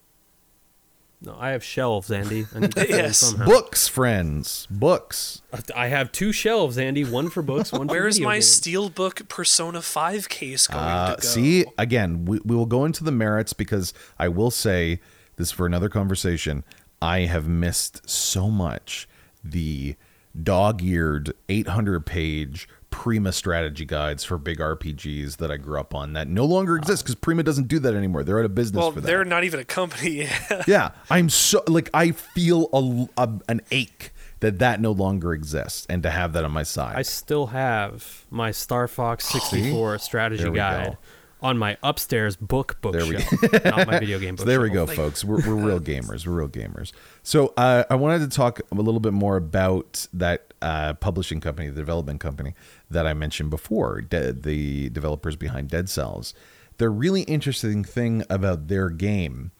No, 1.22 1.34
I 1.38 1.50
have 1.50 1.64
shelves, 1.64 2.10
Andy. 2.10 2.46
I 2.54 2.60
need 2.60 2.72
to 2.76 2.86
Yes. 2.88 3.18
somehow. 3.18 3.46
Books, 3.46 3.88
friends, 3.88 4.66
books. 4.70 5.40
I 5.74 5.88
have 5.88 6.12
two 6.12 6.30
shelves, 6.30 6.76
Andy. 6.76 7.04
One 7.04 7.30
for 7.30 7.42
books, 7.42 7.72
one 7.72 7.88
for 7.88 7.94
Where's 7.94 8.20
my 8.20 8.34
games. 8.34 8.60
Steelbook 8.60 9.26
Persona 9.28 9.80
5 9.80 10.28
case 10.28 10.66
going 10.66 10.84
Uh, 10.84 11.16
to 11.16 11.22
go? 11.22 11.26
see, 11.26 11.64
again, 11.78 12.26
we, 12.26 12.38
we 12.44 12.54
will 12.54 12.66
go 12.66 12.84
into 12.84 13.02
the 13.02 13.12
merits 13.12 13.54
because 13.54 13.94
I 14.18 14.28
will 14.28 14.50
say 14.50 15.00
this 15.36 15.50
for 15.50 15.64
another 15.66 15.88
conversation. 15.88 16.64
I 17.00 17.20
have 17.20 17.48
missed 17.48 18.08
so 18.08 18.50
much 18.50 19.08
the 19.42 19.96
dog-eared 20.40 21.32
800-page 21.48 22.68
Prima 22.97 23.30
strategy 23.30 23.84
guides 23.84 24.24
for 24.24 24.38
big 24.38 24.59
RPGs 24.59 25.36
that 25.36 25.51
I 25.51 25.59
grew 25.59 25.78
up 25.78 25.94
on 25.94 26.14
that 26.14 26.28
no 26.28 26.47
longer 26.47 26.76
exist 26.76 27.05
because 27.05 27.14
Prima 27.14 27.42
doesn't 27.42 27.68
do 27.68 27.78
that 27.80 27.94
anymore. 27.94 28.24
They're 28.24 28.38
out 28.38 28.47
of 28.47 28.55
business 28.55 28.80
well, 28.80 28.90
for 28.90 29.03
that. 29.03 29.07
they're 29.07 29.22
not 29.22 29.44
even 29.44 29.61
a 29.61 29.64
company. 29.64 30.30
yeah, 30.66 30.92
I'm 31.11 31.28
so 31.28 31.62
like 31.68 31.90
I 31.92 32.12
feel 32.12 32.70
a, 32.72 33.22
a- 33.22 33.40
an 33.51 33.61
ache 33.70 34.12
that 34.40 34.61
that 34.61 34.80
no 34.80 34.92
longer 34.92 35.34
exists 35.34 35.86
and 35.90 36.03
to 36.05 36.11
have 36.11 36.32
that 36.32 36.44
on 36.47 36.53
my 36.53 36.62
side. 36.62 36.97
I 36.97 37.03
still 37.03 37.49
have 37.49 38.24
my 38.30 38.51
Star 38.51 38.88
Fox 38.88 39.26
64 39.26 39.99
strategy 39.99 40.51
guide 40.51 40.92
go. 40.92 41.47
on 41.47 41.59
my 41.59 41.76
upstairs 41.82 42.34
book 42.34 42.78
There 42.80 43.05
we 43.05 43.18
bookshelf, 43.18 43.64
not 43.66 43.86
my 43.86 43.99
video 43.99 44.18
game 44.18 44.38
So 44.38 44.44
there 44.44 44.62
we 44.62 44.70
go, 44.70 44.86
folks. 44.86 45.22
We're, 45.22 45.47
we're 45.47 45.55
real 45.55 45.80
gamers. 45.92 46.26
We're 46.26 46.32
real 46.32 46.49
gamers. 46.49 46.92
So 47.22 47.53
uh, 47.59 47.84
I 47.90 47.94
wanted 47.97 48.30
to 48.30 48.34
talk 48.34 48.62
a 48.72 48.74
little 48.74 49.01
bit 49.01 49.12
more 49.12 49.36
about 49.36 50.09
that 50.14 50.45
uh, 50.62 50.94
publishing 50.94 51.40
company, 51.40 51.68
the 51.68 51.80
development 51.80 52.20
company 52.20 52.54
that 52.90 53.07
I 53.07 53.14
mentioned 53.14 53.50
before, 53.50 54.00
de- 54.00 54.32
the 54.32 54.90
developers 54.90 55.36
behind 55.36 55.68
Dead 55.68 55.88
Cells. 55.88 56.34
The 56.78 56.88
really 56.90 57.22
interesting 57.22 57.84
thing 57.84 58.24
about 58.28 58.68
their 58.68 58.90
game 58.90 59.52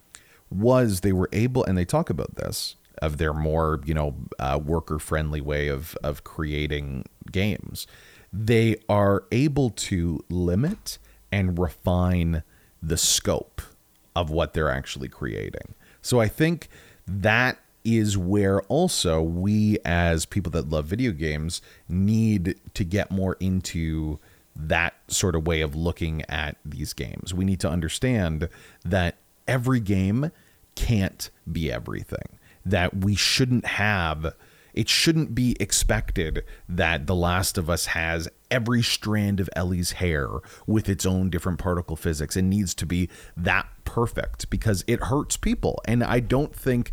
was 0.51 1.01
they 1.01 1.13
were 1.13 1.29
able, 1.33 1.65
and 1.65 1.77
they 1.77 1.85
talk 1.85 2.11
about 2.11 2.37
this 2.37 2.77
of 3.03 3.19
their 3.19 3.35
more 3.35 3.81
you 3.85 3.95
know 3.95 4.15
uh, 4.39 4.59
worker 4.63 4.99
friendly 4.99 5.41
way 5.41 5.69
of 5.69 5.97
of 6.03 6.25
creating 6.25 7.05
games. 7.31 7.87
They 8.33 8.77
are 8.89 9.25
able 9.33 9.71
to 9.71 10.25
limit 10.29 10.99
and 11.33 11.59
refine 11.59 12.43
the 12.83 12.97
scope 12.97 13.63
of 14.15 14.31
what 14.31 14.55
they're 14.55 14.71
actually 14.71 15.09
creating. 15.09 15.75
So 16.03 16.21
I 16.21 16.29
think 16.29 16.69
that 17.07 17.59
is 17.87 18.19
where 18.19 18.61
also 18.63 19.23
we 19.23 19.79
as 19.85 20.27
people 20.27 20.51
that 20.51 20.69
love 20.69 20.87
video 20.87 21.13
games 21.13 21.63
need 21.89 22.61
to 22.75 22.85
get 22.85 23.13
more 23.13 23.37
into 23.39 24.19
that 24.57 24.95
sort 25.07 25.37
of 25.37 25.47
way 25.47 25.61
of 25.61 25.77
looking 25.77 26.23
at 26.29 26.57
these 26.65 26.93
games. 26.93 27.33
We 27.33 27.45
need 27.45 27.61
to 27.61 27.71
understand 27.71 28.49
that 28.85 29.17
every 29.47 29.81
game 29.81 30.33
can't 30.75 31.31
be 31.51 31.71
everything. 31.71 32.39
That 32.65 33.05
we 33.05 33.15
shouldn't 33.15 33.65
have 33.67 34.35
it 34.77 34.91
shouldn't 34.91 35.35
be 35.35 35.57
expected 35.59 36.45
that 36.69 37.07
The 37.07 37.15
Last 37.15 37.57
of 37.57 37.71
Us 37.71 37.87
has 37.87 38.29
every 38.51 38.83
strand 38.83 39.41
of 39.41 39.49
Ellie's 39.57 39.93
hair 39.93 40.29
with 40.67 40.89
its 40.89 41.07
own 41.07 41.31
different 41.31 41.59
particle 41.59 41.97
physics. 41.97 42.37
It 42.37 42.43
needs 42.43 42.75
to 42.75 42.87
be 42.87 43.09
that 43.39 43.67
perfect 43.87 44.51
because 44.51 44.85
it 44.87 45.05
hurts 45.05 45.39
people. 45.39 45.81
And 45.87 46.05
I 46.05 46.21
don't 46.21 46.55
think 46.55 46.93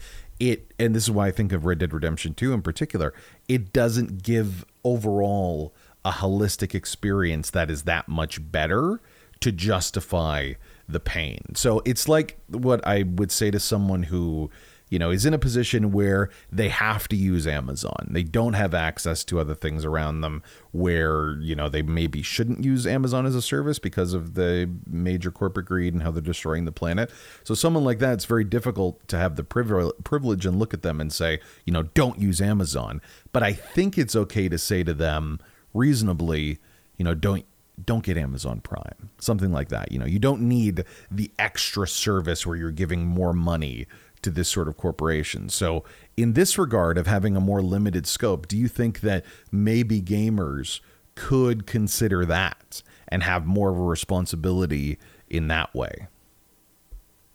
it, 0.51 0.73
and 0.77 0.93
this 0.93 1.03
is 1.03 1.11
why 1.11 1.27
I 1.27 1.31
think 1.31 1.51
of 1.51 1.65
Red 1.65 1.79
Dead 1.79 1.93
Redemption 1.93 2.33
2 2.33 2.53
in 2.53 2.61
particular, 2.61 3.13
it 3.47 3.71
doesn't 3.71 4.23
give 4.23 4.65
overall 4.83 5.73
a 6.03 6.11
holistic 6.11 6.75
experience 6.75 7.49
that 7.51 7.71
is 7.71 7.83
that 7.83 8.09
much 8.09 8.51
better 8.51 8.99
to 9.39 9.51
justify 9.51 10.53
the 10.87 10.99
pain. 10.99 11.55
So 11.55 11.81
it's 11.85 12.09
like 12.09 12.39
what 12.49 12.85
I 12.85 13.03
would 13.03 13.31
say 13.31 13.51
to 13.51 13.59
someone 13.59 14.03
who, 14.03 14.49
you 14.93 14.99
know, 14.99 15.09
is 15.09 15.25
in 15.25 15.33
a 15.33 15.39
position 15.39 15.91
where 15.91 16.29
they 16.51 16.69
have 16.69 17.07
to 17.07 17.15
use 17.15 17.47
Amazon. 17.47 18.09
They 18.11 18.21
don't 18.21 18.53
have 18.53 18.75
access 18.75 19.23
to 19.23 19.39
other 19.39 19.55
things 19.55 19.85
around 19.85 20.21
them 20.21 20.43
where, 20.71 21.31
you 21.41 21.55
know, 21.55 21.67
they 21.67 21.81
maybe 21.81 22.21
shouldn't 22.21 22.63
use 22.63 22.85
Amazon 22.85 23.25
as 23.25 23.33
a 23.33 23.41
service 23.41 23.79
because 23.79 24.13
of 24.13 24.35
the 24.35 24.69
major 24.85 25.31
corporate 25.31 25.65
greed 25.65 25.95
and 25.95 26.03
how 26.03 26.11
they're 26.11 26.21
destroying 26.21 26.65
the 26.65 26.71
planet. 26.71 27.09
So 27.43 27.55
someone 27.55 27.83
like 27.83 27.97
that, 27.99 28.13
it's 28.13 28.25
very 28.25 28.43
difficult 28.43 29.07
to 29.07 29.17
have 29.17 29.35
the 29.35 29.43
privilege 29.43 30.45
and 30.45 30.59
look 30.59 30.75
at 30.75 30.83
them 30.83 31.01
and 31.01 31.11
say, 31.11 31.39
you 31.65 31.73
know, 31.73 31.81
don't 31.81 32.19
use 32.19 32.39
Amazon. 32.39 33.01
But 33.31 33.41
I 33.41 33.53
think 33.53 33.97
it's 33.97 34.15
okay 34.15 34.47
to 34.47 34.59
say 34.59 34.83
to 34.83 34.93
them 34.93 35.39
reasonably, 35.73 36.59
you 36.97 37.05
know, 37.05 37.15
don't 37.15 37.45
don't 37.83 38.03
get 38.03 38.17
Amazon 38.17 38.61
Prime, 38.61 39.09
something 39.17 39.51
like 39.51 39.69
that. 39.69 39.91
You 39.91 39.97
know, 39.97 40.05
you 40.05 40.19
don't 40.19 40.41
need 40.41 40.83
the 41.09 41.31
extra 41.39 41.87
service 41.87 42.45
where 42.45 42.55
you're 42.55 42.69
giving 42.69 43.07
more 43.07 43.33
money 43.33 43.87
to 44.23 44.29
this 44.29 44.49
sort 44.49 44.67
of 44.67 44.77
corporation. 44.77 45.49
So, 45.49 45.83
in 46.15 46.33
this 46.33 46.57
regard 46.57 46.97
of 46.97 47.07
having 47.07 47.35
a 47.35 47.41
more 47.41 47.61
limited 47.61 48.07
scope, 48.07 48.47
do 48.47 48.57
you 48.57 48.67
think 48.67 49.01
that 49.01 49.25
maybe 49.51 50.01
gamers 50.01 50.79
could 51.15 51.65
consider 51.65 52.25
that 52.25 52.81
and 53.07 53.23
have 53.23 53.45
more 53.45 53.69
of 53.69 53.77
a 53.77 53.83
responsibility 53.83 54.97
in 55.29 55.47
that 55.47 55.73
way? 55.73 56.07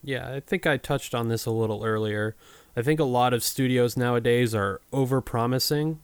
Yeah, 0.02 0.32
I 0.32 0.40
think 0.40 0.66
I 0.66 0.76
touched 0.76 1.14
on 1.14 1.28
this 1.28 1.46
a 1.46 1.50
little 1.50 1.84
earlier. 1.84 2.36
I 2.76 2.82
think 2.82 3.00
a 3.00 3.04
lot 3.04 3.34
of 3.34 3.42
studios 3.42 3.96
nowadays 3.96 4.54
are 4.54 4.80
over 4.92 5.20
promising. 5.20 6.00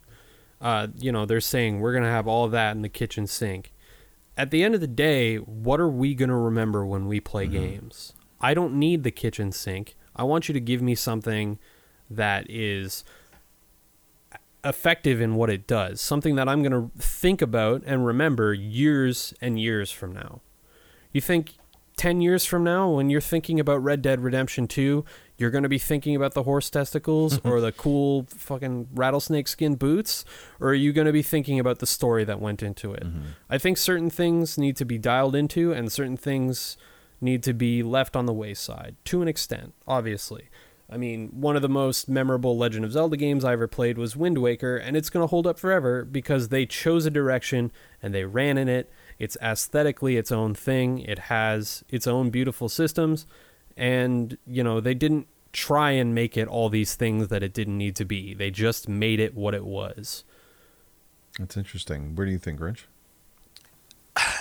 Uh, 0.61 0.89
you 0.99 1.13
know, 1.13 1.27
they're 1.27 1.41
saying 1.41 1.81
we're 1.81 1.93
going 1.93 2.05
to 2.05 2.11
have 2.11 2.27
all 2.27 2.45
of 2.45 2.51
that 2.53 2.75
in 2.75 2.83
the 2.83 2.89
kitchen 2.89 3.27
sink. 3.27 3.73
At 4.37 4.51
the 4.51 4.65
end 4.65 4.75
of 4.75 4.81
the 4.81 4.89
day, 4.89 5.37
what 5.37 5.79
are 5.79 5.89
we 5.89 6.15
going 6.15 6.31
to 6.31 6.35
remember 6.35 6.85
when 6.85 7.07
we 7.07 7.21
play 7.21 7.47
games? 7.47 8.15
I 8.41 8.53
don't 8.53 8.75
need 8.75 9.05
the 9.05 9.13
kitchen 9.13 9.53
sink. 9.53 9.95
I 10.17 10.25
want 10.25 10.49
you 10.49 10.53
to 10.53 10.61
give 10.61 10.83
me 10.83 10.95
something 10.95 11.59
that 12.11 12.47
is 12.49 13.05
effective 14.65 15.21
in 15.21 15.35
what 15.35 15.51
it 15.51 15.67
does, 15.67 16.01
something 16.01 16.37
that 16.37 16.49
I'm 16.49 16.63
going 16.63 16.73
to 16.73 16.91
think 16.99 17.43
about 17.43 17.83
and 17.85 18.07
remember 18.07 18.55
years 18.55 19.35
and 19.41 19.61
years 19.61 19.91
from 19.91 20.13
now. 20.13 20.41
You 21.13 21.21
think 21.21 21.55
10 21.97 22.21
years 22.21 22.45
from 22.45 22.65
now, 22.65 22.91
when 22.91 23.09
you're 23.11 23.21
thinking 23.21 23.61
about 23.61 23.83
Red 23.83 24.03
Dead 24.03 24.21
Redemption 24.21 24.67
2, 24.67 25.05
you're 25.37 25.51
going 25.51 25.63
to 25.63 25.69
be 25.69 25.79
thinking 25.79 26.17
about 26.17 26.35
the 26.35 26.43
horse 26.43 26.71
testicles 26.71 27.39
mm-hmm. 27.39 27.49
or 27.49 27.61
the 27.61 27.73
cool 27.73 28.27
fucking 28.31 28.89
rattlesnake 28.95 29.47
skin 29.47 29.77
boots? 29.77 30.25
Or 30.61 30.69
are 30.69 30.75
you 30.75 30.93
going 30.93 31.07
to 31.07 31.13
be 31.13 31.23
thinking 31.23 31.61
about 31.61 31.79
the 31.79 31.87
story 31.87 32.25
that 32.25 32.41
went 32.41 32.63
into 32.63 32.93
it? 32.95 33.05
Mm-hmm. 33.05 33.23
I 33.49 33.59
think 33.59 33.79
certain 33.79 34.11
things 34.11 34.59
need 34.59 34.77
to 34.77 34.85
be 34.85 34.99
dialed 34.99 35.37
into 35.37 35.73
and 35.73 35.93
certain 35.93 36.17
things 36.17 36.77
need 37.25 37.43
to 37.43 37.53
be 37.53 37.83
left 37.83 38.15
on 38.15 38.27
the 38.27 38.33
wayside 38.33 38.97
to 39.07 39.23
an 39.23 39.29
extent, 39.29 39.75
obviously. 39.89 40.51
I 40.91 40.99
mean, 40.99 41.29
one 41.33 41.57
of 41.57 41.63
the 41.63 41.69
most 41.69 42.09
memorable 42.09 42.59
Legend 42.59 42.85
of 42.85 42.93
Zelda 42.93 43.17
games 43.17 43.45
I 43.45 43.55
ever 43.55 43.67
played 43.67 43.97
was 43.97 44.17
Wind 44.17 44.39
Waker, 44.39 44.77
and 44.77 44.97
it's 44.97 45.09
going 45.11 45.23
to 45.23 45.29
hold 45.29 45.47
up 45.47 45.59
forever 45.59 46.05
because 46.05 46.49
they 46.49 46.67
chose 46.67 47.07
a 47.07 47.11
direction 47.11 47.73
and 48.03 48.15
they 48.15 48.25
ran 48.25 48.59
in 48.59 48.69
it. 48.69 48.93
It's 49.19 49.39
aesthetically 49.43 50.17
its 50.17 50.31
own 50.31 50.55
thing, 50.55 50.99
it 50.99 51.19
has 51.21 51.83
its 51.89 52.07
own 52.07 52.31
beautiful 52.31 52.69
systems, 52.69 53.27
and, 53.77 54.37
you 54.47 54.63
know, 54.63 54.81
they 54.81 54.95
didn't 54.95 55.27
try 55.53 55.93
and 55.93 56.15
make 56.15 56.37
it 56.37 56.49
all 56.49 56.69
these 56.69 56.95
things 56.95 57.29
that 57.29 57.43
it 57.43 57.55
didn't 57.55 57.79
need 57.79 57.97
to 57.97 58.05
be. 58.05 58.35
They 58.35 58.51
just 58.51 58.89
made 58.89 59.21
it 59.21 59.35
what 59.35 59.55
it 59.55 59.65
was. 59.65 60.25
That's 61.39 61.57
interesting. 61.57 62.15
Where 62.15 62.27
do 62.27 62.33
you 62.33 62.39
think, 62.39 62.61
Rich? 62.61 62.89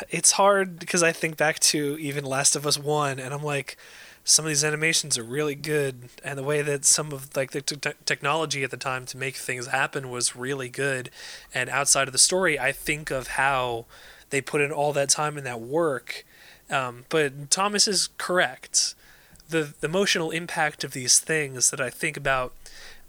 It's 0.09 0.34
hard 0.34 0.80
because 0.80 1.03
I 1.03 1.11
think 1.11 1.38
back 1.38 1.59
to 1.59 1.97
even 1.99 2.26
Last 2.26 2.55
of 2.55 2.65
Us 2.67 2.78
One, 2.78 3.19
and 3.19 3.34
I'm 3.34 3.43
like, 3.43 3.78
some 4.24 4.45
of 4.45 4.49
these 4.49 4.63
animations 4.63 5.17
are 5.17 5.24
really 5.24 5.55
good, 5.55 6.09
and 6.24 6.38
the 6.38 6.43
way 6.43 6.61
that 6.61 6.86
some 6.86 7.11
of 7.11 7.36
like 7.36 7.51
the 7.51 7.61
te- 7.61 7.91
technology 8.05 8.63
at 8.63 8.71
the 8.71 8.78
time 8.78 9.05
to 9.07 9.17
make 9.17 9.36
things 9.36 9.67
happen 9.67 10.09
was 10.09 10.36
really 10.36 10.69
good. 10.69 11.09
And 11.53 11.69
outside 11.69 12.07
of 12.07 12.13
the 12.13 12.17
story, 12.19 12.57
I 12.57 12.71
think 12.71 13.11
of 13.11 13.28
how 13.30 13.86
they 14.30 14.41
put 14.41 14.61
in 14.61 14.71
all 14.71 14.93
that 14.93 15.09
time 15.09 15.38
and 15.38 15.45
that 15.45 15.59
work. 15.61 16.26
Um, 16.69 17.05
but 17.09 17.51
Thomas 17.51 17.88
is 17.88 18.09
correct. 18.17 18.95
The 19.49 19.74
the 19.80 19.88
emotional 19.88 20.32
impact 20.32 20.84
of 20.84 20.93
these 20.93 21.19
things 21.19 21.69
that 21.71 21.82
I 21.82 21.89
think 21.89 22.15
about 22.15 22.53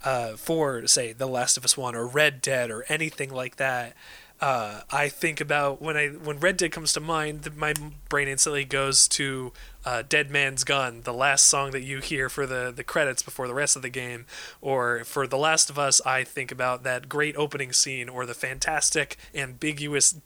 uh, 0.05 0.37
for 0.37 0.87
say 0.87 1.13
The 1.13 1.27
Last 1.27 1.57
of 1.57 1.65
Us 1.65 1.77
One 1.77 1.95
or 1.95 2.07
Red 2.07 2.43
Dead 2.43 2.71
or 2.71 2.85
anything 2.89 3.33
like 3.33 3.57
that, 3.57 3.95
uh, 4.41 4.81
I 4.91 5.09
think 5.09 5.41
about 5.41 5.81
when 5.81 5.97
I 5.97 6.09
when 6.09 6.39
Red 6.39 6.57
Dead 6.57 6.73
comes 6.73 6.93
to 6.95 7.01
mind, 7.01 7.57
my 7.57 7.73
brain 8.09 8.29
instantly 8.29 8.65
goes 8.65 9.07
to 9.09 9.53
uh, 9.85 10.03
"Dead 10.09 10.31
Man's 10.31 10.65
Gun," 10.65 11.03
the 11.03 11.13
last 11.13 11.47
song 11.47 11.71
that 11.71 11.83
you 11.83 12.01
hear 12.01 12.29
for 12.29 12.47
the 12.47 12.73
the 12.75 12.85
credits 12.85 13.23
before 13.23 13.47
the 13.47 13.55
rest 13.55 13.77
of 13.77 13.83
the 13.83 13.89
game. 13.89 14.27
Or 14.61 15.05
for 15.05 15.27
The 15.27 15.39
Last 15.39 15.71
of 15.71 15.79
Us, 15.79 16.01
I 16.05 16.25
think 16.25 16.51
about 16.51 16.83
that 16.83 17.09
great 17.09 17.37
opening 17.37 17.73
scene 17.73 18.09
or 18.09 18.27
the 18.27 18.35
fantastic, 18.35 19.17
ambiguous, 19.35 20.17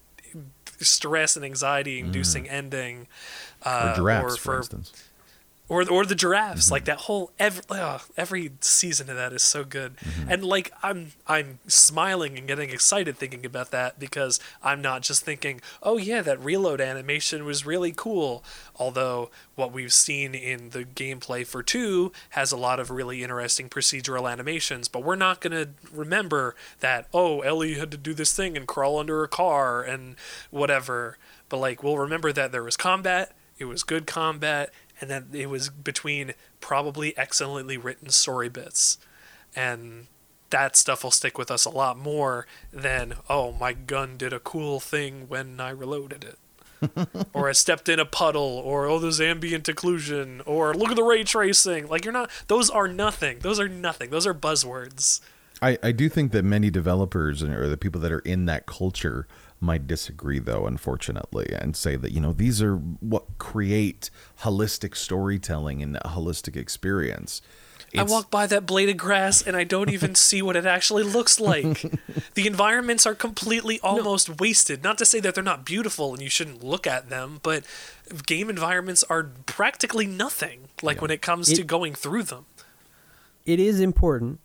stress 0.81 1.37
and 1.37 1.45
anxiety 1.45 2.01
inducing 2.01 2.45
mm. 2.45 2.53
ending. 2.53 3.09
Uh, 3.63 3.91
or 3.93 3.97
giraffes, 3.97 4.35
or 4.35 4.37
for, 4.37 4.43
for 4.43 4.57
instance 4.59 5.08
or 5.69 5.89
or 5.91 6.05
the 6.05 6.15
giraffes 6.15 6.67
mm-hmm. 6.67 6.75
like 6.75 6.85
that 6.85 6.99
whole 6.99 7.31
every 7.39 7.63
uh, 7.71 7.99
every 8.17 8.51
season 8.61 9.11
of 9.11 9.17
that 9.17 9.33
is 9.33 9.43
so 9.43 9.65
good 9.65 9.97
mm-hmm. 9.97 10.31
and 10.31 10.45
like 10.45 10.73
i'm 10.83 11.13
i'm 11.27 11.59
smiling 11.67 12.39
and 12.39 12.47
getting 12.49 12.71
excited 12.71 13.17
thinking 13.17 13.45
about 13.45 13.71
that 13.71 13.99
because 13.99 14.41
i'm 14.63 14.81
not 14.81 15.03
just 15.03 15.25
thinking 15.25 15.61
oh 15.83 15.97
yeah 15.97 16.23
that 16.23 16.43
reload 16.43 16.81
animation 16.81 17.45
was 17.45 17.67
really 17.67 17.93
cool 17.95 18.43
although 18.77 19.31
what 19.55 19.73
we've 19.73 19.93
seen 19.93 20.35
in 20.35 20.71
the 20.71 20.85
gameplay 20.85 21.47
for 21.47 21.63
2 21.63 22.13
has 22.31 22.53
a 22.53 22.57
lot 22.57 22.81
of 22.81 22.91
really 22.91 23.23
interesting 23.23 23.69
procedural 23.69 24.31
animations 24.31 24.89
but 24.89 25.05
we're 25.05 25.17
not 25.17 25.41
going 25.41 25.53
to 25.53 25.69
remember 25.93 26.55
that 26.81 27.07
oh 27.13 27.41
ellie 27.41 27.75
had 27.75 27.91
to 27.91 27.97
do 27.97 28.15
this 28.15 28.35
thing 28.35 28.57
and 28.57 28.67
crawl 28.67 28.99
under 28.99 29.23
a 29.23 29.29
car 29.29 29.83
and 29.83 30.17
whatever 30.51 31.19
but 31.49 31.59
like 31.59 31.83
we'll 31.83 31.99
remember 31.99 32.33
that 32.33 32.53
there 32.53 32.63
was 32.63 32.77
combat 32.77 33.33
it 33.59 33.65
was 33.65 33.83
good 33.83 34.07
combat 34.07 34.73
and 35.01 35.11
then 35.11 35.29
it 35.33 35.49
was 35.49 35.69
between 35.69 36.35
probably 36.61 37.17
excellently 37.17 37.77
written 37.77 38.11
story 38.11 38.49
bits. 38.49 38.99
And 39.55 40.07
that 40.51 40.77
stuff 40.77 41.05
will 41.05 41.11
stick 41.11 41.39
with 41.39 41.51
us 41.51 41.65
a 41.65 41.71
lot 41.71 41.99
more 41.99 42.47
than 42.73 43.15
oh 43.29 43.53
my 43.53 43.73
gun 43.73 44.17
did 44.17 44.33
a 44.33 44.41
cool 44.41 44.81
thing 44.81 45.29
when 45.29 45.61
i 45.61 45.71
reloaded 45.71 46.25
it. 46.25 46.39
Or 47.35 47.49
i 47.49 47.53
stepped 47.53 47.89
in 47.89 47.99
a 47.99 48.05
puddle 48.05 48.63
or 48.65 48.87
oh 48.87 48.99
there's 48.99 49.21
ambient 49.21 49.65
occlusion 49.65 50.43
or 50.47 50.73
look 50.75 50.91
at 50.91 50.97
the 50.97 51.03
ray 51.03 51.25
tracing. 51.25 51.89
Like 51.89 52.05
you're 52.05 52.13
not 52.13 52.31
those 52.47 52.71
are 52.71 52.89
nothing. 52.89 53.41
Those 53.41 53.61
are 53.61 53.69
nothing. 53.69 54.11
Those 54.11 54.27
are 54.27 54.35
buzzwords 54.35 55.21
i, 55.63 55.79
I 55.83 55.93
do 55.93 56.09
think 56.09 56.33
that 56.33 56.45
many 56.45 56.71
developers 56.71 57.43
and, 57.43 57.55
or 57.55 57.69
the 57.69 57.77
people 57.77 58.01
that 58.01 58.13
are 58.13 58.21
in 58.21 58.47
that 58.47 58.67
culture 58.67 59.27
might 59.61 59.87
disagree 59.87 60.39
though 60.39 60.67
unfortunately 60.67 61.53
and 61.53 61.77
say 61.77 61.97
that 61.97 62.13
you 62.13 62.21
know 62.21 62.33
these 62.33 62.63
are 62.63 62.77
what 62.77 63.39
create 63.39 64.11
holistic 64.43 64.97
storytelling 64.97 65.83
and 65.83 65.97
a 65.97 66.09
holistic 66.09 66.57
experience 66.57 67.43
it's, 67.93 68.01
I 68.01 68.15
walk 68.15 68.31
by 68.31 68.47
that 68.47 68.67
blade 68.67 68.91
of 68.91 68.97
grass 68.99 69.41
and 69.41 69.57
I 69.57 69.65
don't 69.65 69.91
even 69.91 70.15
see 70.15 70.43
what 70.43 70.57
it 70.57 70.67
actually 70.67 71.05
looks 71.05 71.41
like. 71.41 71.83
the 72.35 72.47
environments 72.47 73.07
are 73.07 73.15
completely 73.15 73.81
almost 73.81 74.29
no. 74.29 74.37
wasted. 74.39 74.83
Not 74.83 74.99
to 74.99 75.07
say 75.07 75.21
that 75.21 75.35
they're 75.35 75.45
not 75.45 75.65
beautiful 75.65 76.13
and 76.13 76.23
you 76.23 76.29
shouldn't 76.29 76.63
look 76.63 76.87
at 76.87 77.09
them, 77.09 77.41
but 77.43 77.65
game 78.27 78.51
environments 78.51 79.05
are 79.05 79.31
practically 79.47 80.07
nothing 80.07 80.69
like 80.83 80.97
yeah. 80.97 81.03
when 81.03 81.11
it 81.11 81.23
comes 81.23 81.51
it, 81.51 81.57
to 81.57 81.65
going 81.65 81.95
through 81.95 82.25
them. 82.25 82.45
It 83.47 83.59
is 83.59 83.81
important 83.81 84.41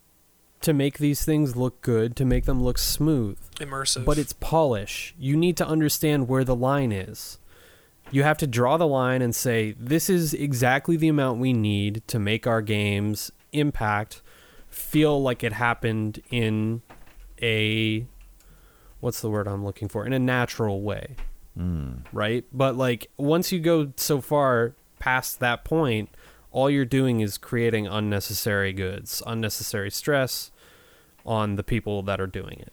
to 0.63 0.73
make 0.73 0.97
these 0.97 1.23
things 1.23 1.55
look 1.55 1.81
good, 1.81 2.15
to 2.15 2.25
make 2.25 2.45
them 2.45 2.63
look 2.63 2.77
smooth. 2.77 3.37
Immersive. 3.55 4.05
But 4.05 4.17
it's 4.17 4.33
polish. 4.33 5.13
You 5.17 5.37
need 5.37 5.57
to 5.57 5.67
understand 5.67 6.27
where 6.27 6.43
the 6.43 6.55
line 6.55 6.91
is. 6.91 7.37
You 8.11 8.23
have 8.23 8.37
to 8.39 8.47
draw 8.47 8.77
the 8.77 8.87
line 8.87 9.21
and 9.21 9.35
say, 9.35 9.75
this 9.79 10.09
is 10.09 10.33
exactly 10.33 10.97
the 10.97 11.07
amount 11.07 11.39
we 11.39 11.53
need 11.53 12.03
to 12.07 12.19
make 12.19 12.45
our 12.45 12.61
games 12.61 13.31
impact 13.51 14.21
feel 14.69 15.21
like 15.21 15.43
it 15.43 15.53
happened 15.53 16.21
in 16.31 16.81
a 17.41 18.05
what's 18.99 19.21
the 19.21 19.29
word 19.29 19.47
I'm 19.47 19.63
looking 19.65 19.87
for? 19.87 20.05
In 20.05 20.13
a 20.13 20.19
natural 20.19 20.81
way. 20.81 21.15
Mm. 21.57 22.05
Right? 22.11 22.45
But 22.51 22.75
like 22.75 23.07
once 23.17 23.51
you 23.51 23.59
go 23.59 23.93
so 23.97 24.21
far 24.21 24.73
past 24.99 25.39
that 25.39 25.63
point, 25.63 26.09
all 26.53 26.69
you're 26.69 26.85
doing 26.85 27.19
is 27.19 27.37
creating 27.37 27.87
unnecessary 27.87 28.71
goods, 28.71 29.21
unnecessary 29.25 29.91
stress, 29.91 30.51
on 31.25 31.55
the 31.55 31.63
people 31.63 32.03
that 32.03 32.21
are 32.21 32.27
doing 32.27 32.59
it. 32.59 32.71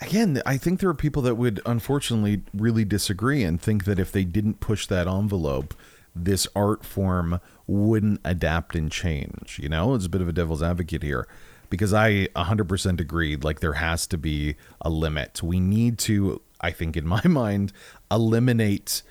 Again, 0.00 0.42
I 0.44 0.58
think 0.58 0.80
there 0.80 0.90
are 0.90 0.94
people 0.94 1.22
that 1.22 1.36
would 1.36 1.60
unfortunately 1.64 2.42
really 2.52 2.84
disagree 2.84 3.42
and 3.42 3.60
think 3.60 3.84
that 3.84 3.98
if 3.98 4.12
they 4.12 4.24
didn't 4.24 4.60
push 4.60 4.86
that 4.86 5.08
envelope, 5.08 5.74
this 6.14 6.46
art 6.54 6.84
form 6.84 7.40
wouldn't 7.66 8.20
adapt 8.24 8.74
and 8.74 8.90
change. 8.90 9.58
You 9.62 9.68
know, 9.68 9.94
it's 9.94 10.06
a 10.06 10.10
bit 10.10 10.20
of 10.20 10.28
a 10.28 10.32
devil's 10.32 10.62
advocate 10.62 11.02
here 11.02 11.26
because 11.70 11.94
I 11.94 12.26
100% 12.36 13.00
agreed. 13.00 13.44
Like, 13.44 13.60
there 13.60 13.74
has 13.74 14.06
to 14.08 14.18
be 14.18 14.56
a 14.80 14.90
limit. 14.90 15.42
We 15.42 15.58
need 15.58 15.98
to, 16.00 16.42
I 16.60 16.70
think, 16.70 16.96
in 16.96 17.06
my 17.06 17.22
mind, 17.26 17.72
eliminate 18.10 19.02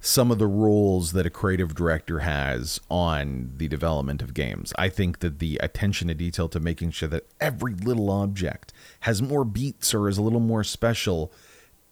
some 0.00 0.30
of 0.30 0.38
the 0.38 0.46
roles 0.46 1.12
that 1.12 1.26
a 1.26 1.30
creative 1.30 1.74
director 1.74 2.20
has 2.20 2.80
on 2.90 3.52
the 3.56 3.68
development 3.68 4.22
of 4.22 4.32
games. 4.32 4.72
I 4.78 4.88
think 4.88 5.18
that 5.18 5.38
the 5.38 5.58
attention 5.62 6.08
to 6.08 6.14
detail 6.14 6.48
to 6.48 6.60
making 6.60 6.92
sure 6.92 7.08
that 7.10 7.26
every 7.40 7.74
little 7.74 8.10
object 8.10 8.72
has 9.00 9.20
more 9.20 9.44
beats 9.44 9.92
or 9.92 10.08
is 10.08 10.16
a 10.16 10.22
little 10.22 10.40
more 10.40 10.64
special 10.64 11.30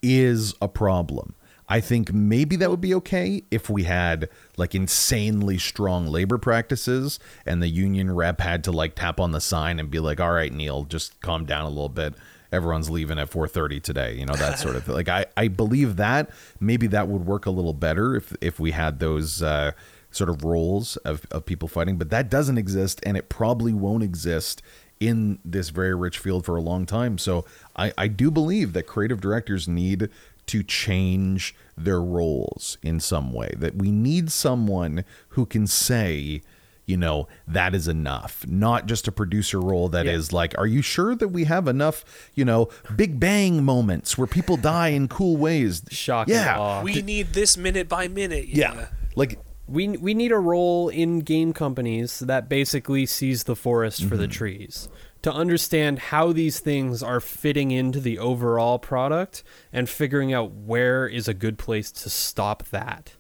is 0.03 0.55
a 0.63 0.69
problem. 0.69 1.35
I 1.69 1.81
think 1.81 2.15
maybe 2.15 2.57
that 2.57 2.71
would 2.71 2.81
be 2.81 2.95
okay 2.95 3.43
if 3.51 3.69
we 3.69 3.85
had 3.85 4.31
like 4.57 4.75
insanely 4.75 5.59
strong 5.59 6.07
labor 6.07 6.39
practices 6.39 7.19
and 7.45 7.63
the 7.63 7.69
union 7.69 8.15
rep 8.15 8.41
had 8.41 8.65
to 8.65 8.73
like 8.73 8.95
tap 8.95 9.21
on 9.21 9.33
the 9.33 9.41
sign 9.41 9.79
and 9.79 9.91
be 9.91 10.01
like, 10.01 10.19
"All 10.19 10.33
right, 10.33 10.53
Neil, 10.53 10.85
just 10.85 11.21
calm 11.21 11.45
down 11.45 11.67
a 11.67 11.69
little 11.69 11.91
bit." 11.91 12.15
Everyone's 12.53 12.91
leaving 12.91 13.19
at 13.19 13.31
4:30 13.31 13.83
today, 13.83 14.15
you 14.15 14.27
know 14.27 14.35
that 14.35 14.59
sort 14.59 14.77
of 14.77 14.85
thing. 14.85 14.95
Like 14.95 15.09
I 15.09 15.27
I 15.37 15.49
believe 15.49 15.97
that 15.97 16.31
maybe 16.61 16.87
that 16.89 17.09
would 17.09 17.27
work 17.27 17.47
a 17.47 17.51
little 17.51 17.75
better 17.75 18.17
if 18.17 18.35
if 18.41 18.59
we 18.59 18.73
had 18.73 18.99
those 18.99 19.43
uh, 19.43 19.73
sort 20.11 20.31
of 20.31 20.45
roles 20.45 20.97
of 20.99 21.27
of 21.31 21.45
people 21.45 21.69
fighting, 21.69 21.97
but 21.97 22.11
that 22.11 22.31
doesn't 22.31 22.59
exist 22.59 23.01
and 23.05 23.17
it 23.17 23.29
probably 23.29 23.73
won't 23.73 24.03
exist 24.03 24.63
in 25.01 25.39
this 25.45 25.69
very 25.69 25.95
rich 25.95 26.19
field 26.19 26.45
for 26.45 26.57
a 26.57 26.61
long 26.61 26.87
time. 26.87 27.19
So 27.19 27.45
I 27.77 27.93
I 27.99 28.09
do 28.09 28.31
believe 28.31 28.73
that 28.73 28.87
creative 28.87 29.21
directors 29.21 29.69
need 29.69 30.09
to 30.47 30.63
change 30.63 31.55
their 31.77 32.01
roles 32.01 32.79
in 32.83 33.01
some 33.01 33.33
way. 33.33 33.53
That 33.57 33.77
we 33.77 33.91
need 33.91 34.33
someone 34.33 35.05
who 35.31 35.45
can 35.47 35.67
say 35.67 36.43
you 36.89 36.97
know, 36.97 37.29
that 37.47 37.75
is 37.75 37.87
enough. 37.87 38.47
Not 38.49 38.87
just 38.87 39.07
a 39.07 39.13
producer 39.13 39.61
role 39.61 39.91
that 39.91 40.07
yeah. 40.07 40.13
is 40.13 40.33
like, 40.33 40.57
are 40.57 40.67
you 40.67 40.81
sure 40.81 41.15
that 41.15 41.29
we 41.29 41.45
have 41.45 41.69
enough, 41.69 42.03
you 42.35 42.47
know, 42.47 42.71
big 42.97 43.21
bang 43.21 43.63
moments 43.63 44.17
where 44.17 44.27
people 44.27 44.57
die 44.57 44.89
in 44.89 45.07
cool 45.07 45.37
ways? 45.37 45.83
Shocking. 45.91 46.35
Yeah. 46.35 46.59
Awe. 46.59 46.83
We 46.83 47.03
need 47.03 47.35
this 47.35 47.59
minute 47.59 47.91
by 47.91 48.09
minute. 48.09 48.49
Yeah. 48.49 48.75
yeah. 48.75 48.87
Like 49.17 49.39
we 49.69 49.89
we 49.89 50.15
need 50.15 50.33
a 50.33 50.39
role 50.39 50.89
in 50.89 51.21
game 51.21 51.53
companies 51.53 52.21
that 52.21 52.49
basically 52.49 53.05
sees 53.05 53.45
the 53.45 53.55
forest 53.55 54.03
for 54.03 54.15
mm-hmm. 54.15 54.23
the 54.23 54.29
trees 54.29 54.89
to 55.21 55.33
understand 55.33 55.99
how 55.99 56.33
these 56.33 56.61
things 56.61 57.03
are 57.03 57.21
fitting 57.21 57.71
into 57.71 58.01
the 58.01 58.19
overall 58.19 58.79
product 58.79 59.43
and 59.73 59.91
figuring 59.91 60.33
out 60.33 60.53
where 60.53 61.07
is 61.07 61.29
a 61.29 61.35
good 61.35 61.59
place 61.59 61.93
to 61.93 62.09
stop 62.09 62.63
that. 62.69 63.13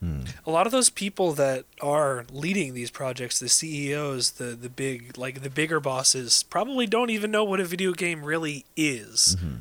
Hmm. 0.00 0.22
A 0.46 0.50
lot 0.50 0.66
of 0.66 0.72
those 0.72 0.88
people 0.88 1.32
that 1.32 1.66
are 1.82 2.24
leading 2.32 2.72
these 2.72 2.90
projects, 2.90 3.38
the 3.38 3.50
CEOs, 3.50 4.32
the 4.32 4.56
the 4.56 4.70
big 4.70 5.18
like 5.18 5.42
the 5.42 5.50
bigger 5.50 5.78
bosses, 5.78 6.42
probably 6.42 6.86
don't 6.86 7.10
even 7.10 7.30
know 7.30 7.44
what 7.44 7.60
a 7.60 7.64
video 7.64 7.92
game 7.92 8.24
really 8.24 8.64
is. 8.76 9.36
Mm-hmm. 9.38 9.56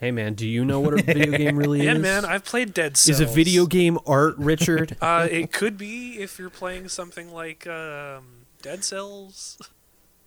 Hey 0.00 0.10
man, 0.10 0.32
do 0.32 0.48
you 0.48 0.64
know 0.64 0.80
what 0.80 0.94
a 0.94 1.02
video 1.02 1.36
game 1.36 1.58
really 1.58 1.82
yeah, 1.84 1.92
is? 1.92 1.98
Yeah 1.98 2.02
man, 2.02 2.24
I've 2.24 2.46
played 2.46 2.72
Dead 2.72 2.96
Cells. 2.96 3.20
Is 3.20 3.30
a 3.30 3.30
video 3.30 3.66
game 3.66 3.98
art, 4.06 4.36
Richard? 4.38 4.96
uh, 5.02 5.28
it 5.30 5.52
could 5.52 5.76
be 5.76 6.14
if 6.18 6.38
you're 6.38 6.48
playing 6.48 6.88
something 6.88 7.30
like 7.30 7.66
um, 7.66 8.46
Dead 8.62 8.82
Cells. 8.82 9.58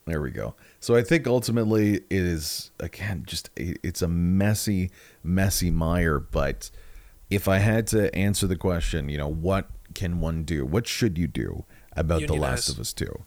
There 0.06 0.22
we 0.22 0.30
go. 0.30 0.54
So 0.80 0.96
I 0.96 1.02
think 1.02 1.26
ultimately 1.26 1.96
it 1.96 2.04
is 2.12 2.70
again 2.80 3.24
just 3.26 3.50
it's 3.56 4.04
a 4.04 4.08
messy, 4.08 4.92
messy 5.24 5.72
mire, 5.72 6.20
but 6.20 6.70
if 7.34 7.48
I 7.48 7.58
had 7.58 7.88
to 7.88 8.14
answer 8.16 8.48
the 8.48 8.56
question, 8.56 9.10
you 9.10 9.18
know, 9.18 9.28
what 9.28 9.70
can 9.94 10.20
one 10.20 10.44
do? 10.44 10.66
What 10.66 10.88
should 10.88 11.18
you 11.18 11.28
do 11.28 11.66
about 11.96 12.22
Unionize. 12.22 12.40
The 12.40 12.42
Last 12.42 12.70
of 12.70 12.80
Us 12.80 12.94
2? 12.94 13.24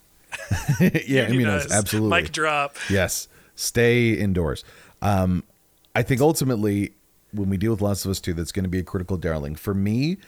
yeah, 1.06 1.28
immunize. 1.28 1.70
Absolutely. 1.70 2.22
Mic 2.22 2.32
drop. 2.32 2.76
Yes. 2.90 3.28
Stay 3.54 4.12
indoors. 4.12 4.64
Um, 5.02 5.44
I 5.94 6.02
think 6.02 6.20
ultimately, 6.20 6.94
when 7.32 7.48
we 7.48 7.56
deal 7.56 7.70
with 7.70 7.80
Last 7.80 8.04
of 8.04 8.10
Us 8.10 8.20
2, 8.20 8.34
that's 8.34 8.52
going 8.52 8.64
to 8.64 8.68
be 8.68 8.78
a 8.78 8.84
critical 8.84 9.16
darling. 9.16 9.54
For 9.54 9.74
me, 9.74 10.18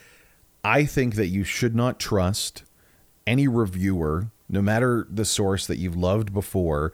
I 0.64 0.84
think 0.84 1.14
that 1.16 1.26
you 1.26 1.44
should 1.44 1.74
not 1.74 1.98
trust 1.98 2.64
any 3.26 3.46
reviewer, 3.46 4.30
no 4.48 4.62
matter 4.62 5.06
the 5.10 5.24
source 5.24 5.66
that 5.66 5.76
you've 5.76 5.96
loved 5.96 6.32
before, 6.32 6.92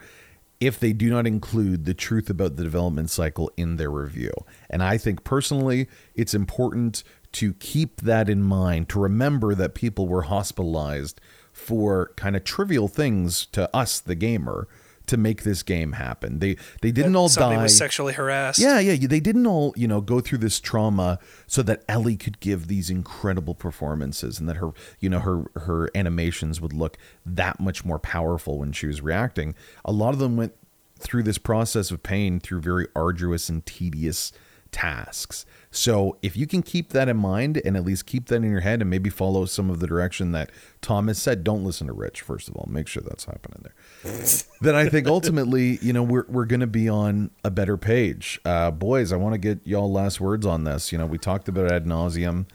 if 0.61 0.79
they 0.79 0.93
do 0.93 1.11
not 1.11 1.27
include 1.27 1.85
the 1.85 1.95
truth 1.95 2.31
about 2.31 2.57
the 2.57 2.63
development 2.63 3.11
cycle 3.11 3.51
in 3.57 3.77
their 3.77 3.91
review. 3.91 4.33
And 4.71 4.83
I 4.83 4.99
think 4.99 5.25
personally, 5.25 5.89
it's 6.15 6.35
important 6.35 7.03
to 7.33 7.55
keep 7.55 8.01
that 8.03 8.29
in 8.29 8.43
mind, 8.43 8.89
to 8.91 9.01
remember 9.01 9.55
that 9.55 9.75
people 9.75 10.07
were 10.07 10.23
hospitalized 10.23 11.21
for 11.53 12.13
kind 12.17 12.37
of 12.37 12.45
trivial 12.45 12.89
things 12.89 13.47
to 13.47 13.75
us, 13.75 14.01
the 14.01 14.15
gamer, 14.15 14.69
to 15.07 15.17
make 15.17 15.43
this 15.43 15.63
game 15.63 15.93
happen. 15.93 16.39
They 16.39 16.57
they 16.81 16.91
didn't 16.91 17.15
all 17.17 17.29
Somebody 17.29 17.57
die. 17.57 17.63
was 17.65 17.77
sexually 17.77 18.13
harassed. 18.15 18.59
Yeah, 18.59 18.79
yeah. 18.79 19.07
They 19.07 19.21
didn't 19.21 19.47
all, 19.47 19.75
you 19.77 19.87
know, 19.87 20.01
go 20.01 20.21
through 20.21 20.39
this 20.39 20.61
trauma 20.61 21.19
so 21.47 21.63
that 21.63 21.85
Ellie 21.89 22.17
could 22.17 22.41
give 22.41 22.69
these 22.69 22.91
incredible 22.91 23.55
performances 23.55 24.41
and 24.41 24.49
that 24.49 24.57
her, 24.57 24.71
you 25.01 25.09
know, 25.09 25.21
her 25.21 25.45
her 25.57 25.91
animations 25.95 26.61
would 26.61 26.73
look 26.73 26.97
that 27.27 27.61
much 27.61 27.85
more 27.85 27.99
powerful 27.99 28.59
when 28.59 28.73
she 28.73 28.87
was 28.87 29.01
reacting. 29.03 29.55
A 29.85 29.93
lot 29.93 30.15
of 30.15 30.21
them 30.21 30.37
went 30.37 30.55
through 30.99 31.23
this 31.25 31.39
process 31.39 31.91
of 31.91 32.03
pain 32.03 32.41
through 32.41 32.61
very 32.61 32.87
arduous 32.97 33.49
and 33.49 33.67
tedious 33.67 34.33
tasks. 34.71 35.47
So 35.71 36.19
if 36.23 36.37
you 36.37 36.47
can 36.47 36.63
keep 36.63 36.91
that 36.91 37.09
in 37.09 37.17
mind 37.17 37.61
and 37.65 37.77
at 37.77 37.85
least 37.85 38.07
keep 38.07 38.27
that 38.27 38.37
in 38.37 38.51
your 38.51 38.61
head 38.61 38.81
and 38.81 38.91
maybe 38.91 39.09
follow 39.11 39.45
some 39.45 39.71
of 39.71 39.81
the 39.81 39.87
direction 39.87 40.33
that 40.33 40.51
Thomas 40.81 41.21
said, 41.23 41.45
don't 41.45 41.65
listen 41.65 41.87
to 41.87 41.93
Rich, 41.93 42.23
first 42.23 42.49
of 42.49 42.57
all. 42.57 42.67
Make 42.69 42.89
sure 42.89 43.03
that's 43.05 43.25
happening 43.25 43.61
there. 43.63 43.75
then 44.61 44.75
I 44.75 44.89
think 44.89 45.07
ultimately, 45.07 45.79
you 45.81 45.93
know, 45.93 46.03
we're, 46.03 46.27
we're 46.29 46.45
going 46.45 46.61
to 46.61 46.67
be 46.67 46.89
on 46.89 47.31
a 47.43 47.51
better 47.51 47.77
page. 47.77 48.41
Uh, 48.45 48.71
boys, 48.71 49.13
I 49.13 49.17
want 49.17 49.35
to 49.35 49.39
get 49.39 49.67
y'all 49.67 49.91
last 49.91 50.21
words 50.21 50.45
on 50.45 50.65
this. 50.65 50.93
You 50.93 50.99
know, 50.99 51.07
we 51.07 51.19
talked 51.19 51.49
about 51.49 51.73
ad 51.73 51.87
nauseum. 51.87 52.47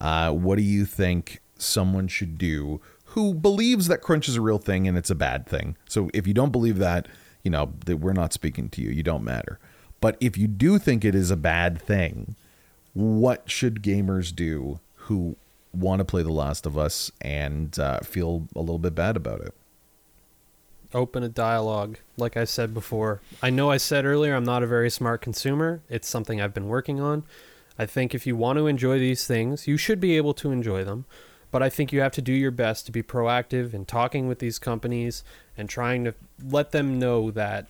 Uh, 0.00 0.32
what 0.32 0.56
do 0.56 0.62
you 0.62 0.84
think 0.84 1.40
someone 1.58 2.08
should 2.08 2.38
do 2.38 2.80
who 3.10 3.32
believes 3.32 3.88
that 3.88 4.02
crunch 4.02 4.28
is 4.28 4.36
a 4.36 4.40
real 4.40 4.58
thing 4.58 4.88
and 4.88 4.98
it's 4.98 5.10
a 5.10 5.14
bad 5.14 5.46
thing? 5.46 5.76
So 5.88 6.10
if 6.12 6.26
you 6.26 6.34
don't 6.34 6.52
believe 6.52 6.78
that, 6.78 7.06
you 7.44 7.50
know, 7.50 7.72
that 7.84 7.98
we're 7.98 8.12
not 8.12 8.32
speaking 8.32 8.68
to 8.70 8.82
you. 8.82 8.90
You 8.90 9.04
don't 9.04 9.22
matter. 9.22 9.60
But 10.00 10.16
if 10.20 10.36
you 10.36 10.48
do 10.48 10.78
think 10.78 11.04
it 11.04 11.14
is 11.14 11.30
a 11.30 11.36
bad 11.36 11.80
thing, 11.80 12.34
what 12.92 13.48
should 13.48 13.82
gamers 13.82 14.34
do 14.34 14.80
who 14.94 15.36
want 15.72 16.00
to 16.00 16.04
play 16.04 16.22
The 16.22 16.32
Last 16.32 16.66
of 16.66 16.76
Us 16.76 17.12
and 17.20 17.78
uh, 17.78 18.00
feel 18.00 18.48
a 18.56 18.60
little 18.60 18.80
bit 18.80 18.96
bad 18.96 19.16
about 19.16 19.42
it? 19.42 19.54
Open 20.96 21.22
a 21.22 21.28
dialogue. 21.28 21.98
Like 22.16 22.38
I 22.38 22.44
said 22.44 22.72
before, 22.72 23.20
I 23.42 23.50
know 23.50 23.70
I 23.70 23.76
said 23.76 24.06
earlier 24.06 24.34
I'm 24.34 24.44
not 24.44 24.62
a 24.62 24.66
very 24.66 24.88
smart 24.88 25.20
consumer. 25.20 25.82
It's 25.90 26.08
something 26.08 26.40
I've 26.40 26.54
been 26.54 26.68
working 26.68 27.00
on. 27.00 27.24
I 27.78 27.84
think 27.84 28.14
if 28.14 28.26
you 28.26 28.34
want 28.34 28.56
to 28.56 28.66
enjoy 28.66 28.98
these 28.98 29.26
things, 29.26 29.68
you 29.68 29.76
should 29.76 30.00
be 30.00 30.16
able 30.16 30.32
to 30.34 30.50
enjoy 30.50 30.84
them. 30.84 31.04
But 31.50 31.62
I 31.62 31.68
think 31.68 31.92
you 31.92 32.00
have 32.00 32.12
to 32.12 32.22
do 32.22 32.32
your 32.32 32.50
best 32.50 32.86
to 32.86 32.92
be 32.92 33.02
proactive 33.02 33.74
in 33.74 33.84
talking 33.84 34.26
with 34.26 34.38
these 34.38 34.58
companies 34.58 35.22
and 35.56 35.68
trying 35.68 36.04
to 36.04 36.14
let 36.42 36.72
them 36.72 36.98
know 36.98 37.30
that 37.30 37.66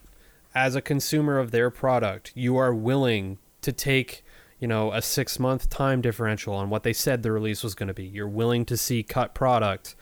as 0.54 0.76
a 0.76 0.80
consumer 0.80 1.38
of 1.38 1.50
their 1.50 1.68
product, 1.68 2.30
you 2.36 2.56
are 2.56 2.72
willing 2.72 3.38
to 3.62 3.72
take, 3.72 4.24
you 4.60 4.68
know, 4.68 4.92
a 4.92 4.98
6-month 4.98 5.68
time 5.68 6.00
differential 6.00 6.54
on 6.54 6.70
what 6.70 6.84
they 6.84 6.92
said 6.92 7.24
the 7.24 7.32
release 7.32 7.64
was 7.64 7.74
going 7.74 7.88
to 7.88 7.94
be. 7.94 8.04
You're 8.04 8.28
willing 8.28 8.64
to 8.66 8.76
see 8.76 9.02
cut 9.02 9.34
product, 9.34 9.96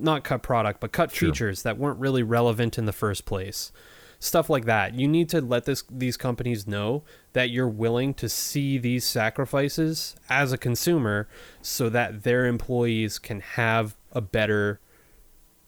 not 0.00 0.24
cut 0.24 0.42
product, 0.42 0.80
but 0.80 0.92
cut 0.92 1.10
Sure. 1.10 1.28
features 1.28 1.62
that 1.62 1.78
weren't 1.78 1.98
really 1.98 2.22
relevant 2.22 2.78
in 2.78 2.86
the 2.86 2.92
first 2.92 3.24
place. 3.24 3.72
Stuff 4.18 4.48
like 4.48 4.66
that. 4.66 4.94
You 4.94 5.08
need 5.08 5.28
to 5.30 5.40
let 5.40 5.64
this 5.64 5.82
these 5.90 6.16
companies 6.16 6.66
know 6.66 7.02
that 7.32 7.50
you're 7.50 7.68
willing 7.68 8.14
to 8.14 8.28
see 8.28 8.78
these 8.78 9.04
sacrifices 9.04 10.14
as 10.28 10.52
a 10.52 10.58
consumer 10.58 11.28
so 11.60 11.88
that 11.88 12.22
their 12.22 12.46
employees 12.46 13.18
can 13.18 13.40
have 13.40 13.96
a 14.12 14.20
better 14.20 14.80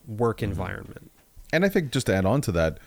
work 0.07 0.39
mm-hmm. 0.39 0.51
environment. 0.51 1.11
And 1.53 1.65
I 1.65 1.69
think 1.69 1.91
just 1.91 2.07
to 2.07 2.15
add 2.15 2.27
on 2.27 2.41
to 2.43 2.53
that, 2.53 2.79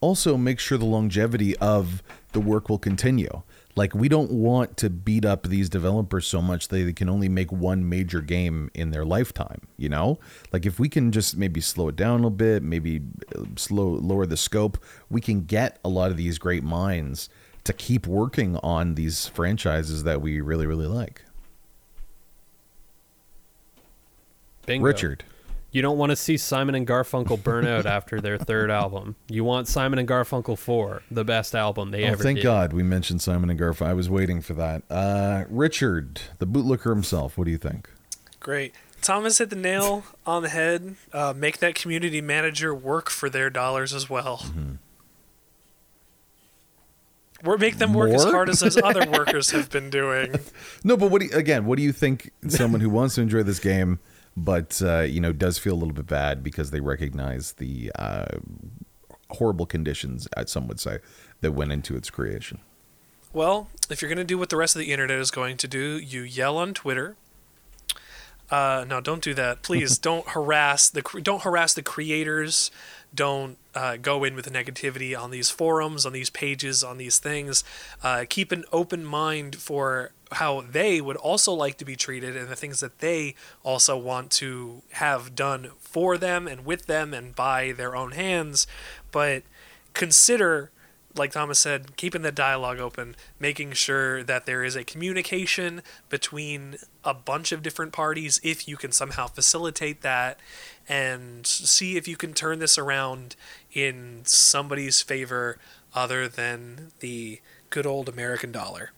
also 0.00 0.36
make 0.36 0.60
sure 0.60 0.78
the 0.78 0.84
longevity 0.84 1.56
of 1.56 2.02
the 2.32 2.40
work 2.40 2.68
will 2.68 2.78
continue. 2.78 3.42
Like 3.76 3.94
we 3.94 4.08
don't 4.08 4.32
want 4.32 4.78
to 4.78 4.88
beat 4.88 5.26
up 5.26 5.44
these 5.44 5.68
developers 5.68 6.26
so 6.26 6.40
much 6.40 6.68
that 6.68 6.76
they 6.76 6.92
can 6.94 7.10
only 7.10 7.28
make 7.28 7.52
one 7.52 7.88
major 7.88 8.22
game 8.22 8.70
in 8.74 8.90
their 8.90 9.04
lifetime, 9.04 9.60
you 9.76 9.90
know? 9.90 10.18
Like 10.50 10.64
if 10.64 10.80
we 10.80 10.88
can 10.88 11.12
just 11.12 11.36
maybe 11.36 11.60
slow 11.60 11.88
it 11.88 11.96
down 11.96 12.12
a 12.12 12.16
little 12.16 12.30
bit, 12.30 12.62
maybe 12.62 13.02
uh, 13.36 13.44
slow 13.56 13.88
lower 13.88 14.24
the 14.24 14.36
scope, 14.38 14.82
we 15.10 15.20
can 15.20 15.44
get 15.44 15.78
a 15.84 15.90
lot 15.90 16.10
of 16.10 16.16
these 16.16 16.38
great 16.38 16.64
minds 16.64 17.28
to 17.64 17.74
keep 17.74 18.06
working 18.06 18.56
on 18.62 18.94
these 18.94 19.26
franchises 19.26 20.04
that 20.04 20.22
we 20.22 20.40
really 20.40 20.66
really 20.66 20.86
like. 20.86 21.22
Bingo. 24.64 24.86
Richard. 24.86 25.24
You 25.76 25.82
don't 25.82 25.98
want 25.98 26.08
to 26.08 26.16
see 26.16 26.38
Simon 26.38 26.74
and 26.74 26.86
Garfunkel 26.86 27.42
burn 27.42 27.66
out 27.66 27.84
after 27.84 28.18
their 28.18 28.38
third 28.38 28.70
album. 28.70 29.14
You 29.28 29.44
want 29.44 29.68
Simon 29.68 29.98
and 29.98 30.08
Garfunkel 30.08 30.56
4, 30.56 31.02
the 31.10 31.22
best 31.22 31.54
album 31.54 31.90
they 31.90 32.04
Oh, 32.04 32.12
ever 32.12 32.22
thank 32.22 32.36
did. 32.38 32.44
God 32.44 32.72
we 32.72 32.82
mentioned 32.82 33.20
Simon 33.20 33.50
and 33.50 33.60
Garfunkel. 33.60 33.86
I 33.88 33.92
was 33.92 34.08
waiting 34.08 34.40
for 34.40 34.54
that. 34.54 34.84
Uh, 34.88 35.44
Richard, 35.50 36.22
the 36.38 36.46
bootlicker 36.46 36.88
himself. 36.88 37.36
What 37.36 37.44
do 37.44 37.50
you 37.50 37.58
think? 37.58 37.90
Great. 38.40 38.74
Thomas 39.02 39.36
hit 39.36 39.50
the 39.50 39.56
nail 39.56 40.04
on 40.24 40.40
the 40.44 40.48
head. 40.48 40.96
Uh, 41.12 41.34
make 41.36 41.58
that 41.58 41.74
community 41.74 42.22
manager 42.22 42.74
work 42.74 43.10
for 43.10 43.28
their 43.28 43.50
dollars 43.50 43.92
as 43.92 44.08
well. 44.08 44.46
Or 47.44 47.58
make 47.58 47.76
them 47.76 47.92
work 47.92 48.12
as 48.12 48.24
hard 48.24 48.48
as 48.48 48.60
those 48.60 48.78
other 48.82 49.04
workers 49.10 49.50
have 49.50 49.68
been 49.68 49.90
doing. 49.90 50.36
No, 50.82 50.96
but 50.96 51.10
what 51.10 51.20
do 51.20 51.26
you, 51.26 51.32
again? 51.36 51.66
What 51.66 51.76
do 51.76 51.82
you 51.82 51.92
think? 51.92 52.30
Someone 52.48 52.80
who 52.80 52.88
wants 52.88 53.16
to 53.16 53.20
enjoy 53.20 53.42
this 53.42 53.58
game, 53.60 54.00
but 54.36 54.80
uh, 54.84 55.00
you 55.00 55.20
know, 55.20 55.32
does 55.32 55.58
feel 55.58 55.74
a 55.74 55.80
little 55.80 55.94
bit 55.94 56.06
bad 56.06 56.42
because 56.42 56.70
they 56.70 56.80
recognize 56.80 57.52
the 57.52 57.90
uh, 57.98 58.26
horrible 59.30 59.66
conditions, 59.66 60.28
uh, 60.36 60.44
some 60.44 60.68
would 60.68 60.80
say, 60.80 60.98
that 61.40 61.52
went 61.52 61.72
into 61.72 61.96
its 61.96 62.10
creation. 62.10 62.58
Well, 63.32 63.68
if 63.90 64.00
you're 64.00 64.08
going 64.08 64.18
to 64.18 64.24
do 64.24 64.38
what 64.38 64.50
the 64.50 64.56
rest 64.56 64.76
of 64.76 64.80
the 64.80 64.92
internet 64.92 65.18
is 65.18 65.30
going 65.30 65.56
to 65.58 65.68
do, 65.68 65.98
you 65.98 66.22
yell 66.22 66.56
on 66.56 66.74
Twitter. 66.74 67.16
Uh, 68.50 68.84
no, 68.88 69.00
don't 69.00 69.22
do 69.22 69.34
that. 69.34 69.62
Please 69.62 69.98
don't 70.10 70.28
harass 70.28 70.88
the 70.88 71.02
don't 71.22 71.42
harass 71.42 71.74
the 71.74 71.82
creators. 71.82 72.70
Don't 73.14 73.56
uh, 73.74 73.96
go 73.96 74.24
in 74.24 74.34
with 74.34 74.50
negativity 74.52 75.18
on 75.18 75.30
these 75.30 75.50
forums, 75.50 76.04
on 76.04 76.12
these 76.12 76.28
pages, 76.28 76.84
on 76.84 76.98
these 76.98 77.18
things. 77.18 77.64
Uh, 78.02 78.24
keep 78.28 78.52
an 78.52 78.64
open 78.72 79.04
mind 79.04 79.56
for 79.56 80.10
how 80.32 80.60
they 80.60 81.00
would 81.00 81.16
also 81.16 81.52
like 81.52 81.78
to 81.78 81.84
be 81.84 81.96
treated 81.96 82.36
and 82.36 82.48
the 82.48 82.56
things 82.56 82.80
that 82.80 82.98
they 82.98 83.34
also 83.62 83.96
want 83.96 84.30
to 84.32 84.82
have 84.92 85.34
done 85.34 85.70
for 85.78 86.18
them 86.18 86.48
and 86.48 86.66
with 86.66 86.86
them 86.86 87.14
and 87.14 87.34
by 87.34 87.72
their 87.72 87.94
own 87.94 88.10
hands. 88.10 88.66
But 89.12 89.44
consider 89.94 90.70
like 91.16 91.32
Thomas 91.32 91.58
said, 91.58 91.96
keeping 91.96 92.22
that 92.22 92.34
dialogue 92.34 92.78
open, 92.78 93.16
making 93.38 93.72
sure 93.72 94.22
that 94.22 94.46
there 94.46 94.64
is 94.64 94.76
a 94.76 94.84
communication 94.84 95.82
between 96.08 96.76
a 97.04 97.14
bunch 97.14 97.52
of 97.52 97.62
different 97.62 97.92
parties, 97.92 98.40
if 98.42 98.68
you 98.68 98.76
can 98.76 98.92
somehow 98.92 99.26
facilitate 99.26 100.02
that, 100.02 100.38
and 100.88 101.46
see 101.46 101.96
if 101.96 102.06
you 102.06 102.16
can 102.16 102.32
turn 102.34 102.58
this 102.58 102.78
around 102.78 103.36
in 103.72 104.20
somebody's 104.24 105.02
favor 105.02 105.58
other 105.94 106.28
than 106.28 106.92
the 107.00 107.40
good 107.70 107.86
old 107.86 108.08
American 108.08 108.52
dollar. 108.52 108.90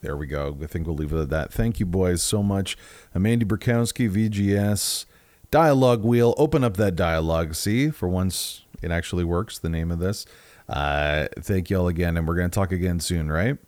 There 0.00 0.16
we 0.16 0.26
go. 0.26 0.56
I 0.62 0.66
think 0.66 0.86
we'll 0.86 0.96
leave 0.96 1.12
it 1.12 1.18
at 1.18 1.30
that. 1.30 1.52
Thank 1.52 1.80
you, 1.80 1.86
boys, 1.86 2.22
so 2.22 2.42
much. 2.42 2.76
Amandy 3.14 3.44
Burkowski, 3.44 4.10
VGS, 4.10 5.06
Dialogue 5.50 6.04
Wheel. 6.04 6.34
Open 6.36 6.62
up 6.62 6.76
that 6.76 6.94
dialogue. 6.94 7.54
See, 7.54 7.88
for 7.90 8.06
once, 8.06 8.62
it 8.82 8.90
actually 8.90 9.24
works. 9.24 9.58
The 9.58 9.70
name 9.70 9.90
of 9.90 10.00
this. 10.00 10.26
Uh, 10.68 11.28
thank 11.40 11.70
y'all 11.70 11.88
again, 11.88 12.16
and 12.16 12.26
we're 12.26 12.36
gonna 12.36 12.48
talk 12.48 12.72
again 12.72 13.00
soon, 13.00 13.30
right? 13.30 13.58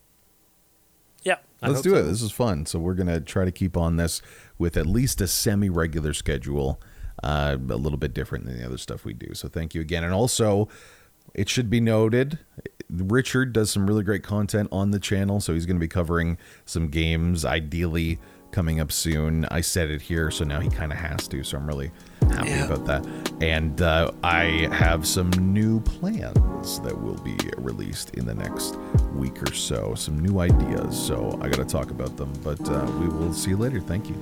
Yeah. 1.22 1.36
I 1.60 1.68
Let's 1.68 1.82
do 1.82 1.94
it. 1.94 2.02
This 2.02 2.22
is 2.22 2.32
fun. 2.32 2.66
So 2.66 2.78
we're 2.78 2.94
gonna 2.94 3.20
try 3.20 3.44
to 3.44 3.52
keep 3.52 3.76
on 3.76 3.96
this 3.96 4.22
with 4.58 4.76
at 4.76 4.86
least 4.86 5.20
a 5.20 5.26
semi-regular 5.26 6.14
schedule, 6.14 6.80
uh, 7.22 7.56
a 7.58 7.76
little 7.76 7.98
bit 7.98 8.14
different 8.14 8.46
than 8.46 8.58
the 8.58 8.64
other 8.64 8.78
stuff 8.78 9.04
we 9.04 9.12
do. 9.12 9.34
So 9.34 9.48
thank 9.48 9.74
you 9.74 9.80
again, 9.80 10.04
and 10.04 10.14
also, 10.14 10.68
it 11.34 11.48
should 11.48 11.68
be 11.68 11.80
noted, 11.80 12.38
Richard 12.88 13.52
does 13.52 13.70
some 13.70 13.86
really 13.86 14.04
great 14.04 14.22
content 14.22 14.68
on 14.72 14.90
the 14.90 15.00
channel. 15.00 15.40
So 15.40 15.52
he's 15.52 15.66
gonna 15.66 15.78
be 15.78 15.88
covering 15.88 16.38
some 16.64 16.88
games, 16.88 17.44
ideally 17.44 18.18
coming 18.56 18.80
up 18.80 18.90
soon. 18.90 19.44
I 19.50 19.60
said 19.60 19.90
it 19.90 20.00
here, 20.00 20.30
so 20.30 20.42
now 20.42 20.60
he 20.60 20.70
kind 20.70 20.90
of 20.90 20.96
has 20.96 21.28
to. 21.28 21.44
So 21.44 21.58
I'm 21.58 21.66
really 21.66 21.90
happy 22.30 22.48
yeah. 22.48 22.64
about 22.64 22.86
that. 22.86 23.06
And 23.42 23.82
uh, 23.82 24.12
I 24.24 24.66
have 24.72 25.06
some 25.06 25.28
new 25.28 25.80
plans 25.80 26.80
that 26.80 26.98
will 26.98 27.18
be 27.18 27.36
released 27.58 28.14
in 28.14 28.24
the 28.24 28.34
next 28.34 28.78
week 29.14 29.42
or 29.42 29.52
so. 29.52 29.94
Some 29.94 30.20
new 30.20 30.40
ideas. 30.40 30.98
So 30.98 31.38
I 31.42 31.50
got 31.50 31.56
to 31.58 31.66
talk 31.66 31.90
about 31.90 32.16
them. 32.16 32.32
But 32.42 32.66
uh, 32.66 32.90
we 32.98 33.08
will 33.08 33.34
see 33.34 33.50
you 33.50 33.58
later. 33.58 33.78
Thank 33.78 34.08
you. 34.08 34.16